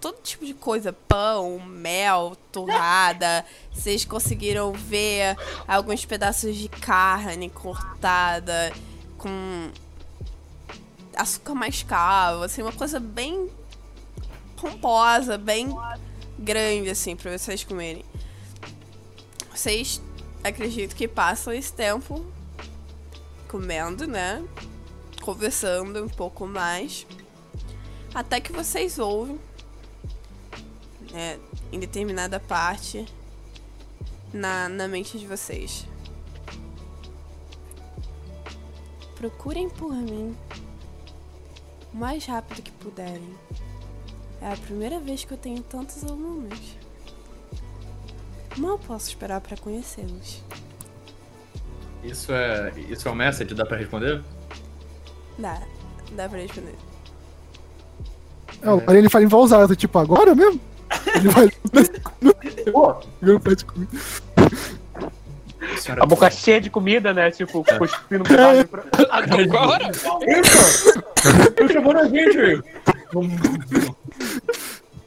[0.05, 3.43] Todo tipo de coisa, pão, mel, torrada.
[3.73, 5.35] Vocês conseguiram ver
[5.67, 8.71] alguns pedaços de carne cortada
[9.17, 9.71] com
[11.15, 13.49] açúcar mascavo, assim, uma coisa bem
[14.61, 15.75] pomposa, bem
[16.37, 18.05] grande, assim, pra vocês comerem.
[19.49, 19.99] Vocês
[20.43, 22.23] acredito que passam esse tempo
[23.47, 24.45] comendo, né?
[25.23, 27.07] Conversando um pouco mais.
[28.13, 29.39] Até que vocês ouvem,
[31.15, 31.39] né,
[31.71, 33.05] em determinada parte,
[34.33, 35.87] na, na mente de vocês.
[39.15, 40.35] Procurem por mim
[41.93, 43.33] o mais rápido que puderem.
[44.41, 46.77] É a primeira vez que eu tenho tantos alunos.
[48.57, 50.43] Mal posso esperar para conhecê-los.
[52.03, 52.73] Isso é.
[52.89, 54.21] Isso é um message, dá pra responder?
[55.39, 55.61] Dá,
[56.11, 56.75] dá pra responder.
[58.61, 60.59] É, ele fala em voz alta, tipo, agora mesmo?
[61.15, 61.49] Ele vai.
[63.39, 63.91] Pede comida.
[65.77, 67.31] Senhora A boca cheia de comida, né?
[67.31, 68.83] Tipo, cuspindo um pedaço pra...
[69.09, 69.91] Agora?
[71.57, 72.61] Eu chamando a gente!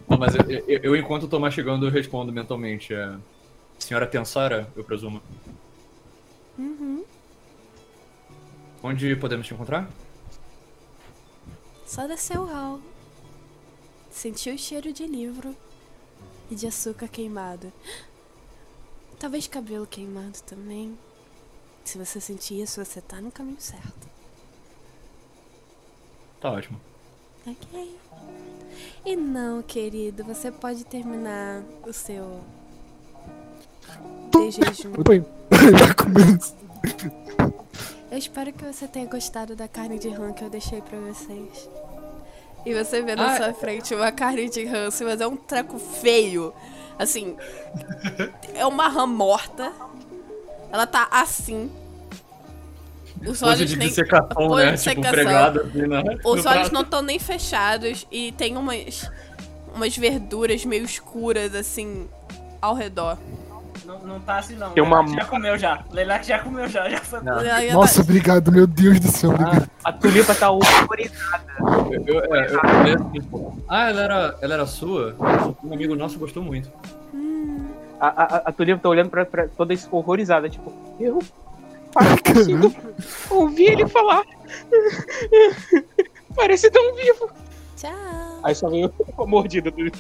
[0.08, 2.94] Não, mas eu, eu, eu, enquanto tô mastigando, eu respondo mentalmente.
[2.94, 3.14] É...
[3.78, 5.22] Senhora Tensara, eu presumo.
[6.58, 7.04] Uhum.
[8.82, 9.88] Onde podemos te encontrar?
[11.86, 12.80] Só descer o hall.
[14.10, 15.56] Sentir o cheiro de livro
[16.50, 17.72] e de açúcar queimado.
[19.18, 20.96] Talvez cabelo queimado também.
[21.84, 24.08] Se você sentir isso, você tá no caminho certo.
[26.40, 26.80] Tá ótimo.
[27.46, 27.98] Ok.
[29.04, 32.42] E não, querido, você pode terminar o seu
[34.30, 34.92] de jejum.
[34.96, 35.24] Eu tá.
[38.10, 41.68] Eu espero que você tenha gostado da carne de rã que eu deixei pra vocês.
[42.66, 43.36] E você vê na Ah.
[43.36, 46.52] sua frente uma carne de rã, assim, mas é um treco feio.
[46.98, 47.36] Assim,
[48.54, 49.72] é uma rã morta.
[50.70, 51.70] Ela tá assim.
[53.26, 53.88] Os olhos de nem.
[53.88, 54.72] dissecação, né?
[54.72, 56.02] de Tipo, pregado assim, né?
[56.24, 56.72] Os no olhos prato.
[56.72, 59.10] não estão nem fechados e tem umas
[59.74, 62.08] umas verduras meio escuras assim
[62.60, 63.16] ao redor.
[63.88, 64.72] Não, não tá assim não.
[64.72, 65.82] Tem uma- já comeu já.
[65.90, 66.90] Leilac já comeu já.
[66.90, 67.20] Já foi.
[67.72, 69.30] Nossa, obrigado, meu Deus do céu.
[69.30, 69.70] Obrigado.
[69.82, 71.42] A tulipa tá horrorizada.
[72.06, 75.16] Eu, eu, é, eu falei assim, tipo, ah, ela era, ela era sua?
[75.64, 76.70] Um amigo nosso gostou muito.
[77.98, 80.70] A, a, a tulipa tá olhando pra, pra toda horrorizada, tipo,
[81.00, 81.20] eu
[81.94, 82.70] consigo
[83.30, 84.22] ouvir ele falar.
[86.36, 87.30] Parece tão vivo.
[87.74, 87.90] Tchau.
[88.42, 89.90] Aí só veio a mordida do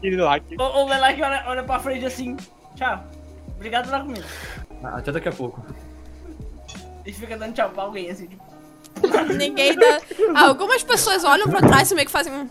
[0.00, 0.44] Kirillac.
[0.56, 0.86] O, o
[1.20, 2.36] olha, olha pra frente assim.
[2.76, 3.02] Tchau.
[3.62, 4.24] Obrigado pela comida.
[4.82, 5.64] Ah, Até daqui a pouco.
[7.06, 8.42] E fica dando tchau pra alguém assim, tipo.
[9.38, 10.00] Ninguém dá.
[10.34, 12.48] Ah, algumas pessoas olham pra trás e meio que fazem um.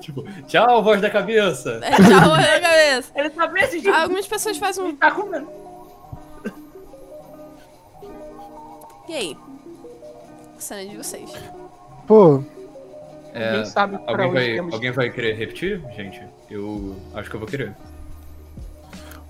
[0.00, 1.78] Tipo, tchau, voz da cabeça!
[1.80, 3.12] É, tchau na cabeça.
[3.14, 3.94] Ele tá bem assim, tipo.
[3.94, 4.88] Algumas pessoas fazem um.
[4.88, 5.48] Ele tá comendo.
[9.08, 9.36] E aí?
[10.58, 11.30] Cena de vocês.
[12.08, 12.42] Pô,
[13.32, 16.20] É, Ninguém sabe alguém, vai, alguém vai querer repetir, gente?
[16.50, 17.72] Eu acho que eu vou querer.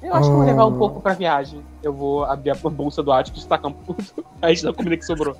[0.02, 0.46] Eu acho que eu vou Ah.
[0.46, 1.62] levar um pouco pra viagem.
[1.82, 4.02] Eu vou abrir a bolsa do Atticus e tacar um pouco
[4.40, 5.36] a resto da comida que sobrou.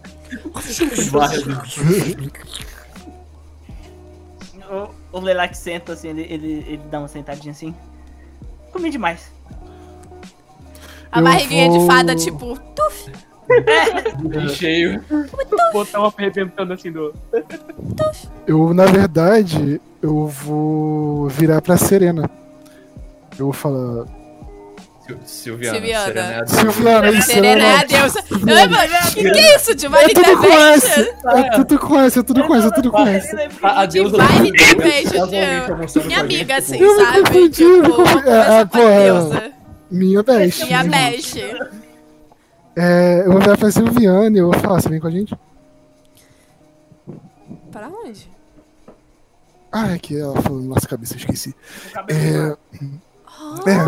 [5.12, 5.20] O, o
[5.55, 7.74] senta assim, ele, ele, ele dá uma sentadinha assim.
[8.72, 9.30] Comi demais.
[11.10, 13.12] A Eu barriguinha vou- de fada, tipo, tuf.
[14.28, 15.05] Bem cheio.
[15.72, 17.12] Botão arrebentando assim do.
[18.47, 22.30] Eu, na verdade, eu vou virar pra Serena.
[23.39, 24.06] Eu vou falar.
[25.24, 25.74] Sil- Silviana.
[25.78, 26.06] Silviana.
[26.06, 26.47] Serena.
[26.47, 28.24] Silviana, isso, Serena é a deusa.
[28.30, 28.78] Eu lembro,
[29.14, 29.74] que que é isso?
[29.74, 31.01] Divine É tudo com S!
[31.01, 31.30] Intervention?
[31.39, 33.36] É tudo com S, é tudo com S, é tudo com S.
[33.62, 37.18] A, a deusa Divine do- Intervention, Minha amiga, tipo, assim, Eu me sabe?
[37.20, 38.12] confundi, eu me confundi.
[38.22, 38.78] conversar É, com a pô,
[39.36, 39.52] é.
[39.90, 40.64] Minha best.
[40.64, 41.39] Minha best.
[42.74, 45.34] É, eu vou virar pra Silviana e eu vou falar, você vem com a gente?
[47.70, 48.30] Para onde?
[49.70, 51.55] Ah, é que ela falou na nossa cabeça, eu esqueci.
[52.09, 52.56] É,
[53.70, 53.82] É.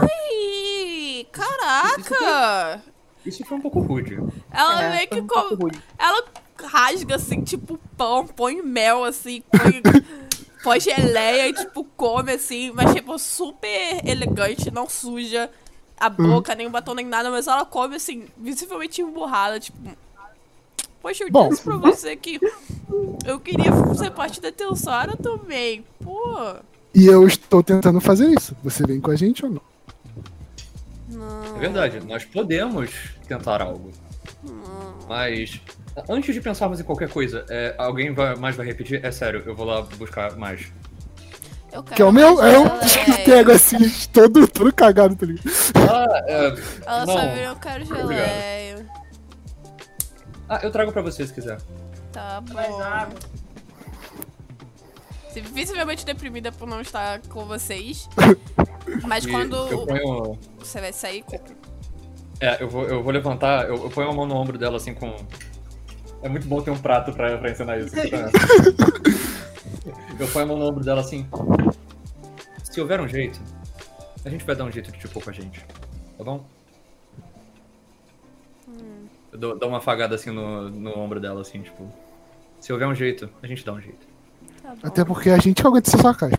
[1.35, 2.83] Caraca!
[3.27, 4.19] Isso foi um pouco rude.
[4.51, 5.69] Ela É, meio que um com...
[5.99, 6.25] Ela
[6.63, 9.83] rasga assim, tipo pão, põe mel assim, põe,
[10.63, 15.51] põe geleia e tipo come assim, mas tipo super elegante, não suja
[15.99, 19.79] a boca, nem o batom, nem nada, mas ela come assim, visivelmente emburrada, tipo.
[21.01, 21.51] Poxa, eu Bom.
[21.51, 22.41] disse pra você que
[23.27, 25.85] eu queria ser parte da teu Sara também.
[26.03, 26.57] Pô.
[26.95, 28.57] e eu estou tentando fazer isso.
[28.65, 29.74] Você vem com a gente ou não?
[31.57, 32.91] É verdade, nós podemos
[33.27, 33.91] tentar algo.
[35.09, 35.61] Mas,
[36.09, 39.05] antes de pensarmos em qualquer coisa, é, alguém vai- mais vai repetir?
[39.05, 40.73] É sério, eu vou lá buscar mais.
[41.73, 42.43] Eu quero Que é o meu.
[42.43, 42.67] É um
[43.25, 43.77] pego assim,
[44.13, 45.51] todo, todo cagado, tá ligado?
[45.91, 46.55] Ah, é,
[46.87, 47.13] Ela não.
[47.15, 48.87] só virou, eu quero geleia.
[50.49, 51.59] Ah, eu trago pra você se quiser.
[52.13, 52.55] Tá bom.
[52.55, 53.15] Mais água.
[55.35, 58.09] Se- Visivelmente deprimida por não estar com vocês.
[59.05, 59.57] Mas quando
[59.87, 60.39] ponho.
[60.59, 61.53] você vai sair, compra.
[62.41, 64.95] É, eu vou, eu vou levantar, eu, eu ponho a mão no ombro dela assim
[64.95, 65.13] com.
[66.23, 67.95] É muito bom ter um prato pra, pra ensinar isso.
[70.19, 71.27] eu ponho a mão no ombro dela assim.
[72.63, 73.41] Se houver um jeito,
[74.25, 75.65] a gente vai dar um jeito de te pôr com a gente.
[76.17, 76.45] Tá bom?
[79.33, 81.93] Eu dou, dou uma afagada assim no, no ombro dela, assim, tipo.
[82.61, 84.14] Se houver um jeito, a gente dá um jeito.
[84.83, 86.39] Até porque a gente aguenta esse sarcasmo.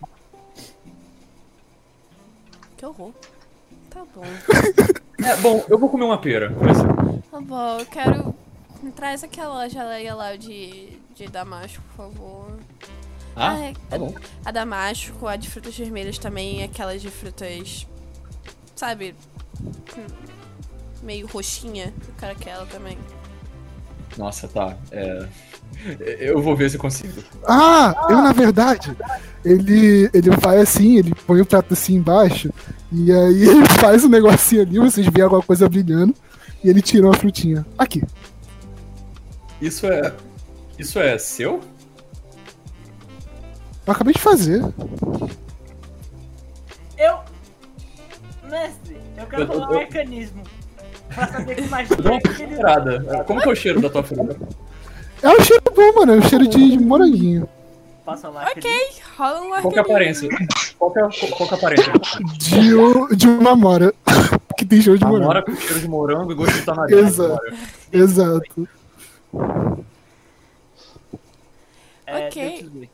[2.77, 3.11] Que horror.
[3.89, 4.23] Tá bom.
[5.23, 6.53] É, bom, eu vou comer uma pera.
[7.31, 8.35] Tá bom, eu quero.
[8.83, 12.59] Me traz aquela geleia lá de, de damasco, por favor.
[13.33, 14.13] Ah, é- tá bom.
[14.43, 17.87] A damasco, a de frutas vermelhas também, aquelas de frutas.
[18.75, 19.15] Sabe?
[21.01, 21.93] Meio roxinha.
[22.07, 22.97] Eu quero aquela também.
[24.17, 24.77] Nossa, tá.
[24.91, 25.25] É.
[26.19, 27.21] Eu vou ver se eu consigo.
[27.47, 28.95] Ah, eu na verdade,
[29.43, 32.49] ele, ele vai assim, ele põe o prato assim embaixo,
[32.91, 36.15] e aí ele faz um negocinho ali, vocês veem alguma coisa brilhando,
[36.63, 37.65] e ele tira uma frutinha.
[37.77, 38.01] Aqui.
[39.61, 40.13] Isso é.
[40.79, 41.61] Isso é seu?
[43.85, 44.61] Eu acabei de fazer.
[46.97, 47.19] Eu.
[48.49, 50.43] Mestre, eu quero Eu- rolar um mecanismo.
[51.13, 51.55] Pra saber
[52.21, 53.23] que cheirada.
[53.25, 54.35] Como que é o cheiro da tua fruta?
[55.23, 57.47] É um cheiro bom, mano, é um cheiro de, de moranguinho.
[58.05, 58.47] passa lá.
[58.51, 58.71] Ok,
[59.17, 60.29] rola um Qual que é a aparência?
[60.77, 61.93] Qual que é, qual que é a aparência?
[62.37, 63.93] De, o- de uma mora.
[64.57, 65.23] que tem cheiro de morango.
[65.23, 66.99] Amora com cheiro de morango e gosto de tamarindo.
[66.99, 67.41] Exato.
[67.91, 68.69] Exato.
[72.07, 72.89] É, Ok.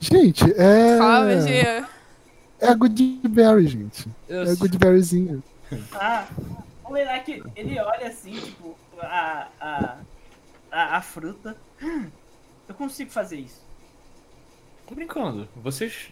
[0.00, 0.98] Gente, é.
[0.98, 1.84] Calma, Gia.
[2.60, 4.06] É a Goodberry, gente.
[4.28, 5.38] Eu- É a Goodberryzinha.
[5.94, 6.26] Ah,
[6.92, 9.98] o Lerak, ele olha assim, tipo, a, a,
[10.70, 11.56] a, a fruta.
[11.82, 12.10] Hum,
[12.68, 13.62] eu consigo fazer isso.
[14.86, 15.48] Tô brincando.
[15.56, 16.10] Vocês.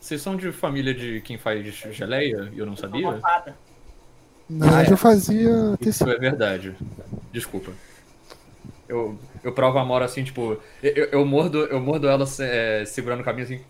[0.00, 3.10] Vocês são de família de quem faz geleia e eu não Uma sabia?
[3.12, 3.54] verdade,
[4.60, 4.90] Ah, é.
[4.90, 6.12] eu fazia Isso tecido.
[6.12, 6.76] é verdade.
[7.32, 7.72] Desculpa.
[8.88, 10.60] Eu, eu provo a Amora assim, tipo.
[10.82, 13.64] Eu, eu, eu mordo, eu mordo ela é, segurando o caminho assim.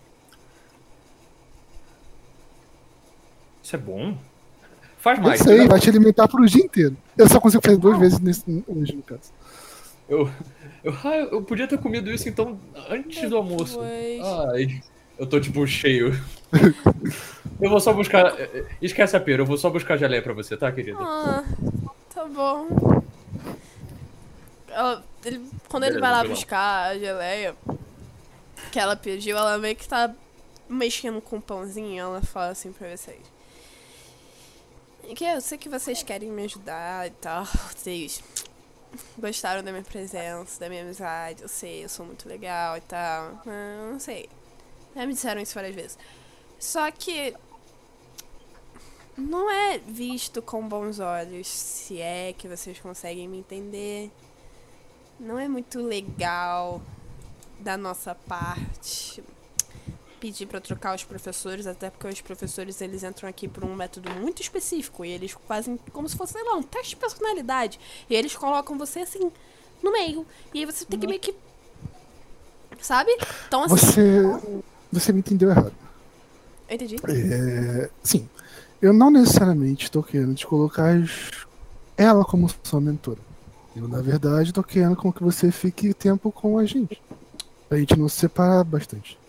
[3.63, 4.17] Isso é bom?
[5.05, 5.39] Faz Eu mais.
[5.39, 6.97] sei, vai te alimentar pro dia inteiro.
[7.15, 9.31] Eu só consigo fazer duas vezes nesse, hoje, no caso.
[10.09, 10.27] Eu,
[10.83, 12.59] eu, ah, eu podia ter comido isso então
[12.89, 13.79] antes do almoço.
[13.81, 14.81] Ai,
[15.19, 16.11] eu tô tipo cheio.
[17.61, 18.33] Eu vou só buscar.
[18.81, 20.97] Esquece a pera, eu vou só buscar geleia pra você, tá, querida?
[20.99, 21.41] Ah,
[22.13, 23.01] tá bom.
[24.67, 27.55] Ela- ele- quando ele vai lá buscar a geleia
[28.73, 30.13] que ela pediu, ela meio que tá
[30.67, 32.01] mexendo com o pãozinho.
[32.01, 33.34] Ela fala assim pra vocês.
[35.13, 37.45] Que eu sei que vocês querem me ajudar e tal.
[37.45, 38.23] Vocês
[39.17, 41.43] gostaram da minha presença, da minha amizade.
[41.43, 43.41] Eu sei, eu sou muito legal e tal.
[43.45, 44.27] Não sei.
[44.95, 45.97] Já me disseram isso várias vezes.
[46.59, 47.35] Só que
[49.17, 54.11] não é visto com bons olhos, se é que vocês conseguem me entender.
[55.19, 56.81] Não é muito legal
[57.59, 59.23] da nossa parte
[60.25, 64.09] pedir pra trocar os professores, até porque os professores eles entram aqui por um método
[64.09, 67.79] muito específico e eles fazem como se fosse, sei lá, um teste de personalidade.
[68.09, 69.31] E eles colocam você assim
[69.83, 70.25] no meio.
[70.51, 71.35] E aí você tem que meio que.
[72.81, 73.15] Sabe?
[73.47, 73.75] Então assim.
[73.75, 74.23] Você.
[74.91, 75.73] Você me entendeu errado.
[76.67, 76.95] Eu entendi.
[77.07, 78.27] É, sim,
[78.81, 80.91] eu não necessariamente tô querendo te colocar
[81.95, 83.19] ela como sua mentora.
[83.75, 86.99] Eu, na verdade, tô querendo com que você fique tempo com a gente.
[87.69, 89.19] Pra gente não se separar bastante.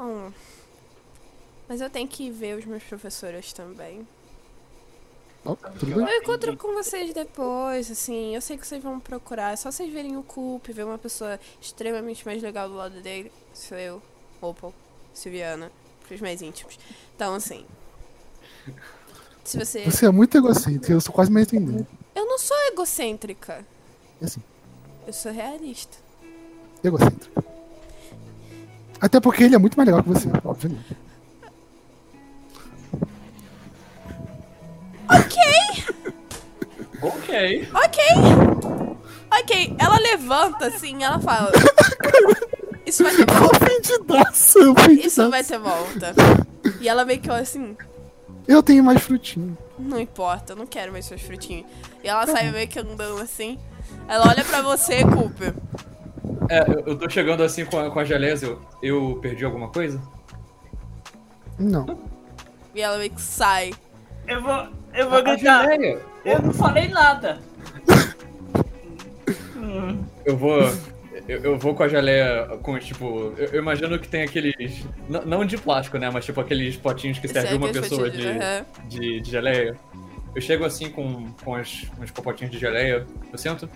[0.00, 0.32] Hum.
[1.68, 3.98] Mas eu tenho que ver os meus professores também.
[3.98, 4.06] Bem?
[5.44, 8.34] Eu encontro com vocês depois, assim.
[8.34, 9.52] Eu sei que vocês vão procurar.
[9.52, 13.32] É só vocês verem o Coop, ver uma pessoa extremamente mais legal do lado dele.
[13.54, 14.02] Sou eu,
[14.40, 14.74] Opal,
[15.14, 15.70] Silviana,
[16.06, 16.78] pros mais íntimos.
[17.14, 17.64] Então, assim.
[19.44, 19.84] Se você.
[19.84, 21.86] Você é muito egocêntrico, eu sou quase mais entendendo.
[22.14, 23.64] Eu não sou egocêntrica.
[24.20, 24.42] É assim,
[25.06, 25.96] Eu sou realista.
[26.84, 27.42] egocêntrico.
[29.00, 30.96] Até porque ele é muito mais legal que você, obviamente.
[37.02, 37.68] Ok.
[37.72, 37.98] Ok!
[39.32, 41.50] Ok, ela levanta assim, ela fala.
[42.84, 43.64] Isso vai ter volta.
[43.64, 44.58] Ofendidaça,
[44.90, 46.14] Isso vai ter volta.
[46.80, 47.76] E ela meio que assim.
[48.46, 49.56] Eu tenho mais frutinho.
[49.78, 51.66] Não importa, eu não quero mais seus frutinhos.
[52.04, 53.58] E ela sai meio que andando assim.
[54.06, 55.54] Ela olha pra você, Cooper.
[56.50, 59.68] É, eu, eu tô chegando assim com a, com a geleias, eu, eu perdi alguma
[59.68, 60.02] coisa?
[61.56, 61.96] Não.
[62.74, 63.70] E ela meio que sai.
[64.26, 64.68] Eu vou.
[64.92, 65.68] Eu vou A gritar.
[65.68, 66.00] geleia.
[66.24, 67.38] Eu não falei nada.
[69.56, 70.60] Hum, Eu vou.
[71.28, 73.32] Eu, eu vou com a geleia com, tipo.
[73.36, 74.84] Eu, eu imagino que tem aqueles.
[75.08, 76.10] Não de plástico, né?
[76.10, 78.44] Mas tipo aqueles potinhos que servem uma aqueles pessoa potinhos,
[78.88, 79.76] de, de, de geleia.
[80.34, 83.06] Eu chego assim com, com as, uns popotinhos de geleia.
[83.32, 83.68] Eu sento.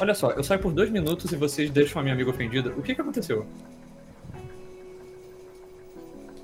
[0.00, 2.70] Olha só, eu saio por dois minutos e vocês deixam a minha amiga ofendida.
[2.70, 3.46] O que que aconteceu?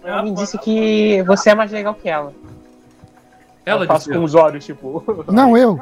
[0.03, 2.33] Ela me disse que você é mais legal que ela.
[3.65, 4.19] Ela eu faço disse.
[4.19, 5.05] com os olhos, tipo.
[5.31, 5.79] Não, eu.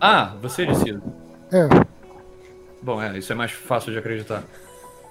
[0.00, 0.90] Ah, você disse.
[0.90, 1.02] isso.
[1.52, 1.68] É.
[2.80, 4.42] Bom, é, isso é mais fácil de acreditar.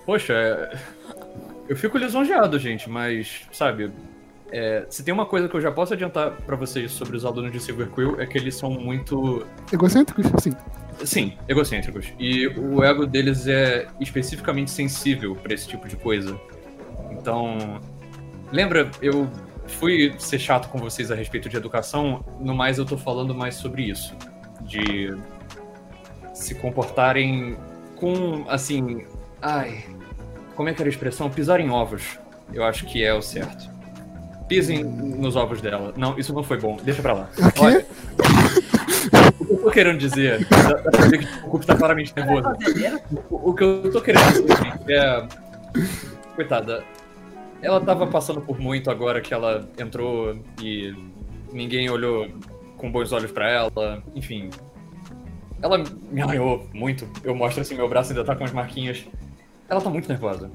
[0.05, 0.77] Poxa, é...
[1.67, 3.91] eu fico lisonjeado, gente, mas, sabe,
[4.51, 7.51] é, se tem uma coisa que eu já posso adiantar pra vocês sobre os alunos
[7.51, 10.25] de Silver Quill é que eles são muito, Egocêntricos?
[10.41, 10.51] Sim.
[11.05, 12.07] sim, egocêntricos.
[12.19, 16.39] E o ego deles é especificamente sensível pra esse tipo de coisa.
[17.11, 17.79] Então,
[18.51, 19.29] lembra, eu
[19.67, 23.55] fui ser chato com vocês a respeito de educação, no mais eu tô falando mais
[23.55, 24.15] sobre isso.
[24.61, 25.15] De
[26.33, 27.57] se comportarem
[27.95, 29.05] com, assim,
[29.41, 29.85] ai,
[30.55, 31.29] como é que era a expressão?
[31.29, 32.17] Pisar em ovos.
[32.51, 33.78] Eu acho que é o certo.
[34.49, 35.93] Pisem nos ovos dela.
[35.95, 36.75] Não, isso não foi bom.
[36.83, 37.29] Deixa pra lá.
[37.37, 37.61] O quê?
[37.61, 37.85] Olha,
[39.39, 42.43] o que eu tô querendo dizer, dá pra ver que o Cup tá claramente nervoso.
[42.43, 42.99] fazendeiro?
[43.29, 45.27] O, que eu tô querendo dizer gente, é.
[46.35, 46.83] Coitada.
[47.61, 50.93] Ela tava passando por muito agora que ela entrou e
[51.53, 52.27] ninguém olhou
[52.77, 54.01] com bons olhos pra ela.
[54.15, 54.49] Enfim.
[55.61, 57.07] Ela me arranhou muito.
[57.23, 59.05] Eu mostro assim, meu braço ainda tá com as marquinhas.
[59.69, 60.49] Ela tá muito nervosa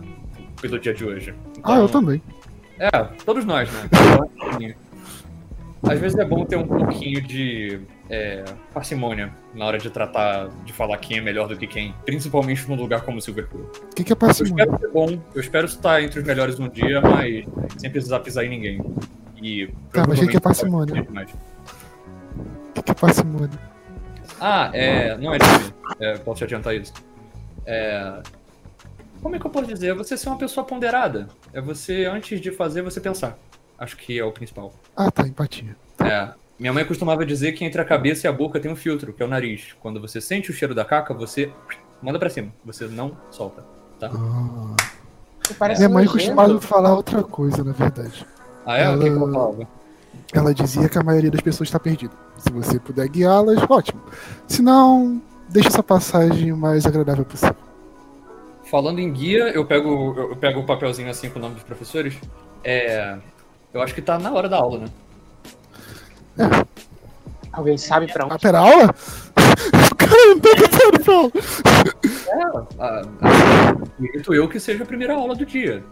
[0.61, 1.35] pelo dia de hoje.
[1.63, 2.21] Ah, eu Então, também.
[2.79, 2.91] É,
[3.25, 4.75] todos nós, né?
[5.83, 8.43] Às vezes é bom ter um pouquinho de é,
[8.73, 12.75] parcimônia na hora de tratar, de falar quem é melhor do que quem, principalmente num
[12.75, 13.61] lugar como Silver Quill.
[13.61, 14.63] O que, que é Eu parcimônia?
[14.65, 17.45] espero ser bom, eu espero estar entre os melhores um dia, mas
[17.77, 18.83] sem precisar pisar em ninguém.
[19.43, 21.03] E Tá, mas o que é parcimônia?
[21.03, 23.59] O que, que é parcimônia?
[24.41, 25.17] Ah, é.
[25.19, 25.45] Não é de
[26.01, 26.93] é, Posso te adiantar isso.
[27.67, 28.23] É.
[29.23, 29.95] Como é que eu posso dizer?
[29.95, 31.29] Você ser uma pessoa ponderada.
[31.55, 33.39] É você, antes de fazer, você pensar.
[33.79, 34.75] Acho que é o principal.
[34.97, 35.77] Ah, tá, empatia.
[36.01, 36.29] É.
[36.59, 39.23] Minha mãe costumava dizer que entre a cabeça e a boca tem um filtro, que
[39.23, 39.75] é o nariz.
[39.81, 41.53] Quando você sente o cheiro da caca, você
[42.03, 42.53] manda pra cima.
[42.65, 43.65] Você não solta,
[44.01, 44.11] tá?
[44.13, 45.75] Ah.
[45.77, 48.27] Minha mãe costumava falar outra coisa, na verdade.
[48.67, 48.89] Ah, é?
[48.89, 49.69] O que Ela- falava?
[50.33, 52.15] Ela dizia que a maioria das pessoas está perdida.
[52.39, 54.01] Se você puder guiá-las, ótimo.
[54.49, 57.57] Se não, deixa essa passagem o mais agradável possível.
[58.75, 62.19] Falando em guia, eu pego, eu pego o papelzinho assim com o nome dos professores.
[62.65, 63.17] É.
[63.73, 64.89] Eu acho que tá na hora da aula, né?
[67.53, 68.35] Alguém sabe pra onde?
[68.35, 68.87] Ah, pera, aula?
[68.87, 71.33] O cara não tá pensando, Paulo.
[72.27, 75.85] É, a- eu que seja a primeira aula do dia.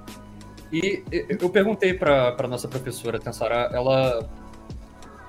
[0.72, 4.28] E e- eu perguntei pra, pra nossa professora Tensara, ela.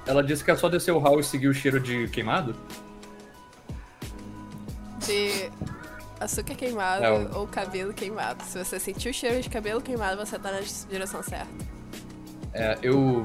[0.07, 2.55] Ela disse que é só descer o hall e seguir o cheiro de queimado?
[5.05, 5.51] De
[6.23, 8.43] açúcar queimado É, o- ou cabelo queimado.
[8.43, 10.59] Se você sentir o cheiro de cabelo queimado, você tá na
[10.89, 11.47] direção certa.
[12.53, 13.23] É, eu...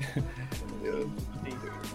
[0.84, 1.10] eu-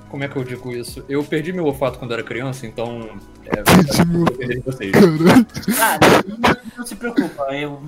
[0.09, 1.03] Como é que eu digo isso?
[1.09, 3.09] Eu perdi meu olfato quando era criança, então.
[3.45, 4.91] É, Perdi meu- de vocês.
[4.91, 6.37] Caralho.
[6.43, 7.81] Ah, não, não se preocupa, eu.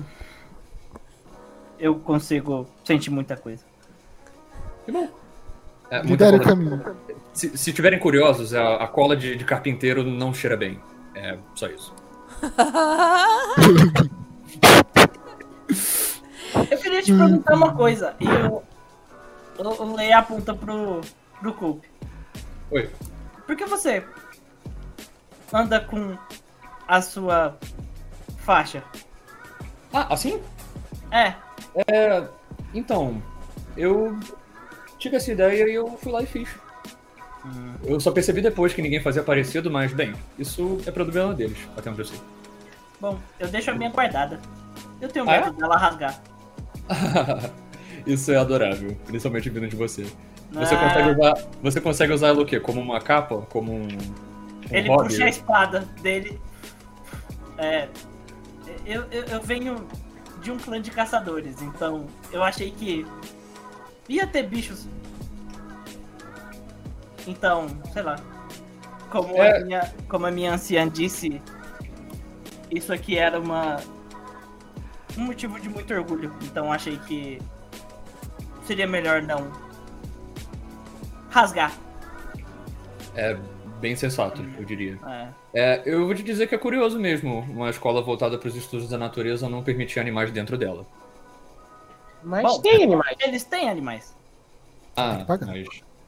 [1.78, 3.62] eu consigo sentir muita coisa.
[4.84, 5.08] Que bom.
[5.90, 6.82] É, muita caminho.
[7.32, 10.80] Se, se tiverem curiosos, a, a cola de, de carpinteiro não cheira bem.
[11.14, 11.94] É só isso.
[16.70, 18.14] Eu queria te perguntar uma coisa.
[18.18, 18.62] E eu,
[19.58, 21.00] eu, o Lei aponta pro,
[21.40, 21.88] pro Coop.
[22.70, 22.90] Oi.
[23.46, 24.04] Por que você
[25.52, 26.16] anda com
[26.88, 27.56] a sua
[28.38, 28.82] faixa?
[29.92, 30.40] Ah, assim?
[31.10, 31.34] É,
[31.88, 32.28] É.
[32.74, 33.22] Então,
[33.76, 34.18] eu
[34.98, 36.48] tive essa ideia e eu fui lá e fiz.
[37.84, 41.90] Eu só percebi depois que ninguém fazia parecido, mas bem, isso é problema deles, até
[41.90, 42.18] onde eu sei.
[43.00, 44.40] bom, eu deixo a minha guardada.
[45.00, 45.44] Eu tenho Ah, é?
[45.44, 46.20] medo dela rasgar.
[48.06, 50.04] isso é adorável, principalmente vindo de você.
[50.52, 51.34] Você Ah, consegue usar.
[51.62, 52.58] Você consegue usar ela o quê?
[52.60, 53.42] Como uma capa?
[53.50, 53.82] Como um.
[53.84, 53.88] um
[54.70, 55.08] Ele hobby?
[55.08, 56.40] puxa a espada dele.
[57.58, 57.88] É.
[58.84, 59.86] Eu, eu, eu venho
[60.42, 63.04] de um clã de caçadores, então eu achei que
[64.08, 64.86] ia ter bichos.
[67.26, 68.16] Então, sei lá.
[69.10, 69.58] Como, É.
[69.60, 71.40] a, minha, como a minha anciã disse,
[72.70, 73.76] isso aqui era uma.
[75.16, 76.32] um motivo de muito orgulho.
[76.42, 77.40] Então achei que
[78.64, 79.50] seria melhor não
[81.30, 81.72] rasgar.
[83.14, 83.36] É
[83.80, 84.98] bem sensato, eu diria.
[85.06, 85.28] É.
[85.54, 88.88] É, eu vou te dizer que é curioso mesmo uma escola voltada para os estudos
[88.88, 90.86] da natureza não permitir animais dentro dela.
[92.22, 92.60] Mas Bom.
[92.60, 93.16] tem animais.
[93.20, 94.14] Eles têm animais.
[94.96, 95.46] Ah, pagar.
[95.46, 95.66] mas.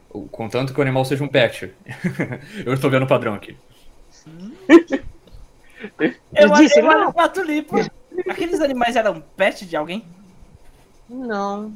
[0.09, 1.73] O- Contanto que o animal seja um pet.
[2.65, 3.57] eu estou vendo o padrão aqui.
[6.35, 7.11] Eu, disse, eu não.
[7.13, 7.77] pra tulipa.
[8.29, 10.03] Aqueles animais eram pet de alguém?
[11.09, 11.71] Não,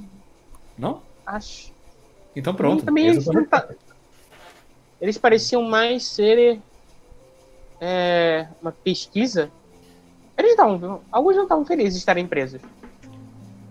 [0.77, 1.01] Não?
[1.25, 1.71] acho.
[2.35, 2.83] Então pronto.
[2.85, 3.69] Também eles, tá-
[5.01, 6.61] eles pareciam mais serem
[7.79, 9.49] é, uma pesquisa.
[10.37, 11.01] Eles estavam.
[11.11, 12.61] Alguns não estavam felizes de estarem presos.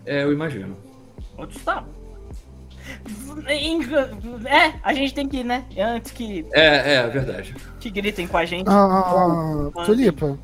[0.05, 0.75] É, eu imagino.
[1.37, 1.87] Outros estavam.
[4.45, 5.65] É, a gente tem que ir, né?
[5.77, 7.55] Antes que, É, é, verdade.
[7.79, 8.67] que gritem com a gente.
[8.67, 10.37] Ah, ah, ah, Tulipa,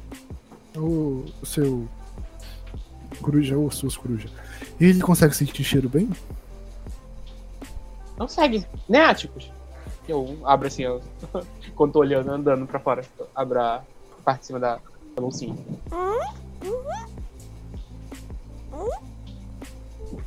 [0.76, 1.88] o, o seu
[3.22, 4.32] coruja, ou suas corujas,
[4.80, 6.10] ele consegue sentir cheiro bem?
[8.18, 9.52] Não segue, né, Áticos?
[10.08, 11.02] Eu abro assim, eu,
[11.76, 13.04] quando tô olhando, andando pra fora.
[13.36, 13.82] Abro a
[14.26, 14.80] parte de cima da,
[15.16, 15.56] da bolsinha.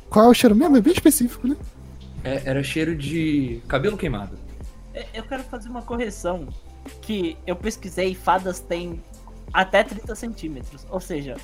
[0.09, 0.77] Qual é o cheiro mesmo?
[0.77, 1.57] É bem específico, né?
[2.23, 4.37] É, era cheiro de cabelo queimado.
[4.93, 6.47] É, Eu quero fazer uma correção.
[7.01, 9.01] Que eu pesquisei, fadas têm
[9.53, 10.85] até 30 centímetros.
[10.89, 11.35] Ou seja,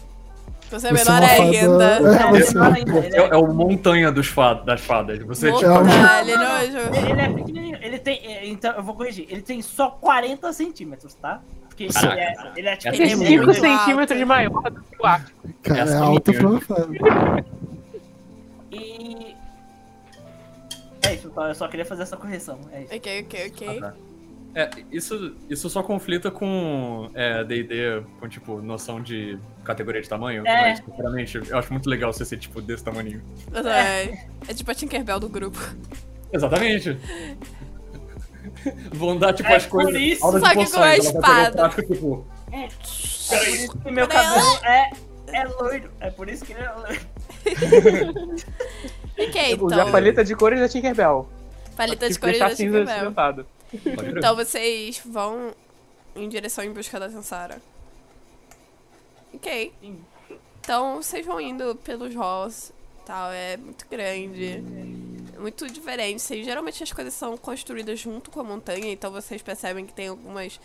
[0.70, 1.86] Você é Você menor é ainda.
[1.86, 2.80] É, é.
[2.82, 4.34] Ele É, é, é o montanha dos
[4.66, 5.20] das fadas.
[5.24, 7.08] Você, tipo, Puta, ele é nojo.
[7.10, 7.78] ele é pequenininho.
[7.82, 8.20] Ele tem.
[8.26, 9.26] é, Então, eu vou corrigir.
[9.30, 11.42] Ele tem só 40 centímetros, tá?
[11.70, 12.94] Porque ele é, ele é tipo.
[12.96, 13.80] Ele é Tem muito 5 alto.
[13.80, 15.50] centímetros de maior do que o Ático.
[15.64, 16.88] Cara, é é alto pra uma fada.
[18.72, 19.36] E.
[21.10, 21.48] É isso, tá?
[21.50, 22.60] eu só queria fazer essa correção.
[22.72, 22.96] É isso.
[22.96, 23.82] Ok, ok, ok.
[24.56, 30.46] É, isso, isso só conflita com é, D&D, com, tipo, noção de categoria de tamanho.
[30.48, 30.70] É.
[30.72, 33.22] Mas, sinceramente, eu acho muito legal você ser, tipo, desse tamanho.
[33.52, 35.60] Mas É, é tipo a Tinkerbell do grupo.
[36.34, 36.98] Exatamente.
[38.92, 40.02] Vão dar, tipo, É as por coisas...
[40.02, 41.52] isso- aulas de Só que com a ela vai pegar o espada.
[41.52, 42.28] frasco, tipo...
[42.52, 44.90] É por isso que meu cabelo é,
[45.28, 45.92] é loiro.
[46.00, 47.00] É por isso que ele é loiro.
[49.20, 49.92] Ok, Usar a então.
[49.92, 51.28] paleta de cores da Tinkerbell.
[51.76, 53.14] Paleta de cores da Tinkerbell.
[54.18, 55.54] Então vocês vão
[56.16, 57.62] em direção em busca da Sansara.
[59.34, 59.74] Ok.
[59.82, 60.00] Sim.
[60.62, 62.72] Então vocês vão indo pelos halls
[63.06, 64.64] tal, é muito grande.
[65.36, 66.22] é Muito diferente.
[66.22, 70.08] Vocês, geralmente as coisas são construídas junto com a montanha, então vocês percebem que tem
[70.10, 70.60] algumas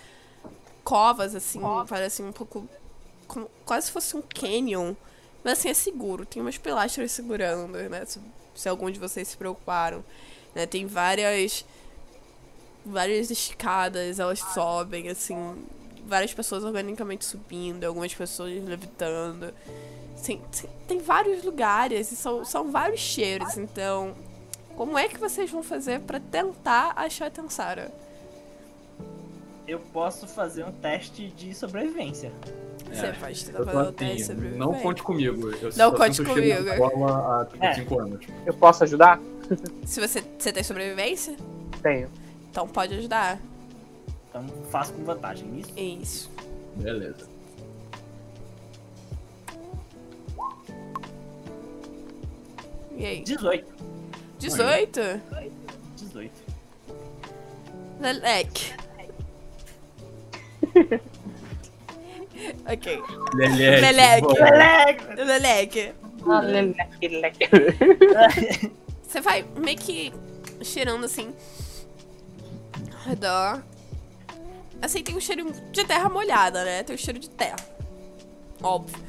[0.83, 2.69] covas, assim, parece um pouco.
[3.27, 4.95] como- quase se fosse um canyon.
[5.43, 6.27] Mas assim, é seguro.
[6.27, 8.03] Tem umas pilastras segurando, né?
[8.55, 10.05] Se, algum de vocês se preocuparam.
[10.55, 10.67] Né?
[10.67, 11.65] Tem várias
[12.85, 15.65] várias escadas, elas sobem, assim,
[16.07, 19.55] várias pessoas organicamente subindo, algumas pessoas levitando.
[20.15, 20.41] Assim,
[20.87, 24.15] tem, vários lugares e são, são vários cheiros, então.
[24.77, 27.93] Como é que vocês vão fazer pra tentar achar a Tansara?
[29.67, 32.31] Eu posso fazer um teste de sobrevivência.
[32.93, 35.51] Você pode tentar Eu fazer tô o teste assim, sobre não conte comigo.
[35.51, 36.77] Eu Não conte de comigo.
[36.77, 37.75] Cola há, tipo, É.
[37.75, 38.27] 5 anos.
[38.45, 39.19] Eu posso ajudar?
[39.85, 41.35] Se você, você tem sobrevivência,
[41.83, 42.11] Tenho.
[42.51, 43.41] então pode ajudar.
[44.29, 45.49] Então faço com vantagem.
[45.59, 45.73] Isso.
[45.79, 46.31] Isso.
[46.77, 47.27] Beleza.
[52.97, 53.21] E aí?
[53.23, 53.67] 18.
[54.39, 55.01] 18?
[55.97, 56.33] 18.
[58.01, 58.75] Lelec.
[62.67, 63.03] ok.
[63.35, 64.27] Lelete.
[65.17, 65.95] Leleque.
[66.25, 66.41] boa.
[66.41, 67.49] Leleque.
[69.03, 70.13] Você vai meio que
[70.63, 71.33] cheirando assim.
[72.93, 73.63] Ao redor.
[74.83, 76.83] Assim, tem um cheiro de terra molhada, né?
[76.83, 77.57] Tem um cheiro de terra.
[78.63, 79.03] Óbvio.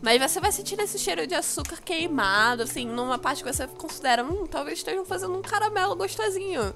[0.00, 4.22] Mas você vai sentir esse cheiro de açúcar queimado, assim, numa parte que você considera,
[4.22, 6.74] hum, talvez estejam fazendo um caramelo gostosinho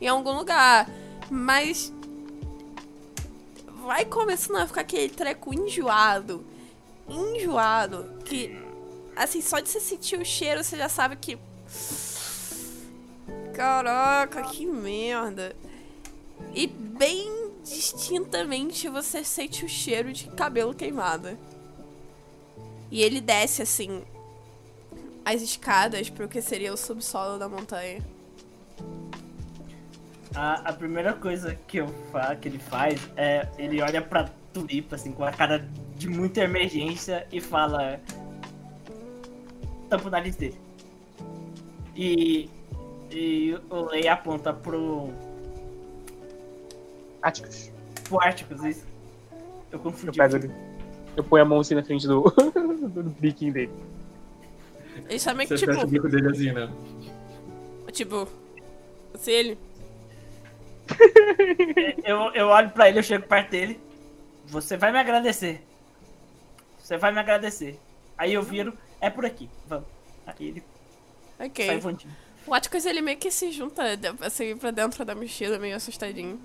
[0.00, 0.88] em algum lugar.
[1.30, 1.92] Mas
[3.82, 6.44] vai começando a ficar aquele treco enjoado.
[7.08, 8.04] Enjoado.
[8.24, 8.58] Que,
[9.16, 11.38] assim, só de você sentir o cheiro, você já sabe que.
[13.54, 15.54] Caraca, que merda.
[16.54, 21.36] E bem distintamente você sente o cheiro de cabelo queimado.
[22.90, 24.02] E ele desce assim
[25.24, 28.02] as escadas pro que seria o subsolo da montanha.
[30.34, 34.96] A, a primeira coisa que, eu fa que ele faz é ele olha pra Tulipa,
[34.96, 38.00] assim, com a cara de muita emergência e fala.
[39.88, 40.56] Tampa o nariz dele.
[41.96, 42.48] E.
[43.10, 45.10] E o Lei aponta pro.
[47.20, 47.70] Áticos.
[48.04, 48.86] pro Árticos, isso.
[49.70, 50.16] Eu Eu confundi.
[50.18, 50.50] pego ele.
[51.14, 52.22] Eu ponho a mão assim na frente do,
[52.88, 53.72] do biquinho dele.
[55.08, 56.72] Ele chama que, Você tipo, fecha o bico dele assim, né?
[57.92, 58.26] tipo,
[59.14, 59.58] se ele.
[62.04, 63.80] Eu, eu olho pra ele, eu chego perto dele.
[64.46, 65.62] Você vai me agradecer.
[66.78, 67.78] Você vai me agradecer.
[68.18, 69.86] Aí eu viro, é por aqui, vamos.
[70.26, 70.62] Aí ele
[71.40, 71.64] Ok.
[71.66, 72.14] sai voandinho.
[72.46, 73.82] O Atticus, ele meio que se junta
[74.20, 76.40] assim pra dentro da mochila, meio assustadinho.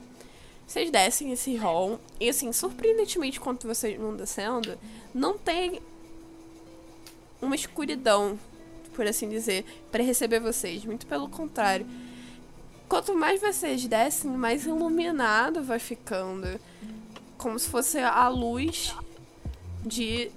[0.65, 4.77] Vocês descem esse hall e, assim, surpreendentemente, quando vocês vão descendo,
[5.13, 5.81] não tem
[7.41, 8.37] uma escuridão,
[8.93, 10.83] por assim dizer, pra receber vocês.
[10.85, 11.85] Muito pelo contrário.
[12.87, 16.59] Quanto mais vocês descem, mais iluminado vai ficando.
[17.37, 18.95] Como se fosse a luz
[19.85, 20.31] de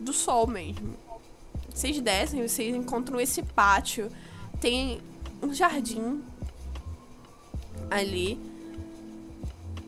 [0.00, 0.94] do sol mesmo.
[1.68, 4.10] Vocês descem, vocês encontram esse pátio.
[4.60, 5.00] Tem
[5.42, 6.22] um jardim
[7.90, 8.40] ali.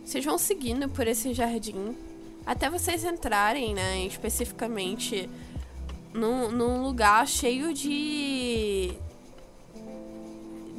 [0.04, 1.96] Vocês vão seguindo por esse jardim
[2.50, 5.28] até vocês entrarem, né, especificamente
[6.12, 8.92] num, num lugar cheio de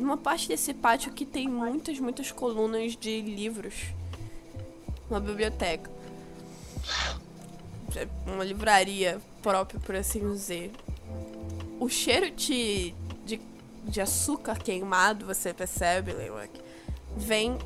[0.04, 3.88] uma parte desse pátio que tem muitas, muitas colunas de livros.
[5.10, 5.90] Uma biblioteca.
[8.26, 10.72] Uma livraria própria, por assim dizer.
[11.80, 12.94] O cheiro de,
[13.26, 13.42] de,
[13.84, 16.62] de açúcar queimado, você percebe, Leilak,
[17.18, 17.58] vem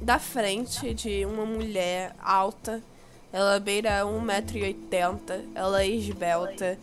[0.00, 2.82] da frente de uma mulher alta.
[3.32, 5.44] Ela beira 1,80m.
[5.54, 6.78] Ela é esbelta.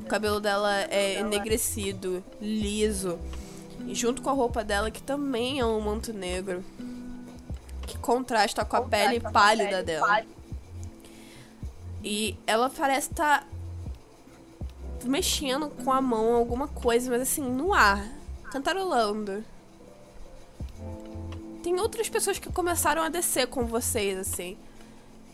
[0.00, 3.18] O cabelo dela é enegrecido, liso.
[3.86, 6.64] E junto com a roupa dela, que também é um manto negro.
[7.86, 10.22] Que contrasta com a pele pálida dela.
[12.02, 13.46] E ela parece estar
[15.04, 18.06] mexendo com a mão alguma coisa, mas assim, no ar.
[18.50, 19.44] Cantarolando.
[21.62, 24.56] Tem outras pessoas que começaram a descer com vocês, assim.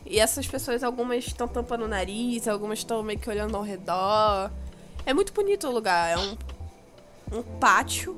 [0.07, 4.51] E essas pessoas, algumas estão tampando o nariz, algumas estão meio que olhando ao redor.
[5.05, 6.11] É muito bonito o lugar.
[6.11, 6.37] É um,
[7.33, 8.17] um pátio.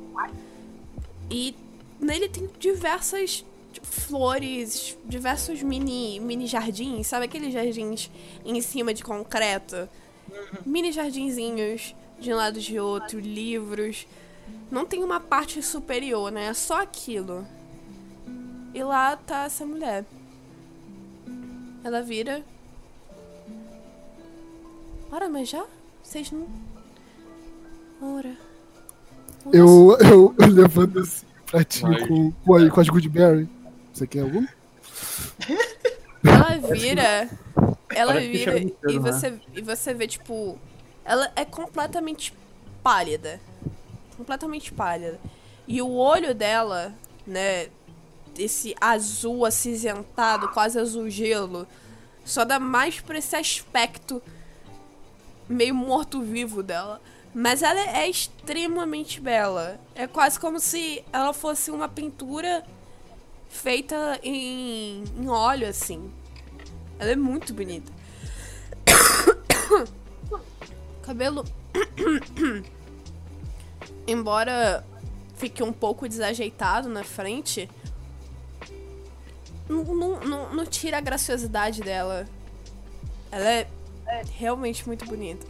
[1.31, 1.55] E
[2.01, 3.45] nele tem diversas
[3.83, 7.07] flores, diversos mini, mini jardins.
[7.07, 8.11] Sabe aqueles jardins
[8.45, 9.89] em cima de concreto?
[10.65, 14.07] Mini jardinzinhos de um lado de outro, livros.
[14.71, 16.47] Não tem uma parte superior, né?
[16.47, 17.47] É só aquilo.
[18.75, 20.05] E lá tá essa mulher.
[21.85, 22.43] Ela vira.
[25.11, 25.65] Ora, mas já?
[26.03, 26.49] Vocês não.
[28.01, 28.52] Ora.
[29.53, 33.49] Eu, eu, eu levanto esse pratinho com, com, a, com as Goodberry.
[33.93, 34.47] Você quer algum?
[36.25, 37.29] Ela vira.
[37.95, 38.73] Ela vira e né?
[38.99, 40.59] você, e você vê, tipo.
[41.05, 42.33] Ela é completamente
[42.83, 43.41] pálida.
[44.17, 45.19] Completamente pálida.
[45.67, 46.95] E o olho dela,
[47.27, 47.69] né?
[48.39, 51.67] Esse azul acinzentado, quase azul gelo,
[52.25, 54.23] só dá mais pra esse aspecto
[55.49, 57.01] meio morto-vivo dela.
[57.35, 59.81] Mas ela é extremamente bela.
[59.95, 62.63] É quase como se ela fosse uma pintura
[63.49, 66.13] feita em, em óleo, assim.
[66.99, 67.91] Ela é muito bonita.
[71.03, 71.45] Cabelo.
[74.07, 74.85] Embora
[75.37, 77.69] fique um pouco desajeitado na frente,
[79.69, 82.27] não, não, não, não tira a graciosidade dela.
[83.31, 83.69] Ela é
[84.37, 85.47] realmente muito bonita.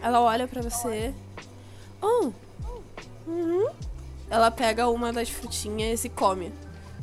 [0.00, 1.14] Ela olha pra você.
[2.00, 2.32] Oh!
[3.26, 3.68] Uhum.
[4.30, 6.52] Ela pega uma das frutinhas e come.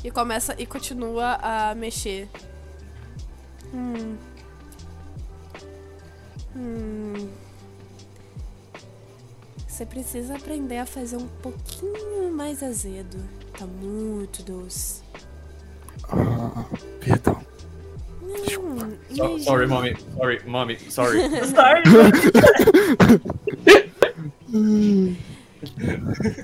[0.03, 2.29] E começa e continua a mexer.
[3.73, 4.17] Hum.
[6.55, 7.29] Hum.
[9.67, 13.17] Você precisa aprender a fazer um pouquinho mais azedo.
[13.57, 15.03] Tá muito doce.
[16.07, 16.65] Ah,
[16.99, 17.54] perdão.
[19.15, 19.95] So- sorry, mommy.
[20.17, 20.77] Sorry, mommy.
[20.89, 21.29] Sorry.
[21.45, 21.83] Sorry.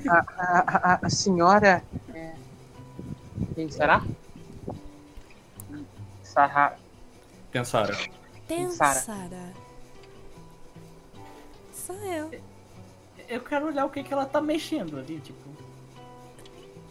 [0.10, 1.84] A, a, a, a senhora.
[2.14, 2.34] É...
[3.56, 4.04] Quem será?
[6.24, 6.78] Sarra.
[7.52, 7.98] Pensara.
[8.48, 9.54] Tensara.
[11.74, 12.32] Sou eu.
[13.28, 15.40] Eu quero olhar o que, que ela tá mexendo ali, tipo.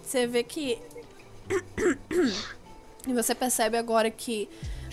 [0.03, 0.79] Você vê que.
[3.07, 4.49] e você percebe agora que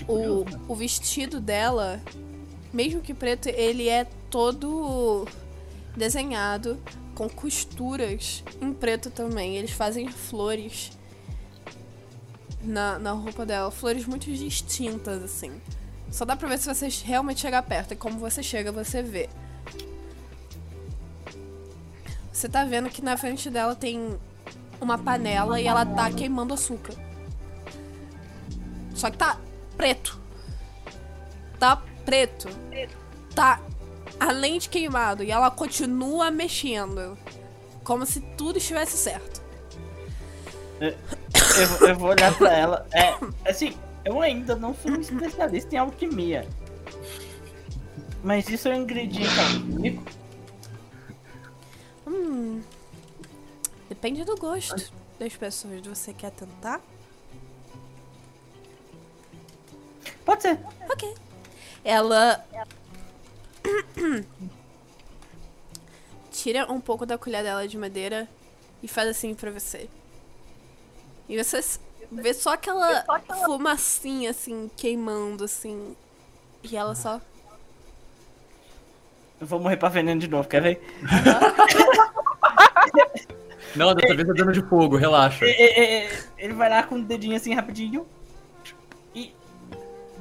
[0.07, 2.02] o, o vestido dela,
[2.74, 5.26] mesmo que preto, ele é todo
[5.95, 6.78] desenhado
[7.15, 9.57] com costuras em preto também.
[9.57, 10.91] Eles fazem flores
[12.61, 15.52] na, na roupa dela, flores muito distintas, assim.
[16.11, 17.94] Só dá pra ver se você realmente chegar perto.
[17.94, 19.30] E como você chega, você vê.
[22.32, 24.18] Você tá vendo que na frente dela tem
[24.80, 26.94] uma panela e ela tá queimando açúcar.
[28.94, 29.40] Só que tá
[29.77, 30.19] preto.
[31.59, 32.47] Tá preto.
[33.35, 33.61] Tá
[34.19, 35.23] além de queimado.
[35.23, 37.17] E ela continua mexendo.
[37.83, 39.41] Como se tudo estivesse certo.
[40.79, 42.87] Eu, vou- eu vou olhar pra ela.
[42.93, 43.13] É,
[43.49, 46.47] assim, eu ainda não sou um especialista em alquimia.
[48.23, 50.03] Mas isso é um ingrediente alquímico?
[52.05, 52.61] Hum.
[53.89, 55.85] Depende do gosto das pessoas.
[55.87, 56.81] Você quer tentar?
[60.27, 60.59] Pode ser.
[60.89, 61.15] Ok.
[61.85, 62.45] Ela.
[66.29, 68.27] Tira um pouco da colher dela de madeira
[68.83, 69.89] e faz assim pra você.
[71.29, 71.61] E você
[72.11, 73.05] vê só aquela
[73.45, 75.95] fumacinha assim, queimando assim.
[76.61, 77.21] E ela só.
[79.39, 80.81] Eu vou morrer pra veneno de novo, quer ver?
[83.77, 85.45] Não, dessa vez é dano de fogo, relaxa.
[85.45, 88.05] Ele vai lá com o dedinho assim rapidinho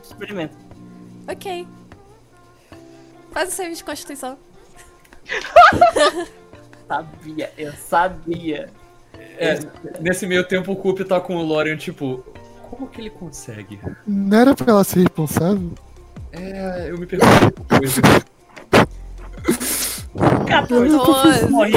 [0.06, 0.56] experimenta.
[1.28, 1.66] Ok.
[3.32, 4.38] Faz o serviço de constituição.
[6.88, 8.70] Sabia, eu sabia.
[9.38, 9.58] É,
[10.00, 12.24] nesse meio tempo o Coop tá com o Lorian, tipo,
[12.70, 13.80] como que ele consegue?
[14.06, 15.72] Não era pra ela ser responsável?
[16.32, 18.00] É, eu me pergunto coisa.
[20.46, 21.48] 14, 14.
[21.50, 21.72] morri.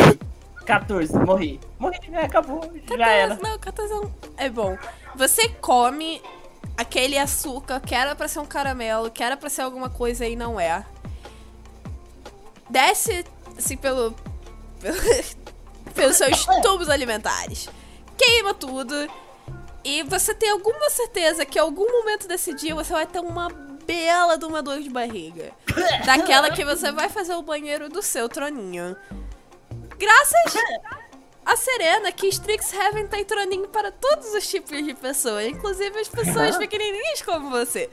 [0.65, 1.59] 14, morri.
[1.79, 3.35] Morri, já acabou, já era.
[3.35, 3.93] 14, não, 14
[4.37, 4.77] é é bom.
[5.15, 6.21] Você come
[6.77, 10.35] aquele açúcar que era pra ser um caramelo, que era pra ser alguma coisa e
[10.35, 10.85] não é.
[12.69, 13.25] Desce,
[13.57, 14.15] assim, pelo.
[15.93, 17.69] pelos seus tubos alimentares.
[18.17, 18.95] Queima tudo.
[19.83, 23.49] E você tem alguma certeza que em algum momento desse dia você vai ter uma
[23.49, 25.51] bela de uma dor de barriga.
[26.05, 28.95] Daquela que você vai fazer o banheiro do seu troninho.
[29.97, 30.53] Graças
[31.49, 36.55] a Serena que Strixhaven tem troninho para todos os tipos de pessoas, inclusive as pessoas
[36.61, 37.89] pequenininhas como você.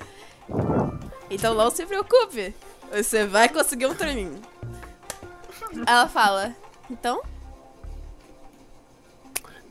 [1.31, 2.55] Então não se preocupe,
[2.93, 4.41] você vai conseguir um troninho.
[5.87, 6.55] Ela fala,
[6.91, 7.23] então,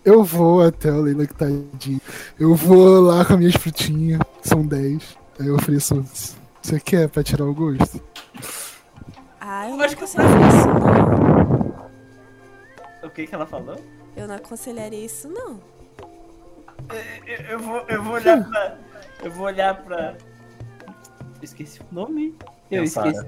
[0.04, 2.02] Eu vou até o Leila que tadinho.
[2.40, 4.20] Eu vou lá com as minhas frutinhas.
[4.44, 5.18] São 10.
[5.40, 6.06] Aí eu ofereço.
[6.62, 8.02] Você quer pra tirar o gosto?
[9.40, 11.55] ah, eu acho que isso não.
[13.06, 13.76] O que que ela falou?
[14.16, 15.60] Eu não aconselharia isso não.
[17.26, 18.78] Eu, eu vou, eu vou olhar pra.
[19.24, 20.16] Eu vou olhar pra.
[21.42, 22.36] Esqueci o nome?
[22.72, 23.10] Eu Pensara.
[23.12, 23.28] esqueci.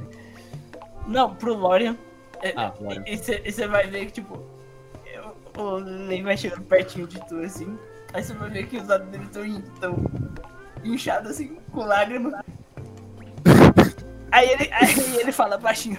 [1.07, 1.95] Não, pro Lorian.
[2.41, 3.03] É, Ah, Lorian.
[3.05, 3.17] E
[3.51, 4.39] você vai ver que, tipo.
[5.05, 7.77] eu- o Lei vai chegando pertinho de tu assim.
[8.13, 9.95] Aí você vai ver que os olhos dele estão in- tão
[10.83, 12.33] inchados assim, com lágrimas.
[14.31, 15.97] Aí ele, aí ele fala baixinho.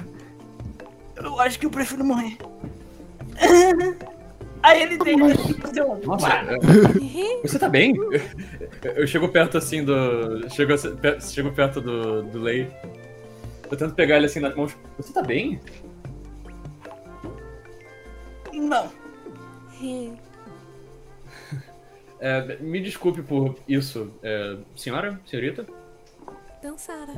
[1.17, 2.37] Eu acho que eu prefiro morrer.
[4.63, 5.19] Aí ele tem
[5.55, 5.85] fazer.
[6.05, 6.29] Nossa,
[7.43, 7.95] você tá bem?
[8.83, 10.49] Eu, chego perto assim do.
[10.51, 10.73] Chego,
[11.21, 12.69] chego perto do, do Lei.
[13.71, 14.77] Eu tento pegar ele assim nas mãos.
[14.97, 15.61] Você tá bem?
[18.53, 18.91] Não.
[22.21, 24.13] É, me desculpe por isso.
[24.25, 25.21] É, senhora?
[25.25, 25.65] Senhorita?
[26.61, 27.15] Dançara.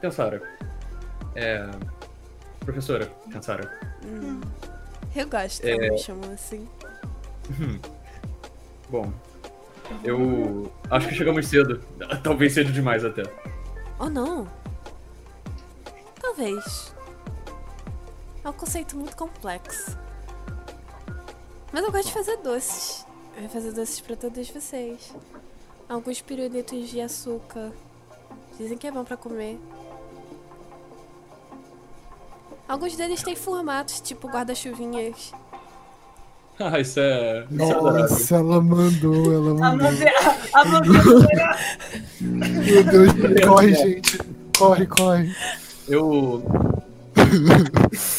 [0.00, 0.40] Pensara.
[1.34, 1.68] É.
[2.60, 3.80] Professora, Pensara.
[5.14, 6.68] Eu gosto ela me chamou assim.
[8.88, 9.12] Bom,
[10.04, 11.82] eu acho que chegamos cedo.
[12.22, 13.22] Talvez cedo demais até.
[13.98, 14.48] Ou não?
[16.20, 16.94] Talvez.
[18.44, 19.98] É um conceito muito complexo.
[21.72, 23.06] Mas eu gosto de fazer doces.
[23.36, 25.14] Eu vou fazer doces pra todos vocês.
[25.88, 27.72] Alguns pirulitos de açúcar.
[28.58, 29.58] Dizem que é bom pra comer.
[32.70, 35.32] Alguns deles têm formatos, tipo guarda-chuvinhas.
[36.62, 37.46] Ah, isso é.
[37.50, 39.88] Nossa, ela mandou, ela A mandou.
[40.52, 40.90] A Mandê-
[42.20, 43.12] Meu Deus,
[43.48, 44.18] corre, gente.
[44.58, 45.34] Corre, corre.
[45.88, 46.42] Eu.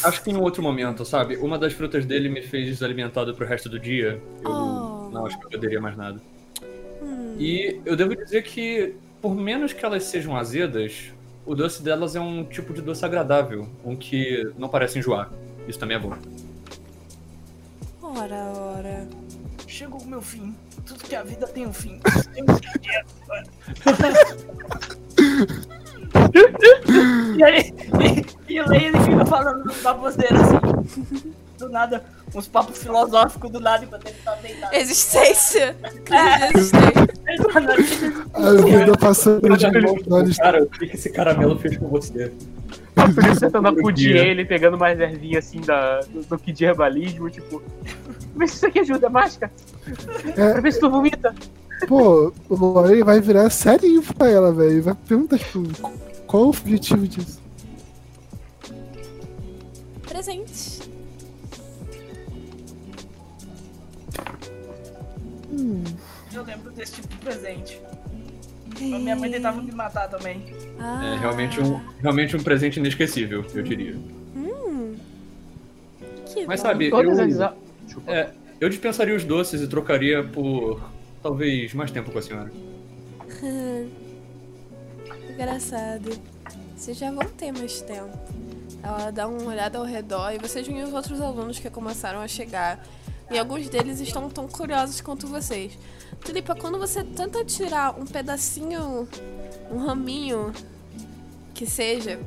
[0.03, 1.35] Acho que em um outro momento, sabe?
[1.37, 4.19] Uma das frutas dele me fez desalimentado pro resto do dia.
[4.43, 5.09] Eu Oh.
[5.11, 6.19] não acho que eu poderia mais nada.
[7.03, 7.35] Hum.
[7.37, 11.13] E eu devo dizer que, por menos que elas sejam azedas,
[11.51, 15.29] o doce delas é um tipo de doce agradável, um que não parece enjoar.
[15.67, 16.13] Isso também é bom.
[18.01, 19.05] Ora, ora.
[19.67, 20.55] Chegou o meu fim.
[20.85, 21.99] Tudo que a vida tem um fim.
[27.37, 27.73] e aí,
[28.47, 31.33] e, e aí ele fica falando dos baboseiros assim.
[31.61, 34.73] Do nada, uns papos filosóficos do nada enquanto ele tá deitado.
[34.73, 35.77] Existência!
[36.55, 37.07] Existência.
[38.33, 39.65] A vida passando de
[40.11, 40.37] olhos.
[40.37, 42.33] Cara, o que esse caramelo fez com você?
[42.95, 47.29] Eu fico tentando acudir ele, pegando mais ervinha assim da, do, do que de herbalismo,
[47.29, 47.61] tipo.
[48.35, 49.51] Vê se isso aqui ajuda, máscara.
[50.35, 50.53] É.
[50.53, 51.35] Pra ver se tu vomita.
[51.87, 54.81] Pô, o Lore vai virar serinho pra ela, velho.
[54.81, 55.63] Vai perguntar, tipo,
[56.25, 57.39] qual o objetivo disso?
[60.07, 60.80] Presente.
[66.33, 67.81] Eu lembro desse tipo de presente.
[68.77, 70.53] A minha mãe tentava me matar também.
[70.79, 71.13] Ah.
[71.13, 73.95] É realmente um, realmente um presente inesquecível, eu diria.
[74.35, 74.95] Hum.
[76.25, 76.67] Que Mas bom.
[76.67, 76.97] sabe, eu,
[78.07, 80.81] é, eu dispensaria os doces e trocaria por
[81.21, 82.51] talvez mais tempo com a senhora.
[85.33, 86.11] Engraçado.
[86.75, 88.17] Vocês já vão ter mais tempo.
[88.83, 92.27] Ela dá uma olhada ao redor e vocês veem os outros alunos que começaram a
[92.27, 92.83] chegar.
[93.31, 95.77] E alguns deles estão tão curiosos quanto vocês.
[96.19, 99.07] Tulipa, quando você tenta tirar um pedacinho,
[99.71, 100.51] um raminho,
[101.53, 102.19] que seja,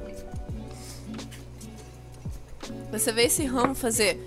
[2.91, 4.19] você vê esse ramo fazer.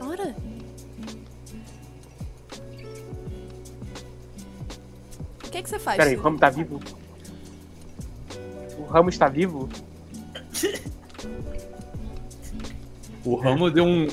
[0.00, 0.34] Ora!
[5.44, 5.98] O que, que você faz?
[5.98, 6.20] Pera aí, o?
[6.22, 6.80] Ramo tá vivo?
[8.86, 9.68] O Ramo está vivo?
[13.24, 14.06] O ramo deu um.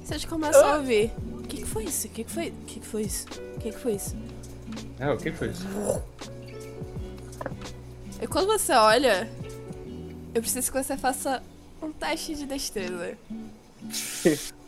[0.00, 1.10] Vocês começam a ouvir.
[1.38, 2.06] O que, que foi isso?
[2.06, 2.48] O que, que foi?
[2.50, 3.26] O que, que foi isso?
[3.56, 4.16] O que, que foi isso?
[5.00, 5.66] É, o que foi isso?
[8.20, 9.28] E quando você olha,
[10.32, 11.42] eu preciso que você faça
[11.82, 13.18] um teste de destreza.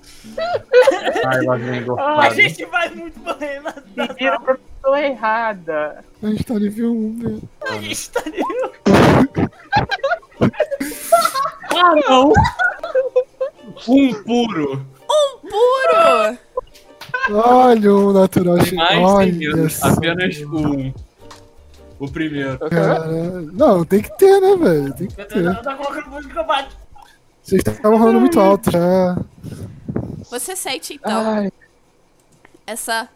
[1.26, 3.72] Ai, lá vem A gente vai muito morrer na,
[4.08, 6.04] Pediram pra pessoa errada.
[6.22, 7.42] A gente tá nível 1, velho.
[7.68, 8.42] A gente tá ali.
[11.74, 12.32] Ah, não!
[13.88, 14.86] Um puro!
[15.42, 16.38] Puro!
[17.30, 19.72] Olha o natural Tem che- mais, tem Olha menos.
[19.74, 19.88] só.
[19.88, 20.92] Apenas um.
[21.98, 22.58] O primeiro.
[22.58, 23.06] Cara,
[23.52, 24.92] não, tem que ter, né, velho?
[24.94, 25.44] Tem que ter.
[27.42, 29.16] Vocês estavam rolando muito alto já.
[30.34, 31.52] Você sente então Ai,
[32.66, 33.08] essa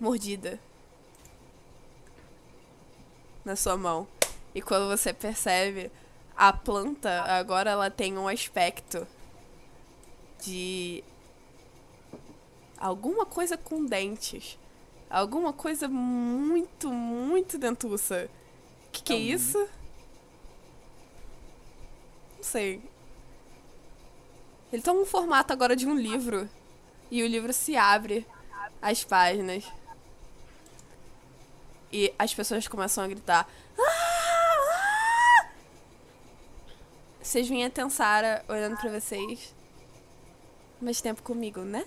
[0.00, 0.58] mordida
[3.44, 4.08] na sua mão.
[4.52, 5.92] E quando você percebe,
[6.36, 9.06] a planta agora ela tem um aspecto
[10.44, 11.04] de
[12.76, 14.58] alguma coisa com dentes.
[15.08, 18.28] Alguma coisa muito, muito dentuça.
[18.90, 19.56] Que que é isso?
[22.38, 22.82] Não sei.
[24.72, 26.48] Ele toma um formato agora de um livro.
[27.10, 28.26] E o livro se abre
[28.80, 29.64] as páginas.
[31.92, 33.46] E as pessoas começam a gritar.
[33.78, 33.82] "Ah!
[34.74, 35.48] Ah!"
[37.20, 39.54] Vocês veem a Tensara olhando pra vocês.
[40.80, 41.84] Mais tempo comigo, né?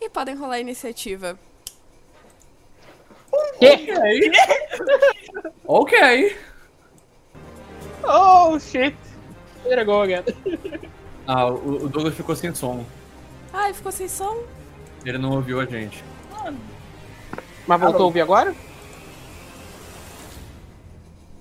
[0.00, 1.38] E podem rolar a iniciativa.
[5.66, 6.36] Ok.
[8.06, 8.94] Oh, shit.
[9.64, 10.24] Here I go again.
[11.26, 12.84] Ah, o, o Douglas ficou sem som.
[13.52, 14.42] Ai, ficou sem som?
[15.04, 16.04] Ele não ouviu a gente.
[17.66, 18.54] Mas voltou a ouvir agora?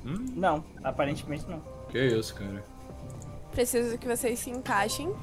[0.04, 1.62] Não, aparentemente não.
[1.90, 2.64] Que isso, cara.
[3.52, 5.14] Preciso que vocês se encaixem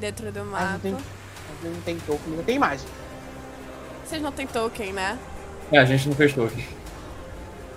[0.00, 0.78] dentro do Ah, não mapa.
[0.82, 2.86] tem, não tem token, não tem imagem.
[4.04, 5.18] Vocês não têm token, né?
[5.72, 6.66] É, a gente não fez toque.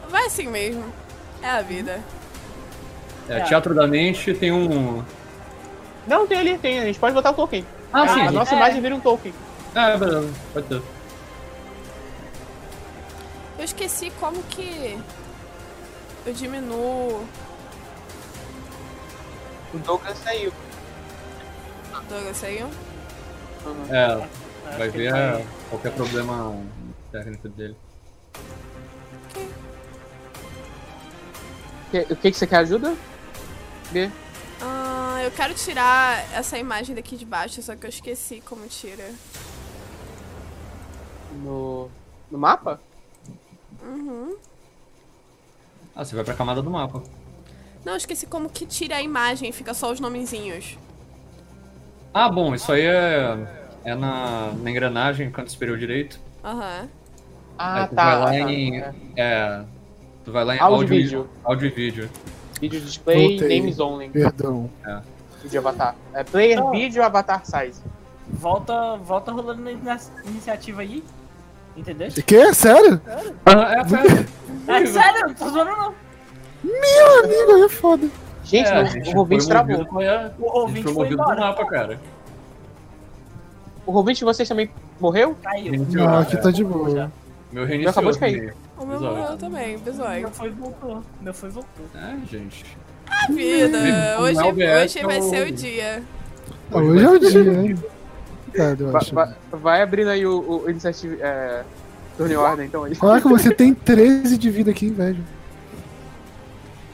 [0.09, 0.83] Vai assim mesmo.
[1.41, 2.01] É a vida.
[3.29, 3.41] É, É.
[3.41, 5.03] Teatro da Mente tem um.
[6.07, 6.79] Não, tem ali, tem.
[6.79, 7.65] A gente pode botar o token.
[7.91, 8.21] Ah, a, sim.
[8.21, 8.57] a nossa é.
[8.57, 9.33] imagem vira um token.
[9.75, 10.33] É, beleza.
[10.53, 10.81] Pode ter.
[13.59, 14.97] Eu esqueci como que
[16.25, 17.25] eu diminuo.
[19.73, 20.53] O Douglas saiu.
[22.09, 22.67] Douglas saiu?
[23.89, 24.15] É,
[24.77, 26.55] vai Acho ver é, qualquer problema
[27.11, 27.75] técnico dele.
[31.91, 32.95] Que- O que, que você quer ajuda?
[33.91, 34.11] B.
[34.61, 39.11] Ah, eu quero tirar essa imagem daqui de baixo, só que eu esqueci como tira.
[41.43, 41.89] No,
[42.31, 42.79] no mapa?
[43.83, 44.35] Uhum.
[45.95, 47.03] Ah, você vai pra camada do mapa.
[47.85, 50.77] Não, eu esqueci como que tira a imagem, fica só os nomezinhos.
[52.13, 53.37] Ah, bom, isso aí é,
[53.83, 56.19] é na, na engrenagem, canto superior direito.
[56.43, 56.89] Aham.
[57.57, 58.03] Ah, aí tu tá.
[58.05, 58.79] vai lá tá, em.
[58.79, 58.93] é.
[59.15, 59.65] É.
[60.25, 61.29] Tu vai lá em Áudio e vídeo.
[61.43, 62.09] áudio e vídeo.
[62.59, 63.59] Vídeo display, Voltei.
[63.59, 64.09] names only.
[64.09, 64.69] Perdão.
[65.43, 65.95] Vídeo avatar.
[66.13, 66.71] É player, Não.
[66.71, 67.81] vídeo, avatar size.
[68.27, 69.71] Volta, volta rolando na
[70.25, 71.03] iniciativa aí.
[71.75, 72.09] Entendeu?
[72.25, 72.53] Que?
[72.53, 72.99] Sério?
[73.45, 74.27] Ah, é, sério.
[74.67, 75.93] É sério, não tô zoando não.
[76.63, 78.09] Meu amigo, é foda.
[78.43, 79.85] Gente, É, gente o Rovinte foi travou.
[79.85, 81.39] pra- O ouvinte foi foi embora.
[81.39, 81.99] mapa, cara.
[83.85, 84.69] O Rovinte de vocês também
[84.99, 85.35] morreu?
[85.43, 85.85] Caiu.
[85.89, 87.11] Não, aqui É, tá de boa.
[87.51, 87.91] Meu reiniciou.
[87.91, 88.39] acabou de cair.
[88.39, 88.53] também.
[88.77, 89.17] O meu Episódio.
[89.21, 90.21] morreu também, bizóio.
[90.21, 91.03] Meu foi e voltou.
[91.21, 91.85] Meu foi e voltou.
[91.95, 92.65] É, gente.
[93.09, 93.77] A vida!
[94.19, 96.03] Hoje, OBS hoje vai é ser o dia.
[96.71, 97.77] Hoje é o dia, hein?
[98.53, 99.15] Cara, eu Va- acho.
[99.15, 101.15] va- vai abrindo aí o, o iniciativa.
[101.21, 101.63] É,
[102.19, 102.95] em ordem, então aí.
[102.95, 105.23] Caraca, você tem 13 de vida aqui, velho.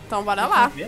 [0.05, 0.69] Então bora lá.
[0.69, 0.87] Tá?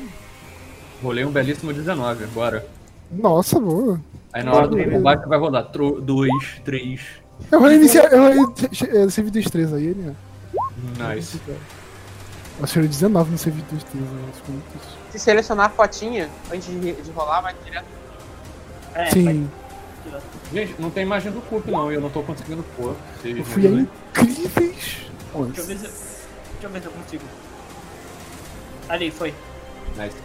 [1.02, 2.66] Rolei um belíssimo 19, bora.
[3.12, 4.00] Nossa, boa.
[4.34, 6.32] Aí na hora do combate vai rodar 2,
[6.66, 7.02] 3.
[7.52, 8.12] Eu vou iniciar.
[8.12, 8.54] Eu vou
[8.90, 10.16] é, dos 3 aí, né?
[10.98, 11.40] Nice.
[11.48, 11.58] Eu
[12.64, 14.04] achei 19 no save dos 3.
[14.04, 14.26] né?
[14.30, 14.98] Acho que foi muito isso.
[15.12, 17.86] Se selecionar a fotinha antes de, de rolar, vai direto.
[18.94, 19.50] É, Sim,
[20.10, 20.22] vai-
[20.54, 22.96] Gente, não tem imagem do Coop não, e eu não tô conseguindo pôr.
[23.24, 25.10] Eu fui incríveis.
[25.34, 27.24] Deixa eu ver se eu, deixa eu, ver se eu consigo.
[28.88, 29.34] Ali, foi.
[29.98, 30.16] Nice.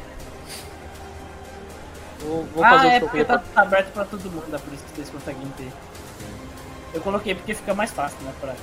[2.21, 4.73] Vou, vou ah, fazer é o porque tá, tá aberto pra todo mundo, é por
[4.75, 5.73] isso que vocês conseguem ter.
[6.93, 8.33] Eu coloquei porque fica mais fácil, né?
[8.41, 8.55] Pra,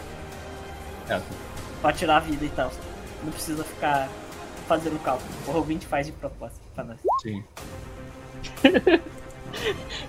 [1.16, 1.22] É,
[1.82, 2.72] pra tirar a vida e tal.
[3.24, 4.10] Não precisa ficar
[4.68, 5.30] fazendo cálculo.
[5.48, 6.98] O ouvinte faz de propósito pra nós.
[7.22, 7.44] sim.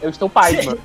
[0.02, 0.76] Eu estou pasma.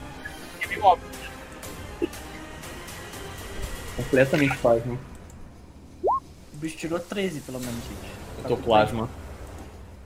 [3.96, 4.98] Completamente plasma.
[6.54, 8.12] O bicho tirou 13, pelo menos, gente.
[8.44, 9.10] Eu tô plasma.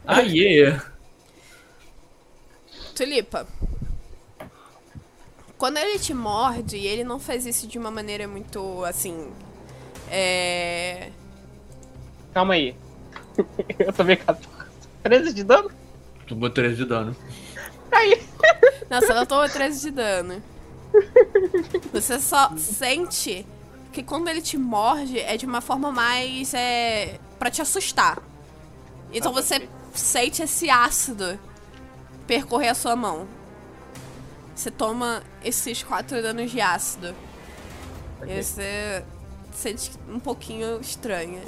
[0.05, 0.83] Ah, yeah!
[2.95, 3.45] Tulipa.
[5.57, 9.31] Quando ele te morde, ele não faz isso de uma maneira muito assim.
[10.09, 11.11] É.
[12.33, 12.75] Calma aí.
[13.79, 14.47] Eu tomei 14.
[15.03, 15.71] 13 de dano?
[16.27, 17.15] Tomou 13 de dano.
[17.91, 18.21] Aí.
[18.89, 20.43] Você não toma 13 de dano.
[21.91, 23.45] Você só sente
[23.91, 26.53] que quando ele te morde é de uma forma mais.
[26.53, 27.19] É.
[27.39, 28.21] pra te assustar.
[29.11, 31.39] Então você sente esse ácido
[32.27, 33.27] percorrer a sua mão.
[34.57, 37.13] Você toma esses 4 danos de ácido.
[38.25, 39.05] E você
[39.53, 41.43] sente um pouquinho estranha.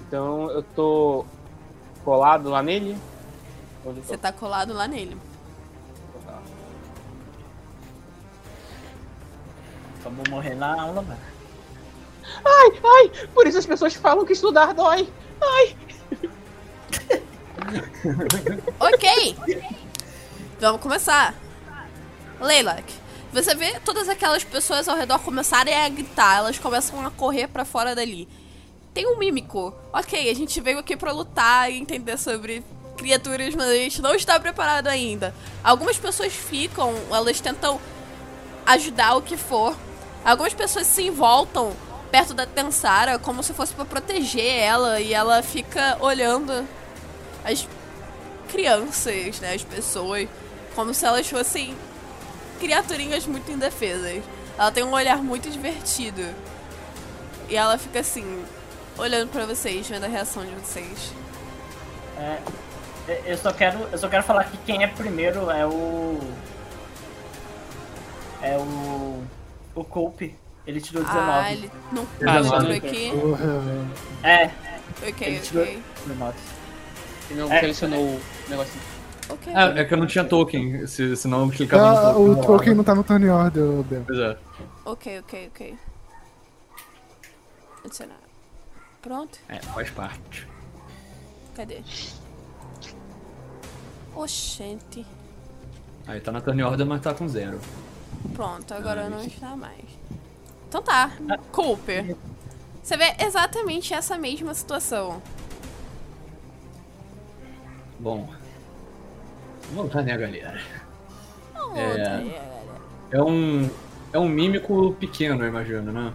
[0.00, 1.26] Então eu tô
[2.04, 2.96] colado lá nele.
[3.84, 4.08] Onde eu tô?
[4.08, 5.18] Você tá colado lá nele.
[10.04, 11.20] Vamos morrer na aula, velho.
[12.44, 13.26] Ai, ai!
[13.34, 15.12] Por isso as pessoas falam que estudar dói.
[15.42, 15.76] Ai!
[18.78, 19.36] Ok!
[20.60, 21.34] Vamos começar.
[22.40, 22.92] Leilak,
[23.32, 27.64] você vê todas aquelas pessoas ao redor começarem a gritar, elas começam a correr pra
[27.64, 28.28] fora dali.
[28.94, 29.74] Tem um mímico.
[29.92, 32.64] Ok, a gente veio aqui pra lutar e entender sobre
[32.96, 35.34] criaturas, mas a gente não está preparado ainda.
[35.62, 37.80] Algumas pessoas ficam, elas tentam
[38.66, 39.76] ajudar o que for.
[40.24, 41.76] Algumas pessoas se voltam
[42.10, 46.66] perto da Tensara como se fosse pra proteger ela e ela fica olhando
[47.44, 47.68] as
[48.48, 50.28] crianças, né, as pessoas,
[50.74, 51.76] como se elas fossem
[52.58, 54.22] criaturinhas muito indefesas.
[54.58, 56.22] Ela tem um olhar muito divertido.
[57.48, 58.44] E ela fica assim,
[58.98, 61.12] olhando pra vocês, vendo a reação de vocês.
[62.18, 62.38] É,
[63.24, 66.18] eu só quero, eu só quero falar que quem é primeiro é o
[68.42, 69.22] é o
[69.74, 70.34] o Cope.
[70.66, 71.30] Ele tirou 19.
[71.30, 72.70] Ah, ele não Ah, não.
[72.72, 73.10] aqui.
[74.22, 74.50] É,
[75.06, 75.82] Ok, ele tirou ok.
[76.06, 76.36] 19.
[77.30, 77.60] Ele não É.
[77.60, 78.82] selecionou o negocinho.
[79.30, 79.52] Ok.
[79.52, 82.24] É, é que eu não tinha token, se, senão eu clicava Ah, no token.
[82.24, 84.02] o não token não tá no turn order, Ben.
[84.04, 84.38] Pois é.
[84.84, 85.78] Ok, ok, ok.
[87.84, 88.16] Adicionar.
[89.02, 89.38] Pronto?
[89.48, 90.48] É, faz parte.
[91.54, 91.82] Cadê?
[94.14, 95.06] Oxente.
[96.06, 97.60] Aí tá na turn order, mas tá com zero.
[98.34, 99.84] Pronto, agora não está mais.
[100.68, 101.12] Então tá,
[101.52, 102.16] Cooper.
[102.82, 105.22] Você vê exatamente essa mesma situação.
[108.00, 108.28] Bom.
[109.72, 110.60] Voltar, né, galera?
[111.74, 111.96] É.
[111.96, 112.48] galera.
[113.10, 113.68] É um.
[114.12, 116.12] É um mímico pequeno, eu imagino, né?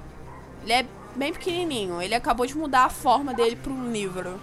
[0.64, 0.86] Ele é
[1.16, 2.02] bem pequenininho.
[2.02, 4.40] Ele acabou de mudar a forma dele pra um livro.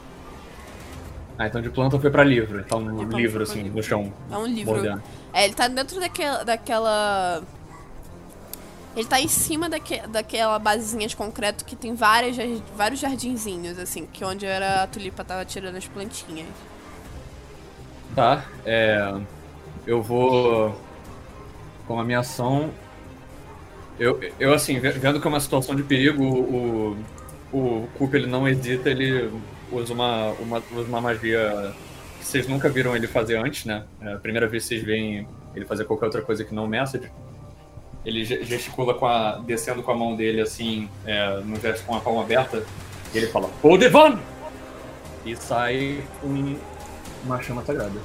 [1.36, 2.60] Ah, então de planta foi pra livro.
[2.60, 3.78] Então um livro, assim, livro.
[3.78, 4.12] no chão.
[4.30, 4.76] É um livro.
[4.76, 5.02] Moderno.
[5.32, 6.44] É, ele tá dentro daquela.
[6.44, 7.42] daquela...
[8.96, 12.36] Ele tá em cima daque, daquela basezinha de concreto que tem várias,
[12.76, 16.48] vários jardinzinhos, assim, que onde era a tulipa tava tirando as plantinhas.
[18.14, 19.14] Tá, é.
[19.86, 20.74] Eu vou.
[21.86, 22.70] Com a minha ação.
[23.98, 26.96] Eu, eu assim, ve- vendo que é uma situação de perigo, o,
[27.52, 29.30] o Coop ele não hesita, ele
[29.70, 31.72] usa uma, uma, usa uma magia
[32.18, 33.84] que vocês nunca viram ele fazer antes, né?
[34.00, 37.10] É a primeira vez que vocês veem ele fazer qualquer outra coisa que não message.
[38.04, 39.38] Ele ge- gesticula com a.
[39.46, 42.64] descendo com a mão dele assim, é, no gesto com a palma aberta,
[43.12, 44.18] e ele fala, Odevan!
[45.26, 46.56] E sai um,
[47.24, 48.00] uma chama sagrada.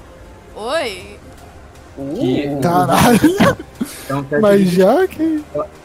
[0.55, 1.19] Oi!
[1.95, 3.57] Que Caralho,
[4.09, 5.43] é um teste mas de, já que.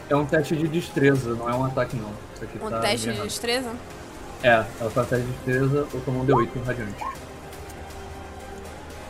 [0.09, 2.11] é um teste de destreza, não é um ataque não.
[2.35, 3.71] Isso aqui Um tá teste de destreza?
[4.43, 7.05] É, ela faz teste de destreza ou tomou um D8 com radiante.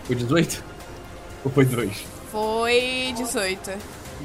[0.05, 0.64] Foi 18?
[1.44, 2.05] Ou foi 2?
[2.30, 3.70] Foi 18.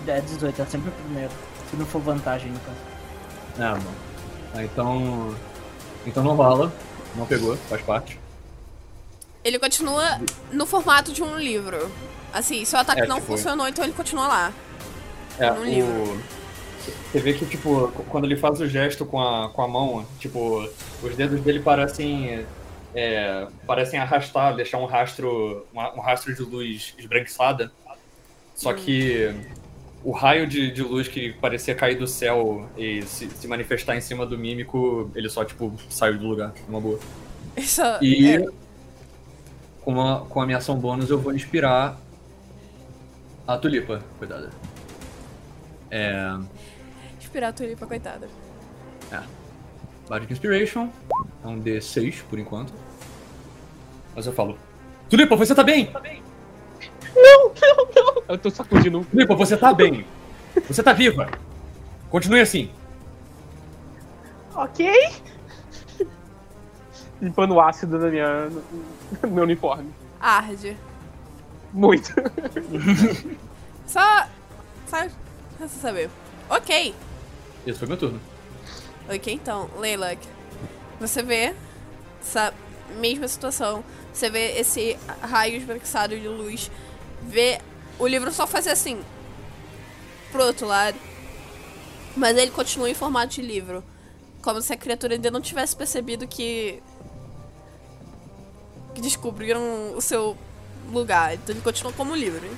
[0.07, 1.31] É 18, é sempre o primeiro.
[1.69, 2.77] Se não for vantagem, no caso.
[3.57, 3.91] Ah, bom.
[4.53, 5.35] Ah, então.
[6.05, 6.71] Então não rola.
[7.15, 8.19] Não pegou, faz parte.
[9.45, 10.19] Ele continua
[10.51, 11.89] no formato de um livro.
[12.33, 14.53] Assim, seu ataque É, não tipo- funcionou, então ele continua lá.
[15.39, 15.91] É, No livro.
[15.91, 16.19] o...
[17.11, 20.67] Você vê que, tipo, quando ele faz o gesto com a, com a mão, tipo,
[21.01, 22.45] os dedos dele parecem.
[22.93, 25.65] é, parecem arrastar, deixar um rastro.
[25.73, 27.71] um rastro de luz esbranquiçada.
[28.55, 29.33] Só que
[30.03, 34.01] o raio de, de luz que parecia cair do céu e se, se manifestar em
[34.01, 36.99] cima do mímico, ele só, tipo, saiu do lugar, uma boa.
[37.57, 38.45] Isso E é,
[39.85, 41.97] com, a, com a minha ação bônus eu vou inspirar
[43.47, 44.49] a tulipa, cuidado.
[45.89, 46.35] É.
[47.17, 48.27] inspirar a tulipa, coitada.
[50.07, 50.89] Bardic Inspiration.
[51.43, 52.73] É um D6 por enquanto.
[54.15, 54.57] Mas eu falo.
[55.09, 55.91] Tulipa, você tá bem?
[58.27, 59.05] Eu tô sacudindo.
[59.05, 60.05] Tulipa, você tá bem.
[60.67, 61.29] Você tá viva.
[62.09, 62.71] Continue assim.
[64.53, 64.89] Ok.
[67.21, 68.49] Limpando ácido na minha,
[69.27, 69.93] meu uniforme.
[70.19, 70.77] Arde.
[71.73, 72.13] Muito.
[73.85, 74.27] Só.
[74.87, 75.07] Só.
[75.57, 76.09] Pra saber.
[76.49, 76.93] Ok.
[77.65, 78.19] Esse foi meu turno.
[79.09, 80.15] Ok, então, Leila.
[80.99, 81.53] Você vê
[82.21, 82.53] essa
[82.97, 83.83] mesma situação.
[84.13, 86.71] Você vê esse raio esbranquiçado de luz.
[87.23, 87.59] Vê
[87.99, 89.01] o livro só fazer assim.
[90.31, 90.97] Pro outro lado.
[92.15, 93.83] Mas ele continua em formato de livro.
[94.41, 96.81] Como se a criatura ainda não tivesse percebido que.
[98.95, 99.61] Que descobriram
[99.95, 100.35] o seu
[100.91, 101.33] lugar.
[101.35, 102.43] Então ele continua como livro.
[102.45, 102.57] hein?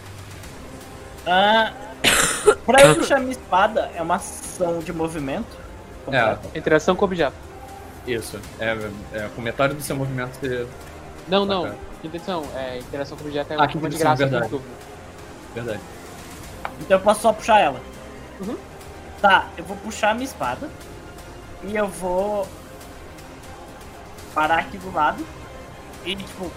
[1.25, 1.73] Ah,
[2.65, 5.57] pra eu puxar minha espada, é uma ação de movimento.
[6.09, 7.35] É, Interação com objeto.
[8.07, 8.39] isso.
[8.59, 8.77] É,
[9.13, 10.65] é, com metade do seu movimento você.
[11.27, 11.75] Não, não.
[12.03, 12.45] Intenção.
[12.55, 14.49] É, interação com objeto é Ah, uma que forma de graça verdade.
[14.49, 14.65] turno.
[15.53, 15.79] Verdade.
[16.79, 17.81] Então eu posso só puxar ela.
[18.39, 18.55] Uhum.
[19.21, 20.69] Tá, eu vou puxar minha espada.
[21.63, 22.47] E eu vou
[24.33, 25.25] parar aqui do lado.
[26.07, 26.49] E tipo,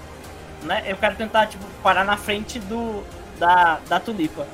[0.62, 0.84] né?
[0.86, 3.02] Eu quero tentar, tipo, parar na frente do.
[3.38, 4.46] da, da tulipa.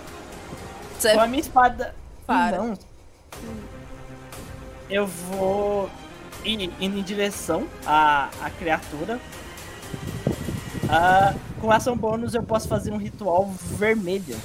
[0.99, 1.95] Você Com a minha espada.
[2.27, 2.57] Para.
[2.57, 2.79] Não.
[4.89, 5.91] Eu vou
[6.45, 9.21] ir indo em direção à, à criatura.
[10.89, 14.39] Ah, com ação bônus eu posso fazer um ritual vermelho.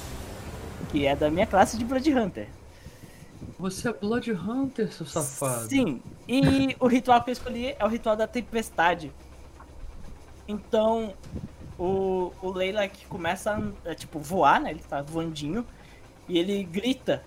[0.90, 2.48] Que é da minha classe de Blood Hunter.
[3.58, 5.68] Você é Blood Hunter, seu safado.
[5.68, 9.12] Sim, e o ritual que eu escolhi é o ritual da tempestade.
[10.52, 11.14] Então,
[11.78, 14.70] o, o Leila que começa a é, tipo, voar, né?
[14.70, 15.66] Ele tá voandinho.
[16.28, 17.22] E ele grita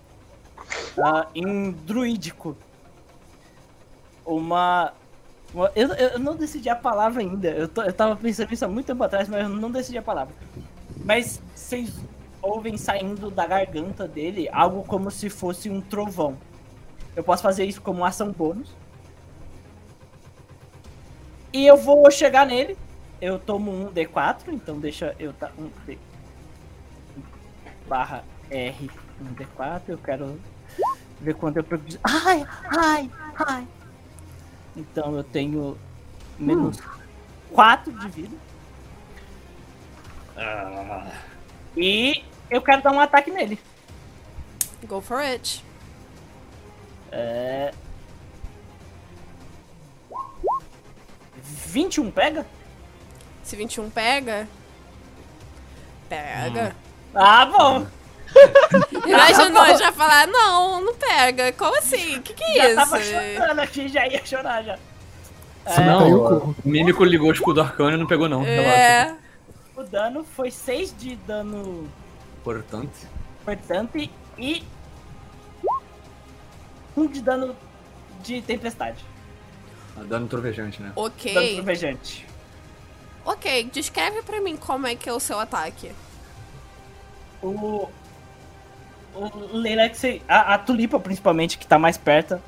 [1.02, 2.58] ah, em druídico.
[4.26, 4.94] Uma.
[5.54, 7.50] uma- eu, eu não decidi a palavra ainda.
[7.50, 10.02] Eu, tô- eu tava pensando nisso há muito tempo atrás, mas eu não decidi a
[10.02, 10.34] palavra.
[11.04, 11.94] Mas vocês
[12.42, 16.38] ouvem saindo da garganta dele algo como se fosse um trovão.
[17.16, 18.70] Eu posso fazer isso como ação bônus.
[21.54, 22.78] E eu vou chegar nele.
[23.22, 25.98] Eu tomo um D4, então deixa eu tá um D
[27.88, 28.90] barra R
[29.22, 29.82] um D4.
[29.88, 30.40] Eu quero
[31.20, 32.00] ver quanto eu preciso.
[32.04, 33.12] Ai, ai,
[33.48, 33.68] ai.
[34.76, 35.78] Então eu tenho
[36.38, 36.80] menos
[37.52, 38.38] 4 de vida.
[41.78, 43.60] E eu quero dar um ataque nele.
[44.86, 45.64] Go for it.
[47.12, 47.74] É.
[51.42, 52.46] 21 pega?
[53.46, 54.48] Se 21 pega.
[56.10, 56.76] Pega.
[57.14, 57.86] Ah, bom.
[59.06, 61.52] Imaginou já falar, não, não pega.
[61.54, 62.22] Como assim?
[62.22, 63.12] Que que é Já tava isso?
[63.12, 64.78] chorando aqui, já ia chorar já.
[65.68, 66.56] Se É, não corro.
[66.64, 68.70] o Mímico ligou o escudo arcano e não pegou não, relaxa.
[68.78, 69.16] É.
[69.76, 71.90] o dano foi 6 de dano
[72.44, 73.08] Portanto,
[73.46, 74.64] cortante e
[76.98, 77.56] 1 de dano
[78.22, 79.04] de tempestade.
[80.08, 80.92] dano trovejante, né?
[80.96, 81.56] Dano Ok.
[81.56, 82.28] trovejante.
[83.26, 85.92] Ok, descreve pra mim como é que é o seu ataque.
[87.42, 87.90] O.
[89.16, 92.40] O Leilex, a, a Tulipa principalmente, que tá mais perto,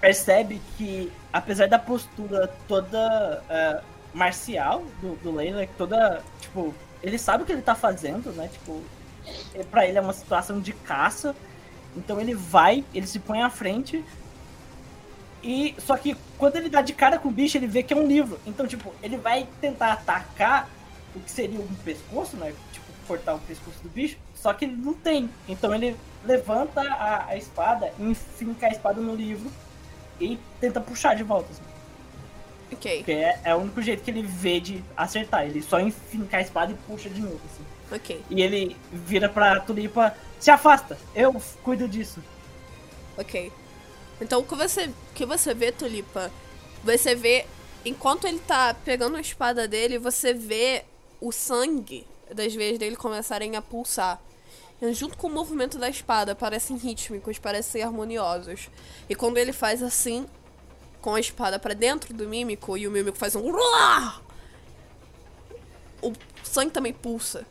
[0.00, 3.80] percebe que, apesar da postura toda é,
[4.12, 6.20] marcial do, do Leilek, toda.
[6.40, 8.48] Tipo, ele sabe o que ele tá fazendo, né?
[8.52, 8.82] Tipo,
[9.54, 11.34] é, pra ele é uma situação de caça.
[11.96, 14.04] Então ele vai, ele se põe à frente.
[15.42, 15.74] E.
[15.78, 18.06] Só que quando ele dá de cara com o bicho, ele vê que é um
[18.06, 18.40] livro.
[18.46, 20.68] Então, tipo, ele vai tentar atacar
[21.14, 22.54] o que seria um pescoço, né?
[22.72, 24.18] Tipo, cortar o pescoço do bicho.
[24.34, 25.34] Só que ele não tem.
[25.48, 29.52] Então ele levanta a, a espada, enfinca a espada no livro
[30.20, 31.50] e tenta puxar de volta.
[31.52, 31.62] Assim.
[32.72, 35.44] Ok, Porque é, é o único jeito que ele vê de acertar.
[35.46, 37.40] Ele só enfinca a espada e puxa de novo.
[37.46, 37.66] Assim.
[37.90, 42.24] ok, E ele vira pra Tulipa, se afasta, eu cuido disso.
[43.16, 43.52] ok.
[44.20, 46.30] Então o que você, o que você vê, Tulipa?
[46.84, 47.46] Você vê,
[47.84, 50.84] enquanto ele tá pegando a espada dele, você vê
[51.20, 54.20] o sangue das veias dele começarem a pulsar.
[54.80, 58.68] E junto com o movimento da espada, parecem rítmicos, parecem harmoniosos.
[59.08, 60.26] E quando ele faz assim,
[61.00, 63.52] com a espada pra dentro do mímico, e o mímico faz um.
[66.02, 66.12] O
[66.42, 67.46] sangue também pulsa.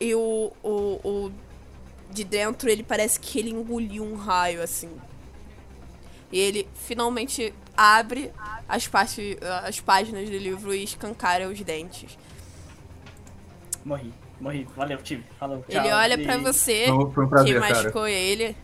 [0.00, 1.32] E o, o, o
[2.12, 4.90] de dentro, ele parece que ele engoliu um raio, assim.
[6.32, 8.32] E ele finalmente abre
[8.68, 12.16] as, partes, as páginas do livro e escancara os dentes.
[13.84, 14.66] Morri, morri.
[14.76, 15.24] Valeu, time.
[15.38, 15.64] Falou.
[15.68, 15.80] tchau.
[15.82, 17.74] Ele olha E- pra você, um prazer, que cara.
[17.82, 18.56] machucou ele.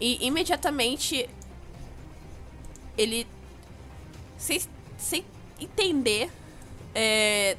[0.00, 1.28] E imediatamente
[2.98, 3.26] ele
[4.36, 4.60] sem,
[4.98, 5.24] sem
[5.58, 6.30] entender
[6.94, 7.56] é,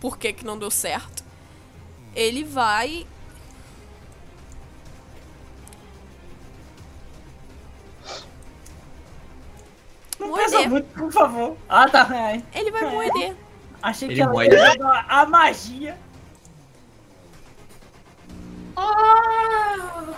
[0.00, 1.24] por que que não deu certo,
[2.14, 3.06] ele vai
[10.18, 10.46] Não Morder.
[10.50, 11.56] pensa muito, por favor.
[11.68, 12.06] Ah, tá.
[12.10, 12.44] Ai.
[12.54, 13.34] ele vai morder.
[13.82, 14.48] Achei Ele que ela morre.
[14.48, 15.96] ia usar a magia.
[18.76, 20.14] Ah!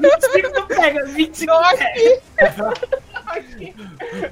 [0.00, 2.72] 25 não pega, 25 não pega.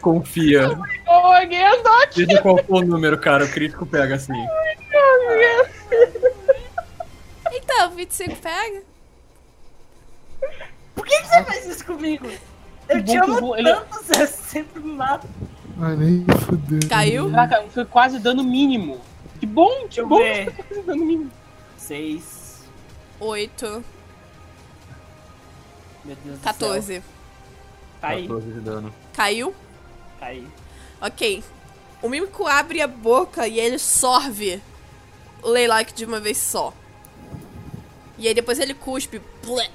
[0.01, 0.69] Confia.
[1.07, 2.27] Ô, alguém adote!
[2.27, 4.33] Seja qual for o número, cara, o crítico pega assim.
[7.53, 8.83] Então, 25 pega.
[10.95, 12.29] Por que, que você fez isso comigo?
[12.89, 15.29] Eu te amo ele- tanto, você sempre me mata.
[15.81, 16.81] Ai, nem fudeu.
[16.89, 17.31] Caiu?
[17.31, 19.01] Caraca, foi quase dano mínimo.
[19.41, 21.31] Que bom, que Deixa eu bom foi quase dano mínimo.
[21.77, 22.63] 6.
[23.19, 23.85] 8,
[26.05, 26.53] Meu Deus do céu.
[26.53, 27.03] 14.
[28.01, 28.95] Cai, 14 de dano.
[29.15, 29.55] Caiu?
[30.19, 30.45] cai.
[31.01, 31.43] Ok.
[32.03, 34.61] O mímico abre a boca e ele sorve
[35.43, 36.73] o Leilak de uma vez só.
[38.19, 39.21] E aí depois ele cuspe.
[39.45, 39.71] Blé.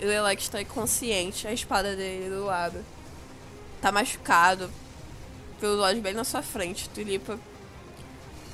[0.00, 2.82] E o Leilak está inconsciente, a espada dele do lado.
[3.80, 4.70] Tá machucado.
[5.60, 6.88] Pelos olhos bem na sua frente.
[6.88, 7.38] Tulipa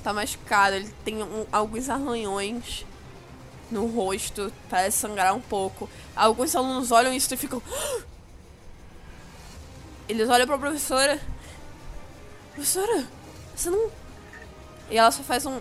[0.03, 0.75] tá machucado.
[0.77, 2.85] Ele tem um- alguns arranhões
[3.71, 4.53] no rosto.
[4.69, 5.89] Parece sangrar um pouco.
[6.17, 7.63] Alguns alunos olham isso e ficam.
[10.09, 11.21] Eles olham pra professora.
[12.55, 13.07] Professora,
[13.55, 13.91] você não.
[14.91, 15.61] E ela só faz um.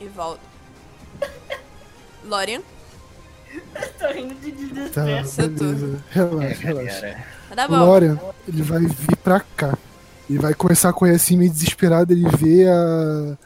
[0.00, 0.40] E volta.
[2.24, 2.60] Lorian,
[3.98, 4.52] Tô rindo de
[4.90, 5.26] Tá, desespero.
[5.26, 6.04] Seu beleza.
[6.10, 7.24] Relaxa, relaxa.
[7.54, 7.76] tá bom.
[7.78, 9.76] Lorian, ele vai vir pra cá.
[10.28, 12.12] Ele vai começar a correr assim, meio desesperado.
[12.12, 13.36] Ele vê a.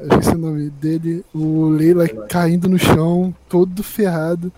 [0.00, 1.24] Esqueci o nome dele.
[1.34, 4.52] O Leila caindo no chão, todo ferrado.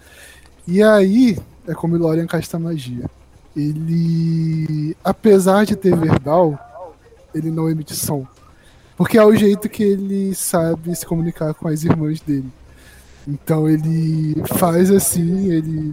[0.67, 3.09] E aí, é como o Lorian casta magia.
[3.57, 4.95] Ele.
[5.03, 6.59] Apesar de ter verbal,
[7.35, 8.27] ele não emite som.
[8.97, 12.51] Porque é o jeito que ele sabe se comunicar com as irmãs dele.
[13.29, 15.93] Então ele faz assim, ele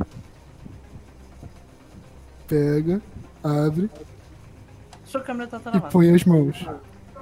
[2.47, 3.01] pega,
[3.43, 3.89] abre
[5.05, 5.89] Sua câmera tá e travada.
[5.89, 6.65] põe as mãos.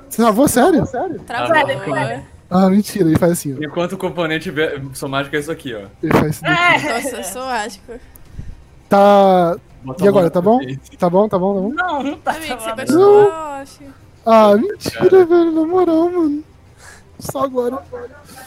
[0.10, 0.86] Você travou sério?
[1.26, 1.56] Travou.
[1.56, 2.24] Ah, bom.
[2.50, 3.64] Ah, mentira, ele faz assim, ó.
[3.64, 4.54] Enquanto o componente
[4.94, 5.88] somático é isso aqui, ó.
[6.04, 6.88] Ele faz isso daqui.
[6.90, 7.94] Nossa, eu sou mágico.
[8.90, 9.58] Tá.
[9.84, 10.60] Bota E agora, tá bom?
[11.00, 11.74] Tá bom, tá bom, tá bom?
[11.74, 12.82] Não, não tá Amigo, você travado.
[12.82, 13.80] continua off.
[14.26, 16.44] Ah, mentira, velho, na moral, mano.
[17.20, 17.82] Só agora.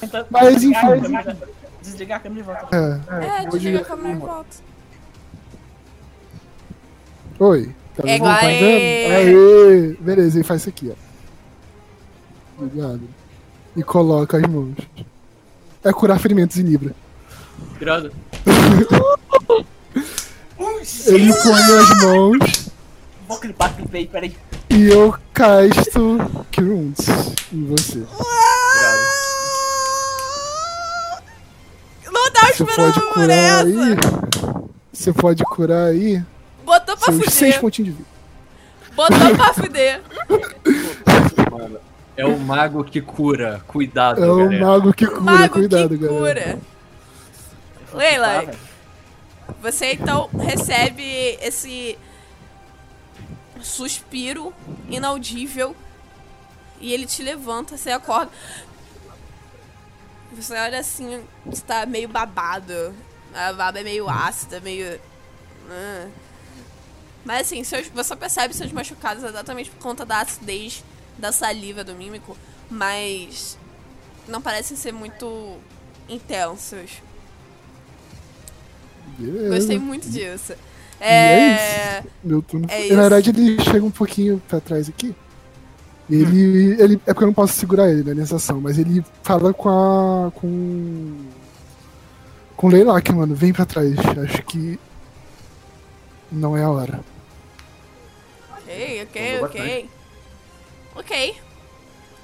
[0.02, 1.02] Então, Mas, desligar a enfim.
[1.02, 1.38] câmera-
[1.82, 2.76] Desligar a câmera e volta.
[2.76, 2.78] É.
[2.78, 3.84] É, vou desliga a desligar.
[3.84, 4.56] câmera e volta.
[7.40, 7.74] Oi.
[7.96, 8.16] Tá É vendo?
[8.16, 8.46] igual Tá?
[8.46, 9.96] Aê!
[10.00, 12.62] Beleza, ele faz isso aqui, ó.
[12.64, 13.02] Obrigado.
[13.76, 14.74] E coloca as mãos.
[15.82, 16.94] É curar ferimentos em Libra.
[17.80, 18.12] Irado.
[21.06, 22.70] Ele põe as mãos
[23.28, 24.36] Vou clipar, clipei, peraí.
[24.70, 26.18] E eu casto
[26.58, 27.06] Wounds
[27.52, 28.02] em você.
[32.10, 33.64] Não tava Você esperando pode por curar essa.
[33.64, 33.96] aí.
[34.92, 36.22] Você pode curar aí
[36.64, 37.60] Botou pra seus seis fuder.
[37.60, 38.08] pontinhos de vida.
[38.94, 40.00] Botou pra fuder.
[42.16, 43.60] É o mago que cura.
[43.66, 44.64] Cuidado, É o galera.
[44.64, 46.44] mago que cura, Mago cuidado, que galera.
[46.44, 46.58] cura.
[47.92, 48.44] Leila,
[49.60, 51.98] você então recebe esse
[53.64, 54.54] suspiro
[54.88, 55.74] inaudível
[56.80, 58.30] e ele te levanta, você acorda.
[60.32, 62.94] Você olha assim, está meio babado.
[63.32, 65.00] A baba é meio ácida, meio.
[65.70, 66.08] Ah.
[67.24, 70.84] Mas assim, seus, você percebe seus machucados exatamente por conta da acidez
[71.16, 72.36] da saliva do mímico,
[72.68, 73.56] mas
[74.28, 75.58] não parecem ser muito
[76.08, 76.90] intensos.
[79.18, 79.54] Beleza.
[79.54, 80.54] Gostei muito disso.
[81.04, 82.02] E é É.
[82.22, 82.66] Meu turno.
[82.70, 82.94] É isso.
[82.94, 85.14] na verdade, ele chega um pouquinho pra trás aqui.
[86.08, 86.94] Ele, ele.
[87.06, 90.30] É porque eu não posso segurar ele né, nessa ação, mas ele fala com a.
[90.32, 91.26] com.
[92.56, 93.34] Com o Leilak, mano.
[93.34, 93.94] Vem pra trás.
[94.22, 94.78] Acho que.
[96.30, 97.00] Não é a hora.
[98.58, 99.90] Ok, ok, ok.
[100.96, 101.36] Ok.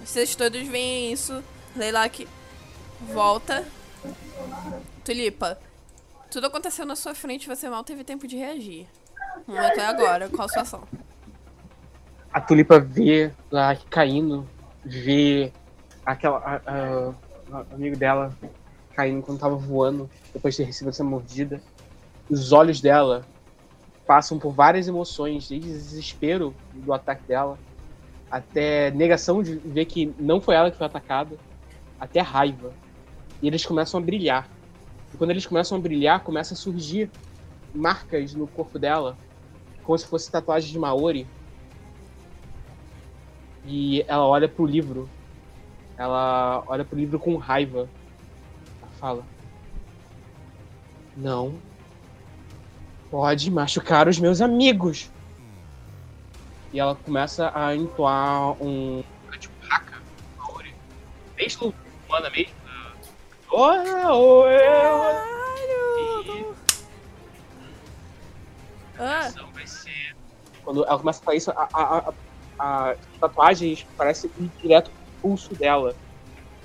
[0.04, 1.42] Vocês todos veem isso.
[1.76, 2.26] Leilak
[3.12, 3.64] volta.
[5.04, 5.58] Tulipa,
[6.30, 8.86] tudo aconteceu na sua frente você mal teve tempo de reagir.
[9.48, 10.28] É agora.
[10.28, 10.82] Qual a sua ação?
[12.32, 14.46] A tulipa vê lá caindo,
[14.84, 15.52] vê
[16.04, 16.38] aquela.
[16.38, 17.14] A, a-
[17.52, 18.32] a- amigo dela
[18.94, 21.60] caindo quando tava voando, depois de ter recebido essa mordida.
[22.28, 23.26] Os olhos dela
[24.06, 27.58] passam por várias emoções, desde desespero do ataque dela,
[28.30, 31.36] até negação de ver que não foi ela que foi atacada,
[31.98, 32.72] até raiva.
[33.42, 34.48] E eles começam a brilhar.
[35.12, 37.10] E quando eles começam a brilhar, começam a surgir
[37.74, 39.16] marcas no corpo dela,
[39.82, 41.26] como se fosse tatuagem de Maori.
[43.64, 45.08] E ela olha pro livro.
[45.96, 47.88] Ela olha pro livro com raiva.
[48.80, 49.24] Ela fala:
[51.16, 51.54] Não.
[53.10, 55.10] Pode machucar os meus amigos.
[56.72, 59.02] E ela começa a entoar um.
[59.38, 60.00] Tipo, haka,
[60.38, 60.74] Maori.
[61.60, 61.74] O
[62.08, 62.59] humana mesmo.
[63.52, 65.20] Oh, oh, eu.
[68.98, 69.90] Ah, vai ser.
[70.62, 72.14] Quando ela começa a falar isso, a, a, a,
[72.60, 75.96] a- as tatuagens parecem ir direto pro pulso dela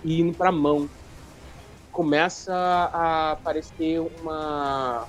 [0.04, 0.90] e indo pra mão.
[1.92, 5.08] Começa a aparecer uma.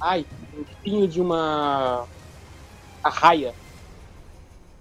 [0.00, 2.08] Ai, um espinho de uma.
[3.02, 3.56] arraia.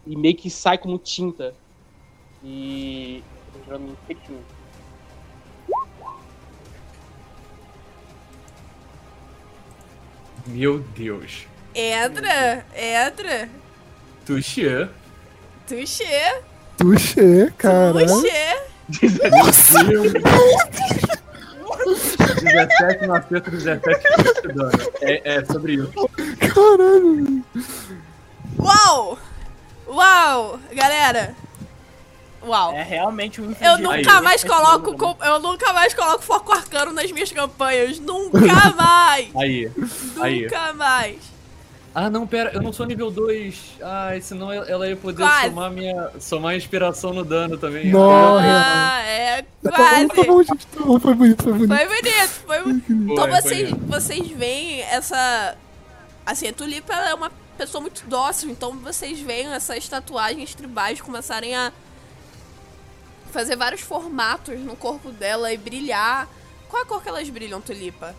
[0.06, 1.58] E meio que sai como tinta.
[2.42, 3.26] E.
[3.54, 4.48] jogando um pequeno.
[10.48, 11.46] Meu Deus.
[11.74, 13.50] entra, entra.
[14.26, 14.88] Tuxê.
[15.68, 16.42] Tuxê,
[16.78, 17.94] Tuxê, cara.
[18.06, 18.58] tuxê.
[22.42, 24.72] 17 no acerto, 17 de dano.
[25.02, 25.92] É, é sobre isso.
[26.54, 27.44] Caralho.
[28.60, 29.18] Uau!
[29.88, 30.60] Uau!
[30.74, 31.34] Galera!
[32.44, 32.74] Uau!
[32.74, 34.22] É realmente um Eu nunca Aí.
[34.24, 38.00] mais coloco com- eu nunca mais coloco foco arcano nas minhas campanhas.
[38.00, 38.40] Nunca
[38.76, 39.30] mais!
[39.36, 39.72] Aí.
[40.20, 40.42] Aí.
[40.44, 41.18] nunca mais!
[41.94, 43.74] Ah, não, pera, eu não sou nível 2.
[43.82, 45.50] Ai, senão ela ela ia poder Quase.
[45.50, 46.10] somar minha.
[46.22, 47.92] somar inspiração no dano também.
[47.92, 48.46] Nossa.
[48.46, 50.08] Ah, é Tá quase!
[50.08, 50.68] tá bom, gente.
[50.68, 51.76] Tá bom, foi bonito, foi bonito.
[51.76, 52.86] Foi bonito, foi bonito.
[52.88, 53.88] Foi, Então foi vocês, mesmo.
[53.88, 55.56] vocês veem essa.
[56.26, 61.02] Assim, a Tulipa ela é uma pessoa muito dócil, então vocês veem essas tatuagens tribais
[61.02, 61.74] começarem a
[63.32, 66.28] fazer vários formatos no corpo dela e brilhar.
[66.70, 68.16] Qual a cor que elas brilham, Tulipa?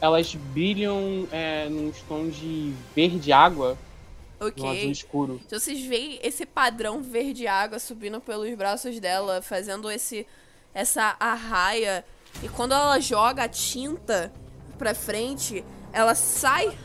[0.00, 3.78] Elas brilham é, num tom de verde água,
[4.38, 4.90] no azul Ok.
[4.90, 5.40] escuro.
[5.46, 10.26] Então vocês veem esse padrão verde água subindo pelos braços dela, fazendo esse
[10.74, 12.04] essa arraia.
[12.42, 14.30] E quando ela joga a tinta
[14.76, 16.76] pra frente, ela sai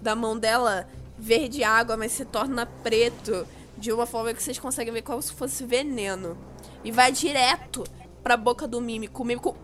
[0.00, 0.88] da mão dela
[1.18, 3.44] verde água, mas se torna preto
[3.84, 6.38] de uma forma que vocês conseguem ver como se fosse veneno.
[6.82, 7.84] E vai direto
[8.22, 9.22] pra boca do mímico.
[9.22, 9.54] O mímico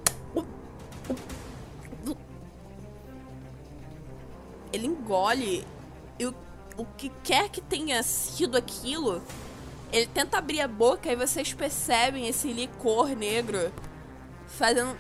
[4.71, 5.67] ele engole
[6.19, 6.35] e o,
[6.77, 9.23] o que quer que tenha sido aquilo,
[9.91, 13.73] ele tenta abrir a boca e vocês percebem esse licor negro
[14.47, 14.97] fazendo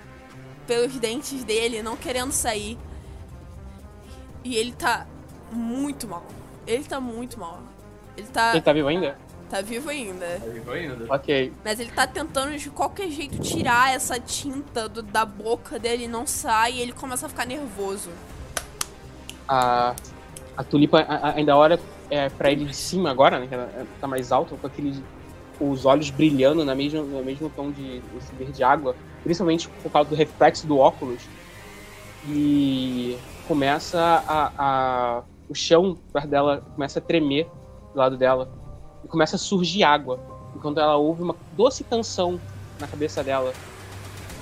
[0.66, 2.78] pelos dentes dele, não querendo sair.
[4.42, 5.06] E ele tá
[5.52, 6.24] muito mal.
[6.66, 7.69] Ele tá muito mal.
[8.20, 9.16] Ele tá, Ele tá vivo ainda?
[9.48, 10.26] tá vivo ainda.
[10.26, 11.06] Aí vai indo.
[11.12, 11.52] Ok.
[11.64, 16.08] Mas ele tá tentando de qualquer jeito tirar essa tinta do- da boca dele e
[16.08, 18.10] não sai e ele começa a ficar nervoso.
[19.48, 19.94] A,
[20.56, 21.80] a tulipa a- a- ainda olha
[22.10, 23.46] é, pra ele de cima agora, né?
[23.48, 25.00] Que ela tá mais alto, com aqueles.
[25.60, 28.94] Os olhos brilhando na mesma, no mesmo tom de esse verde água,
[29.24, 31.22] principalmente por causa do reflexo do óculos.
[32.28, 33.16] E
[33.48, 35.22] começa a, a.
[35.48, 37.48] O chão perto dela começa a tremer
[37.92, 38.48] do lado dela.
[39.04, 40.20] E começa a surgir água.
[40.54, 42.40] Enquanto ela ouve uma doce canção
[42.78, 43.52] na cabeça dela.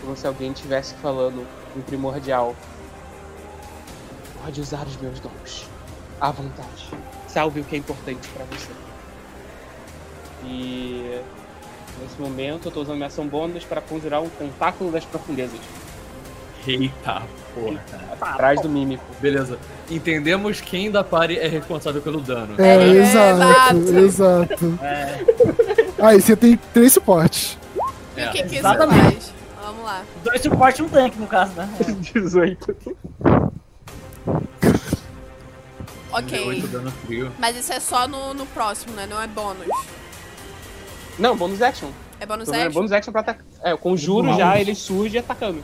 [0.01, 1.47] Como se alguém estivesse falando
[1.77, 2.55] em primordial.
[4.43, 5.69] Pode usar os meus dons.
[6.21, 6.91] À vontade.
[7.27, 8.71] Salve o que é importante pra você.
[10.45, 11.21] E
[12.01, 15.61] nesse momento eu tô usando minha ação bônus para conjurar um tentáculo das profundezas.
[16.69, 17.23] Eita
[17.55, 18.33] porra, cara.
[18.33, 19.05] Atrás do mímico.
[19.21, 19.59] Beleza.
[19.91, 22.55] Entendemos quem da party é responsável pelo dano.
[22.59, 24.55] É, É, exato, exato.
[24.55, 24.79] exato.
[24.83, 25.19] É,
[26.01, 27.57] Aí você tem três suportes.
[28.17, 28.29] E É.
[28.29, 29.33] o que, que isso faz?
[29.65, 30.03] Vamos lá.
[30.23, 31.69] dois suportes e um tanque, no caso, né?
[32.13, 32.77] 18.
[36.13, 36.41] Ok.
[36.49, 37.31] 8 dano frio.
[37.39, 39.07] Mas isso é só no, no próximo, né?
[39.09, 39.67] Não é bônus.
[41.19, 41.91] Não, bônus action.
[42.21, 42.71] É bônus action?
[42.73, 43.45] bônus action pra atacar.
[43.63, 45.63] É, eu conjuro já, ele surge atacando.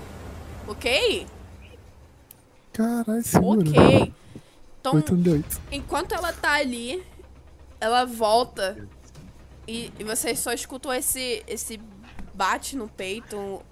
[0.66, 1.26] Ok?
[2.72, 3.68] Caralho, segura.
[3.70, 4.12] Ok.
[4.80, 5.60] Então, 8 de 8.
[5.72, 7.02] enquanto ela tá ali,
[7.80, 8.86] ela volta
[9.66, 11.80] e, e vocês só escutam esse, esse
[12.34, 13.62] bate no peito,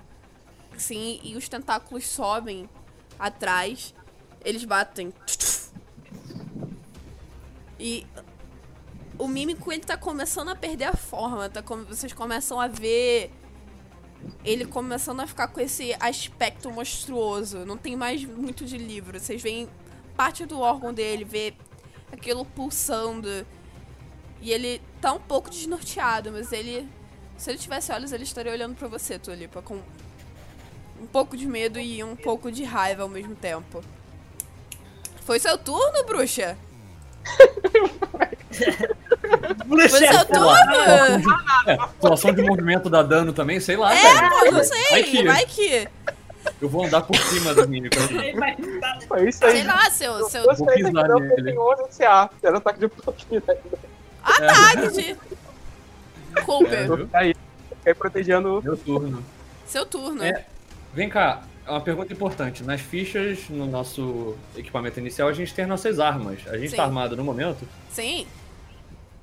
[0.74, 2.68] assim, e os tentáculos sobem
[3.18, 3.94] atrás.
[4.44, 5.12] Eles batem.
[7.78, 8.06] E
[9.18, 11.62] o mímico, ele tá começando a perder a forma, tá?
[11.62, 13.30] com- Vocês começam a ver
[14.44, 17.64] ele começando a ficar com esse aspecto monstruoso.
[17.64, 19.18] Não tem mais muito de livro.
[19.18, 19.68] Vocês veem
[20.16, 21.54] parte do órgão dele, vê
[22.10, 23.46] aquilo pulsando.
[24.40, 26.88] E ele tá um pouco desnorteado, mas ele.
[27.36, 29.80] Se ele tivesse olhos, ele estaria olhando pra você, Tulipa, com
[31.00, 33.82] um pouco de medo e um pouco de raiva ao mesmo tempo.
[35.24, 36.56] Foi seu turno, bruxa?
[39.66, 41.32] Bruxa, turno?
[41.66, 44.30] É, situação de movimento dá dano também, sei lá, É, velho.
[44.30, 45.88] pô, não Vai sei, que- vai que.
[46.60, 49.06] Eu vou andar por cima do assim.
[49.06, 49.52] Foi isso aí.
[49.58, 50.28] Sei lá, seu.
[50.28, 51.42] seu Vou pisar nele.
[51.44, 52.30] tem 11 CA.
[52.42, 53.60] Era ataque de oportunidade.
[54.24, 55.16] ataque de.
[56.36, 57.08] É, Cooper, viu?
[57.12, 57.34] Aí,
[57.78, 58.60] fiquei protegendo.
[58.62, 59.24] Meu turno.
[59.66, 60.24] seu turno.
[60.24, 60.44] É.
[60.92, 62.62] Vem cá, é uma pergunta importante.
[62.64, 66.40] Nas fichas, no nosso equipamento inicial, a gente tem as nossas armas.
[66.48, 66.76] A gente Sim.
[66.76, 67.66] tá armado no momento?
[67.90, 68.26] Sim.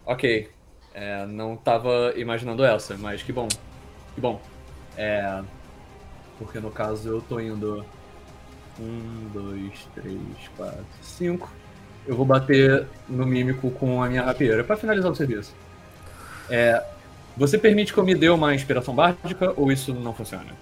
[0.06, 0.50] Ok.
[0.94, 3.48] É, não tava imaginando essa, mas que bom.
[4.16, 4.42] Que bom.
[4.98, 5.42] É.
[6.38, 7.86] Porque no caso eu tô indo.
[8.80, 10.18] Um, dois, três,
[10.56, 11.52] quatro, cinco.
[12.08, 15.54] Eu vou bater no mímico com a minha rapieira pra finalizar o serviço.
[16.50, 16.82] É.
[17.36, 20.54] Você permite que eu me dê uma inspiração básica ou isso não funciona?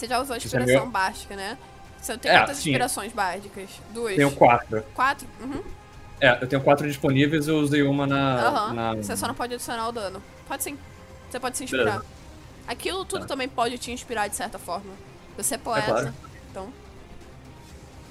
[0.00, 0.86] Você já usou a é inspiração meu?
[0.86, 1.58] básica, né?
[2.00, 2.70] Você tem É, quantas sim.
[2.70, 3.68] inspirações básicas?
[3.92, 4.16] Duas?
[4.16, 4.82] Tenho quatro.
[4.94, 5.28] Quatro?
[5.42, 5.62] Uhum.
[6.18, 8.46] É, eu tenho quatro disponíveis eu usei uma na.
[8.46, 8.72] Aham.
[8.72, 8.94] na...
[8.94, 10.22] Você só não pode adicionar o dano.
[10.48, 10.78] Pode sim.
[11.28, 11.84] Você pode se inspirar.
[11.84, 12.06] Beleza.
[12.66, 13.26] Aquilo tudo Tá.
[13.28, 14.90] também pode te inspirar de certa forma.
[15.36, 15.86] Você é poeta.
[15.86, 16.14] claro.
[16.50, 16.72] Então.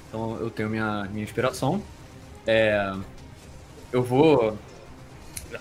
[0.07, 1.81] Então eu tenho minha, minha inspiração.
[2.45, 2.93] É,
[3.91, 4.55] eu vou.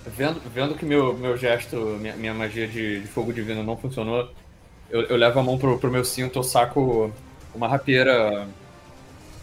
[0.06, 4.30] Vendo, vendo que meu, meu gesto, minha, minha magia de, de fogo divino não funcionou,
[4.90, 7.12] eu, eu levo a mão pro, pro meu cinto, eu saco
[7.54, 8.48] uma rapieira.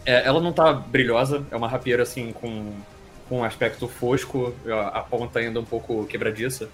[0.05, 2.73] É, ela não tá brilhosa, é uma rapieira assim com,
[3.27, 4.53] com um aspecto fosco,
[4.93, 6.69] a ponta ainda um pouco quebradiça.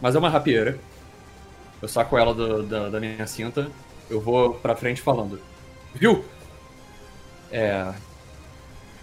[0.00, 0.78] Mas é uma rapieira.
[1.80, 3.70] Eu saco ela do- da, da minha cinta,
[4.10, 5.40] eu vou pra frente falando.
[5.94, 6.24] Viu?
[7.50, 7.92] É.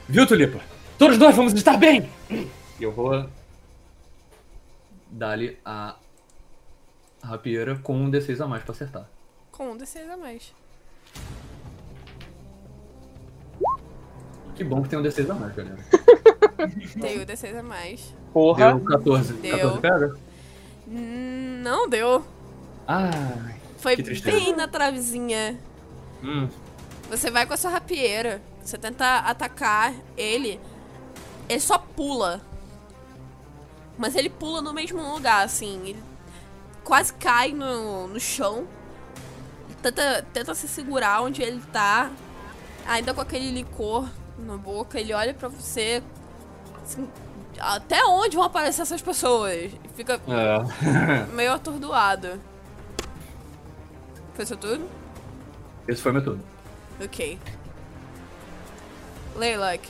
[0.07, 0.59] Viu, Tulipa?
[0.97, 2.07] Todos nós vamos estar bem!
[2.29, 2.47] E
[2.83, 3.25] eu vou.
[5.09, 5.95] Dar-lhe a
[7.23, 9.09] rapieira com um D6 a mais pra acertar.
[9.51, 10.53] Com um D6 a mais.
[14.55, 15.77] Que bom que tem um D6 a mais, galera.
[17.01, 18.13] Tem o D6 a mais.
[18.31, 18.73] Porra.
[18.75, 19.33] Deu 14.
[19.33, 19.51] Deu.
[19.57, 20.15] 14 pega?
[20.87, 22.23] Hum, Não deu.
[22.87, 23.55] Ai.
[23.77, 25.59] Foi bem na travezinha.
[26.23, 26.47] Hum.
[27.09, 28.41] Você vai com a sua rapieira.
[28.63, 30.59] Você tenta atacar ele.
[31.49, 32.41] Ele só pula.
[33.97, 35.81] Mas ele pula no mesmo lugar, assim.
[35.89, 36.03] Ele
[36.83, 38.67] quase cai no, no chão.
[39.81, 42.11] Tenta, tenta se segurar onde ele tá.
[42.87, 44.07] Ainda com aquele licor
[44.37, 44.99] na boca.
[44.99, 46.01] Ele olha pra você.
[46.83, 47.07] assim,
[47.59, 49.71] até onde vão aparecer essas pessoas?
[49.95, 51.25] Fica É.
[51.33, 52.39] meio atordoado.
[54.33, 54.89] Foi isso tudo?
[55.87, 56.43] Esse foi meu turno.
[57.03, 57.39] Ok.
[59.35, 59.87] Leilak.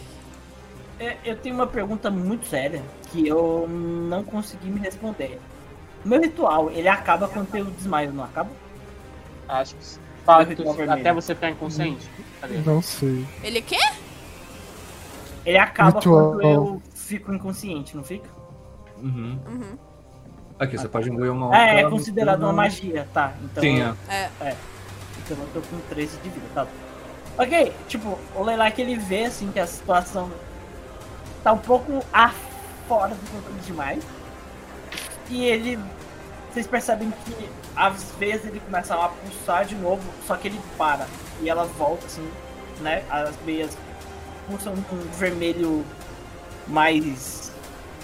[0.99, 5.39] é, eu tenho uma pergunta muito séria que eu não consegui me responder.
[6.05, 8.49] Meu ritual, ele acaba quando eu desmaio, não acaba?
[9.47, 9.85] Acho que
[10.25, 12.09] fala que Ritual tu- até você ficar inconsciente.
[12.41, 12.57] Cadê?
[12.59, 13.25] Não sei.
[13.43, 13.77] Ele quê?
[15.45, 16.31] Ele acaba Ritual.
[16.31, 18.29] quando eu fico inconsciente, não fica?
[19.01, 19.39] Uhum.
[19.47, 19.77] Uhum.
[20.59, 23.33] Aqui, você pode engolir uma É, é considerado uma magia, tá.
[23.43, 24.29] Então, Sim, é.
[24.39, 24.55] É.
[25.17, 26.67] então eu tô com 13 de vida, tá.
[27.37, 30.29] Ok, tipo, o Leilak ele vê assim que a situação
[31.43, 32.29] tá um pouco a
[32.87, 34.03] fora do controle demais.
[35.33, 35.79] E ele.
[36.51, 41.07] Vocês percebem que às vezes ele começa a pulsar de novo, só que ele para.
[41.41, 42.29] E ela volta assim,
[42.79, 43.03] né?
[43.09, 43.75] As meias
[44.47, 45.83] pulsam com um vermelho
[46.67, 47.51] mais.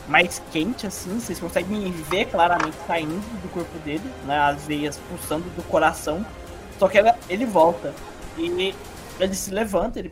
[0.07, 1.19] mais quente, assim.
[1.19, 4.39] Vocês conseguem ver claramente saindo do corpo dele, né?
[4.39, 6.26] As veias pulsando do coração.
[6.80, 7.93] Só que ela- ele volta.
[8.35, 8.73] E
[9.19, 10.11] ele se levanta, ele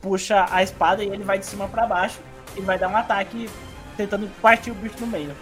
[0.00, 2.20] puxa a espada e ele vai de cima pra baixo.
[2.56, 3.50] E vai dar um ataque
[3.96, 5.34] tentando partir o bicho no meio.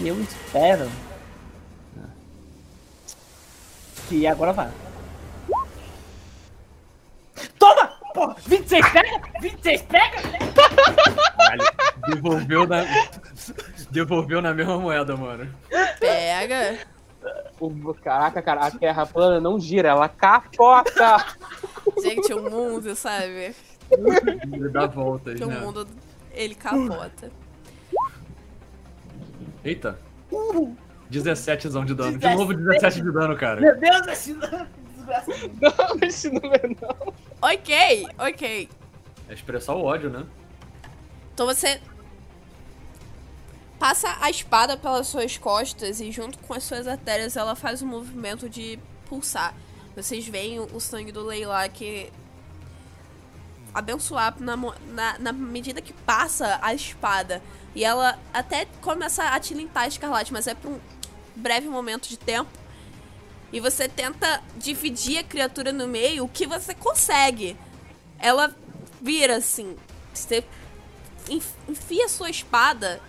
[0.00, 0.90] E eu espero.
[4.08, 4.70] Que agora vai.
[7.58, 7.86] Toma!
[8.12, 8.36] Porra!
[8.46, 9.22] 26 pega!
[9.40, 10.22] 26 pega!
[11.36, 11.62] Caralho,
[12.08, 12.84] devolveu na.
[13.90, 15.52] Devolveu na mesma moeda, mano.
[15.98, 16.78] Pega.
[17.58, 21.24] O- Caraca, cara, a terra plana não gira, ela capota.
[22.02, 23.54] Gente, o mundo, sabe?
[23.90, 25.58] Ele dá voltas, Que o né?
[25.60, 25.86] mundo,
[26.32, 27.30] ele capota.
[29.64, 29.98] Eita.
[31.10, 32.18] 17 de dano.
[32.18, 33.60] De novo 17 de dano, cara.
[33.60, 34.34] Meu Deus, esse
[34.94, 35.50] desgraçado.
[35.60, 37.14] Não, esse número não.
[37.40, 38.68] Ok, ok.
[39.28, 40.24] É expressar o ódio, né?
[41.32, 41.80] Então você
[43.78, 47.86] passa a espada pelas suas costas e junto com as suas artérias ela faz um
[47.86, 49.54] movimento de pulsar.
[49.94, 52.10] Vocês veem o o sangue do Leila que
[53.74, 57.42] abençoar na, na, na medida que passa a espada.
[57.74, 60.80] E ela até começa a tilintar escarlate, mas é por um
[61.34, 62.50] breve momento de tempo.
[63.52, 67.56] E você tenta dividir a criatura no meio, o que você consegue.
[68.18, 68.54] Ela
[69.02, 69.76] vira assim.
[70.12, 70.44] Você
[71.28, 73.00] enf- enfia sua espada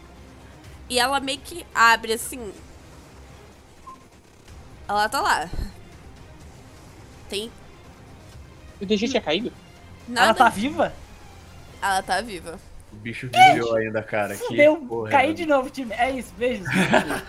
[0.90, 2.54] e ela meio que abre assim.
[4.88, 5.50] Ela tá lá.
[7.30, 7.52] Tem
[8.80, 9.52] O DG tinha caído?
[10.08, 10.26] Nada.
[10.28, 10.94] Ela tá viva?
[11.82, 12.60] Ela tá viva.
[12.92, 14.36] O bicho viveu ainda, cara.
[14.36, 15.34] Que Fudeu, porra, caí né?
[15.34, 15.94] de novo, time.
[15.94, 16.68] É isso, beijos.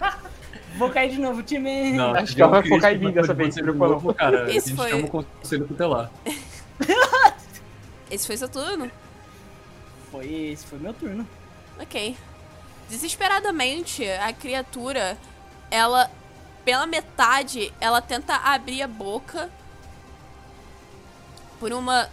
[0.77, 1.93] Vou cair de novo, time.
[1.93, 4.45] Não, Acho que ela vai focar em mim dessa vez, de novo, cara.
[4.51, 6.11] Esse a gente foi- chama o conselho tutelar.
[8.11, 8.91] Esse foi seu turno?
[10.13, 11.27] Foi esse, foi meu turno.
[11.81, 12.17] Ok.
[12.89, 15.19] Desesperadamente, a criatura,
[15.71, 16.09] ela,
[16.65, 19.51] pela metade, ela tenta abrir a boca
[21.59, 22.09] por uma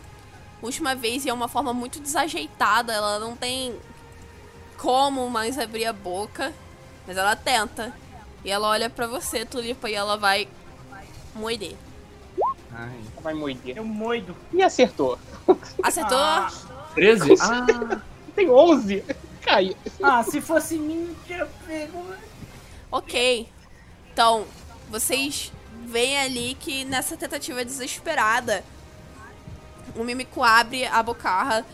[0.66, 2.94] última vez e é uma forma muito desajeitada.
[2.94, 3.76] Ela não tem
[4.78, 6.54] como mais abrir a boca,
[7.08, 7.94] mas ela tenta.
[8.44, 10.48] E ela olha pra você, Tulipa, e ela vai
[11.36, 11.76] morder.
[12.72, 13.78] Ai, vai morder.
[13.78, 14.36] Eu moido.
[14.52, 15.18] E acertou.
[15.82, 16.18] Acertou?
[16.18, 16.52] Ah,
[16.96, 17.36] 13?
[17.40, 18.02] Ah,
[18.36, 19.04] Tem 11.
[19.42, 19.76] Caiu.
[20.02, 22.04] ah, se fosse mim, tinha pego.
[22.92, 23.48] Ok.
[24.12, 24.46] Então,
[24.90, 25.52] vocês
[25.86, 28.64] veem ali que nessa tentativa desesperada,
[29.96, 31.66] o Mímico abre a bocarra,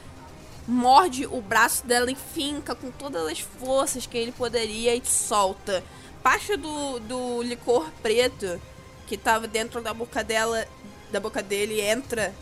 [0.68, 5.84] morde o braço dela e finca com todas as forças que ele poderia e solta.
[6.22, 8.62] Parte do, do licor preto
[9.08, 10.68] que tava dentro da boca dela,
[11.12, 12.34] da boca dele, entra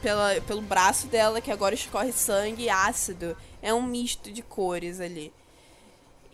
[0.00, 3.36] pela, pelo braço dela, que agora escorre sangue e ácido.
[3.60, 5.32] É um misto de cores ali.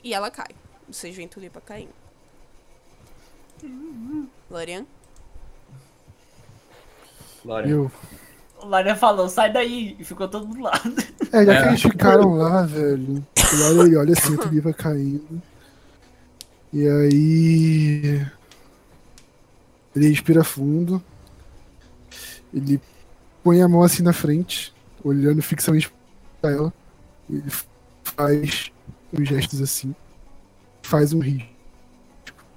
[0.05, 0.51] E ela cai.
[0.89, 1.93] Vocês veem Tulipa caindo.
[4.49, 4.87] Lorian?
[7.43, 7.69] Glória.
[7.69, 7.91] Eu.
[8.67, 9.97] O Laria falou, sai daí.
[9.97, 10.93] E ficou todo do lado.
[11.33, 11.63] É, já É.
[11.63, 13.25] que eles ficaram lá, velho.
[13.79, 15.41] Olha, olha assim, o Tulipa caindo.
[16.73, 18.27] E aí.
[19.95, 21.01] Ele respira fundo.
[22.53, 22.81] Ele
[23.45, 25.93] põe a mão assim na frente, olhando fixamente
[26.41, 26.73] pra ela.
[27.31, 27.45] Ele
[28.03, 28.73] faz
[29.13, 29.95] os gestos assim.
[30.83, 31.49] Faz um risco.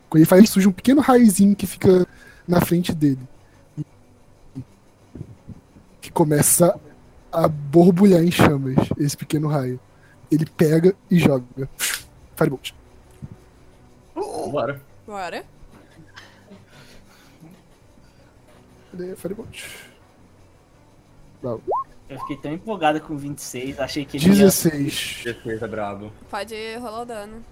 [0.10, 2.08] Quando ele faz, ele surge um pequeno raizinho que fica
[2.48, 3.20] na frente dele.
[6.02, 6.80] Que começa
[7.32, 9.80] a borbulhar em chamas, esse pequeno raio.
[10.32, 11.70] Ele pega e joga.
[12.36, 12.72] Firebolt.
[14.16, 14.82] Bora.
[15.06, 15.46] Bora.
[18.92, 19.16] Cadê?
[19.16, 19.66] Firebolt.
[21.42, 21.62] Bravo.
[22.10, 24.32] Eu fiquei tão empolgado com 26, achei que ele ia...
[24.32, 25.22] 16.
[25.24, 26.12] Defesa brabo.
[26.30, 27.46] Pode rolar o dano.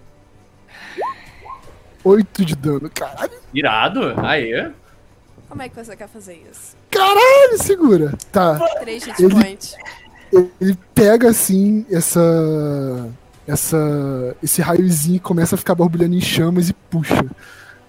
[2.04, 2.90] 8 de dano.
[2.90, 4.20] Caralho, Irado?
[4.26, 4.72] Aê.
[5.48, 6.76] Como é que você quer fazer isso?
[6.98, 8.14] Caralho, segura.
[8.32, 8.60] Tá.
[8.82, 9.76] 3 hit Ele- points.
[10.62, 13.10] ele pega assim essa.
[13.48, 17.26] essa esse raiozinho e começa a ficar borbulhando em chamas e puxa.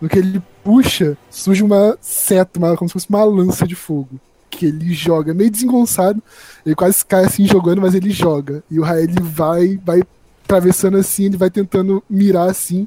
[0.00, 4.20] No que ele puxa, surge uma seta, uma, como se fosse uma lança de fogo.
[4.48, 6.22] Que ele joga meio desengonçado,
[6.64, 8.62] ele quase cai assim jogando, mas ele joga.
[8.70, 10.02] E o raio ele vai, vai
[10.44, 12.86] atravessando assim, ele vai tentando mirar assim.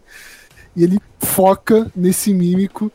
[0.75, 2.90] E ele foca nesse mímico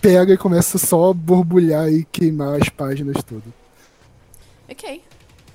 [0.00, 3.52] pega e começa só a borbulhar e queimar as páginas todas.
[4.68, 5.04] Ok.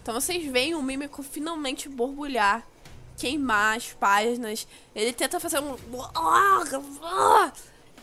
[0.01, 2.65] Então vocês veem o mímico finalmente borbulhar,
[3.17, 4.67] queimar as páginas.
[4.95, 5.75] Ele tenta fazer um.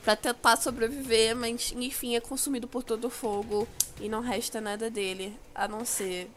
[0.02, 3.68] Pra tentar sobreviver, mas enfim é consumido por todo o fogo.
[4.00, 6.28] E não resta nada dele, a não ser.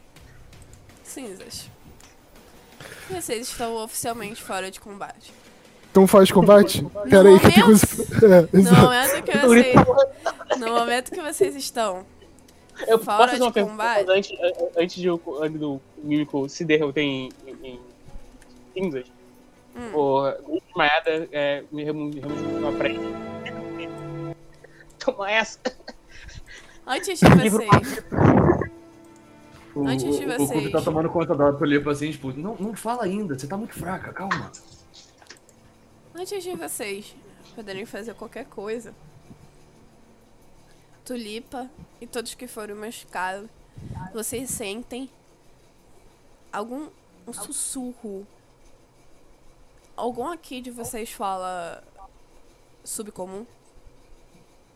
[1.03, 1.67] cinzas.
[3.09, 5.33] Vocês estão oficialmente fora de combate.
[5.95, 6.85] Então faz combate?
[7.09, 7.85] Pera aí, que eu tenho coisa.
[8.25, 9.75] É, No momento que vocês.
[10.59, 12.05] No momento que vocês estão
[12.85, 14.09] Eu Fora posso fazer uma pergunta combate?
[14.11, 14.31] antes,
[14.77, 17.79] antes de o- antes do mímico se derrotar em, em, em
[18.73, 19.05] cinzas?
[19.73, 19.91] Hum.
[19.93, 22.23] O desmaiada é, me removeu
[22.59, 22.99] uma frente.
[24.99, 25.59] Toma essa!
[26.85, 28.03] Antes de vocês.
[29.73, 30.71] O, Antes de o- o Kubi vocês.
[30.73, 34.11] tá tomando conta da tulipa assim, tipo, não, não fala ainda, você tá muito fraca,
[34.11, 34.51] calma.
[36.17, 37.13] Antes de vocês
[37.53, 38.95] poderem fazer qualquer coisa,
[41.03, 41.69] Tulipa
[41.99, 43.49] e todos que foram machucados,
[44.13, 45.09] vocês sentem
[46.53, 46.87] algum
[47.27, 48.25] um sussurro.
[49.93, 51.83] Algum aqui de vocês fala
[52.81, 53.45] subcomum?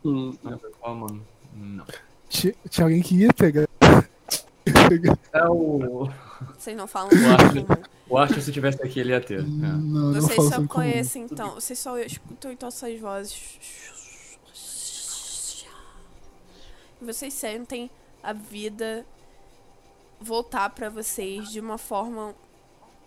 [0.03, 1.23] Hum, Não.
[1.53, 1.85] Não.
[2.27, 2.53] Tinha
[2.85, 3.67] alguém que ia pegar.
[5.33, 6.09] É o.
[6.57, 7.47] Vocês não falam Eu acho.
[7.55, 7.83] subcomum.
[8.09, 9.39] O Arthur, se tivesse aqui, ele ia ter.
[9.39, 9.43] É.
[9.43, 10.67] Não, não Vocês só comum.
[10.67, 13.59] conhecem então, vocês só escutam então essas vozes.
[17.01, 17.89] E vocês sentem
[18.21, 19.05] a vida
[20.19, 22.35] voltar pra vocês de uma forma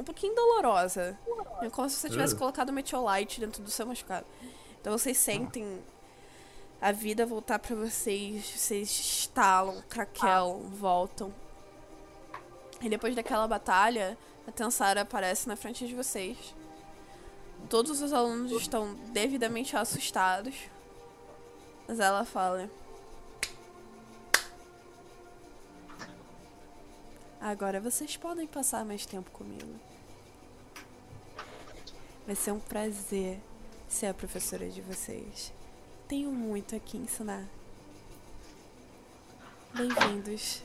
[0.00, 1.16] um pouquinho dolorosa.
[1.60, 2.38] É como se você tivesse Uh.
[2.38, 4.26] colocado meteorite dentro do seu machucado.
[4.80, 5.78] Então vocês sentem
[6.80, 11.32] a vida voltar pra vocês, vocês estalam, craquelam, voltam.
[12.82, 16.36] E depois daquela batalha, a Tensara aparece na frente de vocês.
[17.70, 20.54] Todos os alunos estão devidamente assustados.
[21.86, 22.68] Mas ela fala:
[27.40, 29.78] Agora vocês podem passar mais tempo comigo.
[32.26, 33.40] Vai ser um prazer
[33.88, 35.52] ser a professora de vocês.
[36.08, 37.44] Tenho muito aqui ensinar.
[39.72, 40.62] Bem-vindos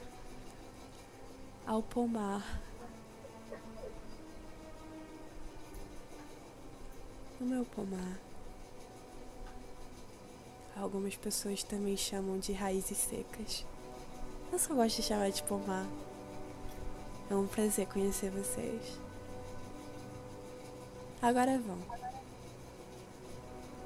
[1.68, 2.62] ao pomar.
[7.40, 8.18] No meu pomar.
[10.76, 13.66] Algumas pessoas também chamam de raízes secas.
[14.52, 15.86] Eu só gosto de chamar de pomar.
[17.30, 19.00] É um prazer conhecer vocês.
[21.22, 21.78] Agora vão.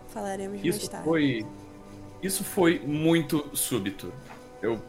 [0.10, 1.06] Falaremos mais Isso tarde.
[1.06, 1.45] foi.
[2.22, 4.14] Isso foi muito súbito.
[4.61, 4.80] Eu.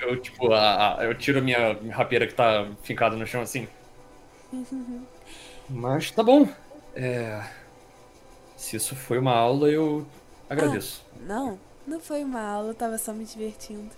[0.00, 3.68] Eu, tipo, a, a- eu tiro a minha rapeira que tá fincada no chão assim.
[5.68, 6.48] Mas tá bom.
[6.94, 7.44] É.
[8.56, 10.06] Se isso foi uma aula, eu
[10.48, 11.04] agradeço.
[11.26, 13.90] Não, não foi uma aula, eu tava só me divertindo.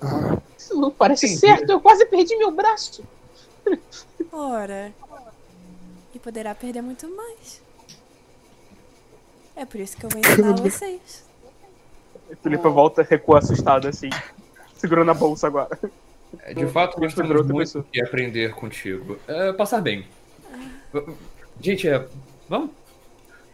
[0.00, 1.40] Ah, Isso não parece Entendi.
[1.40, 3.04] certo, eu quase perdi meu braço.
[4.32, 4.92] Ora.
[6.14, 7.60] E poderá perder muito mais.
[9.56, 11.24] É por isso que eu vou ensinar vocês.
[12.36, 14.10] Tulipa volta, recua assustada assim,
[14.76, 15.78] segurando a bolsa agora.
[16.42, 19.18] É, de fato, nós temos muito que aprender contigo.
[19.26, 20.06] É, passar bem.
[21.60, 22.06] Gente, é.
[22.48, 22.70] Vamos?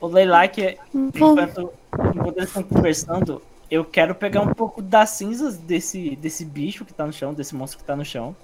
[0.00, 1.72] O Leilac, enquanto,
[2.14, 6.92] enquanto eles estão conversando, eu quero pegar um pouco das cinzas desse, desse bicho que
[6.92, 8.36] tá no chão, desse monstro que tá no chão.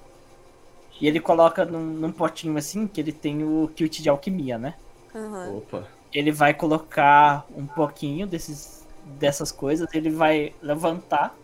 [1.00, 4.75] E ele coloca num, num potinho assim, que ele tem o kit de alquimia, né?
[5.15, 5.57] Aham.
[5.57, 5.89] Opa.
[6.12, 8.80] Ele vai colocar um pouquinho desses,
[9.19, 11.37] dessas coisas, ele vai levantar,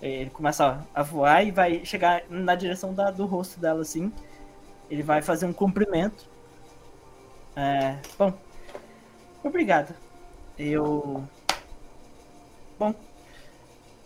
[0.00, 4.12] ele começa a voar e vai chegar na direção da- do rosto dela assim.
[4.90, 6.28] Ele vai fazer um cumprimento.
[7.56, 8.32] É, bom,
[9.42, 9.94] obrigado.
[10.58, 11.24] Eu.
[12.78, 12.94] Bom,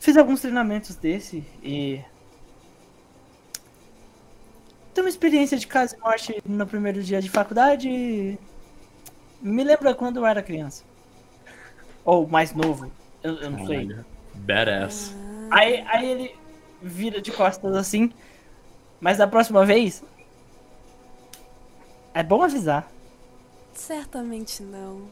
[0.00, 2.00] fiz alguns treinamentos desse e.
[4.94, 8.38] Tenho uma experiência de casa e morte no primeiro dia de faculdade.
[9.40, 10.84] Me lembra quando eu era criança.
[12.04, 12.90] Ou mais novo.
[13.22, 13.96] Eu, eu não sei.
[14.34, 15.14] Badass.
[15.50, 16.36] Aí, aí ele
[16.80, 18.12] vira de costas assim.
[19.00, 20.02] Mas da próxima vez.
[22.14, 22.90] É bom avisar.
[23.72, 25.02] Certamente não.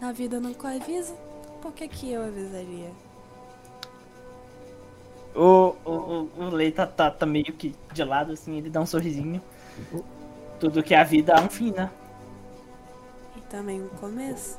[0.00, 1.14] Na vida nunca avisa.
[1.62, 2.90] Por que, que eu avisaria?
[5.34, 8.80] O, o, o, o Lei tá, tá, tá meio que de lado, assim, ele dá
[8.80, 9.42] um sorrisinho.
[10.58, 11.90] Tudo que é a vida há um fim, né?
[13.36, 14.58] E também um começo.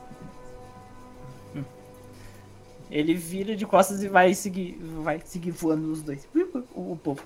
[2.89, 6.27] Ele vira de costas e vai seguir, vai seguir voando os dois.
[6.73, 7.21] O, o povo.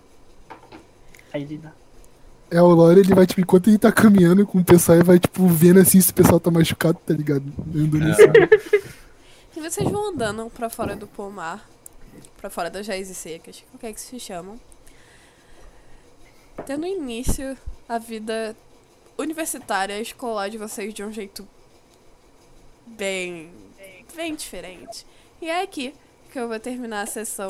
[1.32, 1.72] Aí ele dá.
[2.50, 5.20] É, o Lore, ele vai, tipo, enquanto ele tá caminhando com o pessoal, ele vai,
[5.20, 7.46] tipo, vendo assim se o pessoal tá machucado, tá ligado?
[7.74, 8.12] Andando É.
[8.12, 8.24] assim.
[9.56, 11.70] E vocês vão andando pra fora do pomar,
[12.38, 14.60] pra fora das raízes secas, o que é que se chamam.
[16.66, 17.58] Tendo início
[17.88, 18.56] a vida
[19.18, 21.48] universitária, escolar de vocês de um jeito
[22.86, 23.52] bem,
[24.16, 25.06] bem diferente.
[25.42, 25.94] E é aqui
[26.32, 27.48] que eu vou terminar a sessão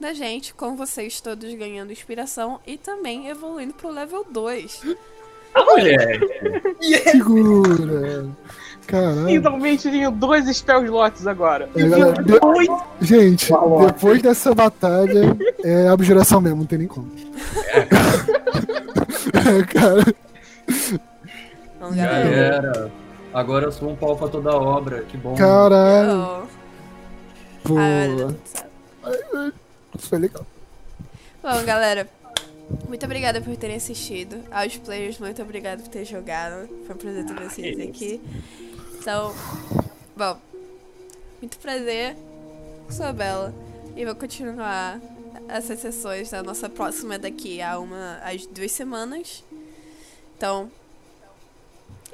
[0.00, 4.82] da gente, com vocês todos ganhando inspiração e também evoluindo pro level 2.
[5.54, 6.20] A mulher.
[7.10, 8.26] Segura.
[8.86, 9.26] Caralho.
[9.26, 11.70] Finalmente tenho dois spell slots agora.
[11.74, 13.50] É, galera, de- Gente,
[13.86, 17.10] depois dessa batalha, é abjuração mesmo, não tem nem como.
[17.72, 20.14] É, cara.
[21.76, 22.36] Então, Já galera.
[22.36, 22.92] era.
[23.32, 25.02] Agora eu sou um pau pra toda obra.
[25.02, 25.34] Que bom.
[25.34, 26.42] Caralho.
[26.42, 26.63] Oh.
[29.96, 30.46] Isso foi legal.
[31.42, 32.08] Bom, galera,
[32.88, 34.42] muito obrigada por terem assistido.
[34.50, 36.68] Aos players, muito obrigada por ter jogado.
[36.86, 38.20] Foi um prazer ter vocês aqui.
[38.98, 39.34] Então,
[40.16, 40.38] bom,
[41.40, 42.16] muito prazer.
[42.90, 43.54] Sou a Bela.
[43.96, 45.00] E vou continuar
[45.48, 49.44] essas sessões da nossa próxima daqui a uma às duas semanas.
[50.36, 50.70] Então,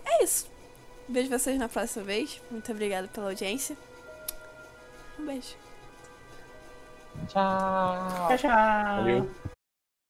[0.05, 0.47] é isso.
[1.09, 2.41] Vejo vocês na próxima vez.
[2.51, 3.77] Muito obrigada pela audiência.
[5.21, 5.57] Um beijo.
[7.29, 8.29] Tchau.
[8.29, 8.49] Tchau, tchau.
[8.49, 9.31] Valeu.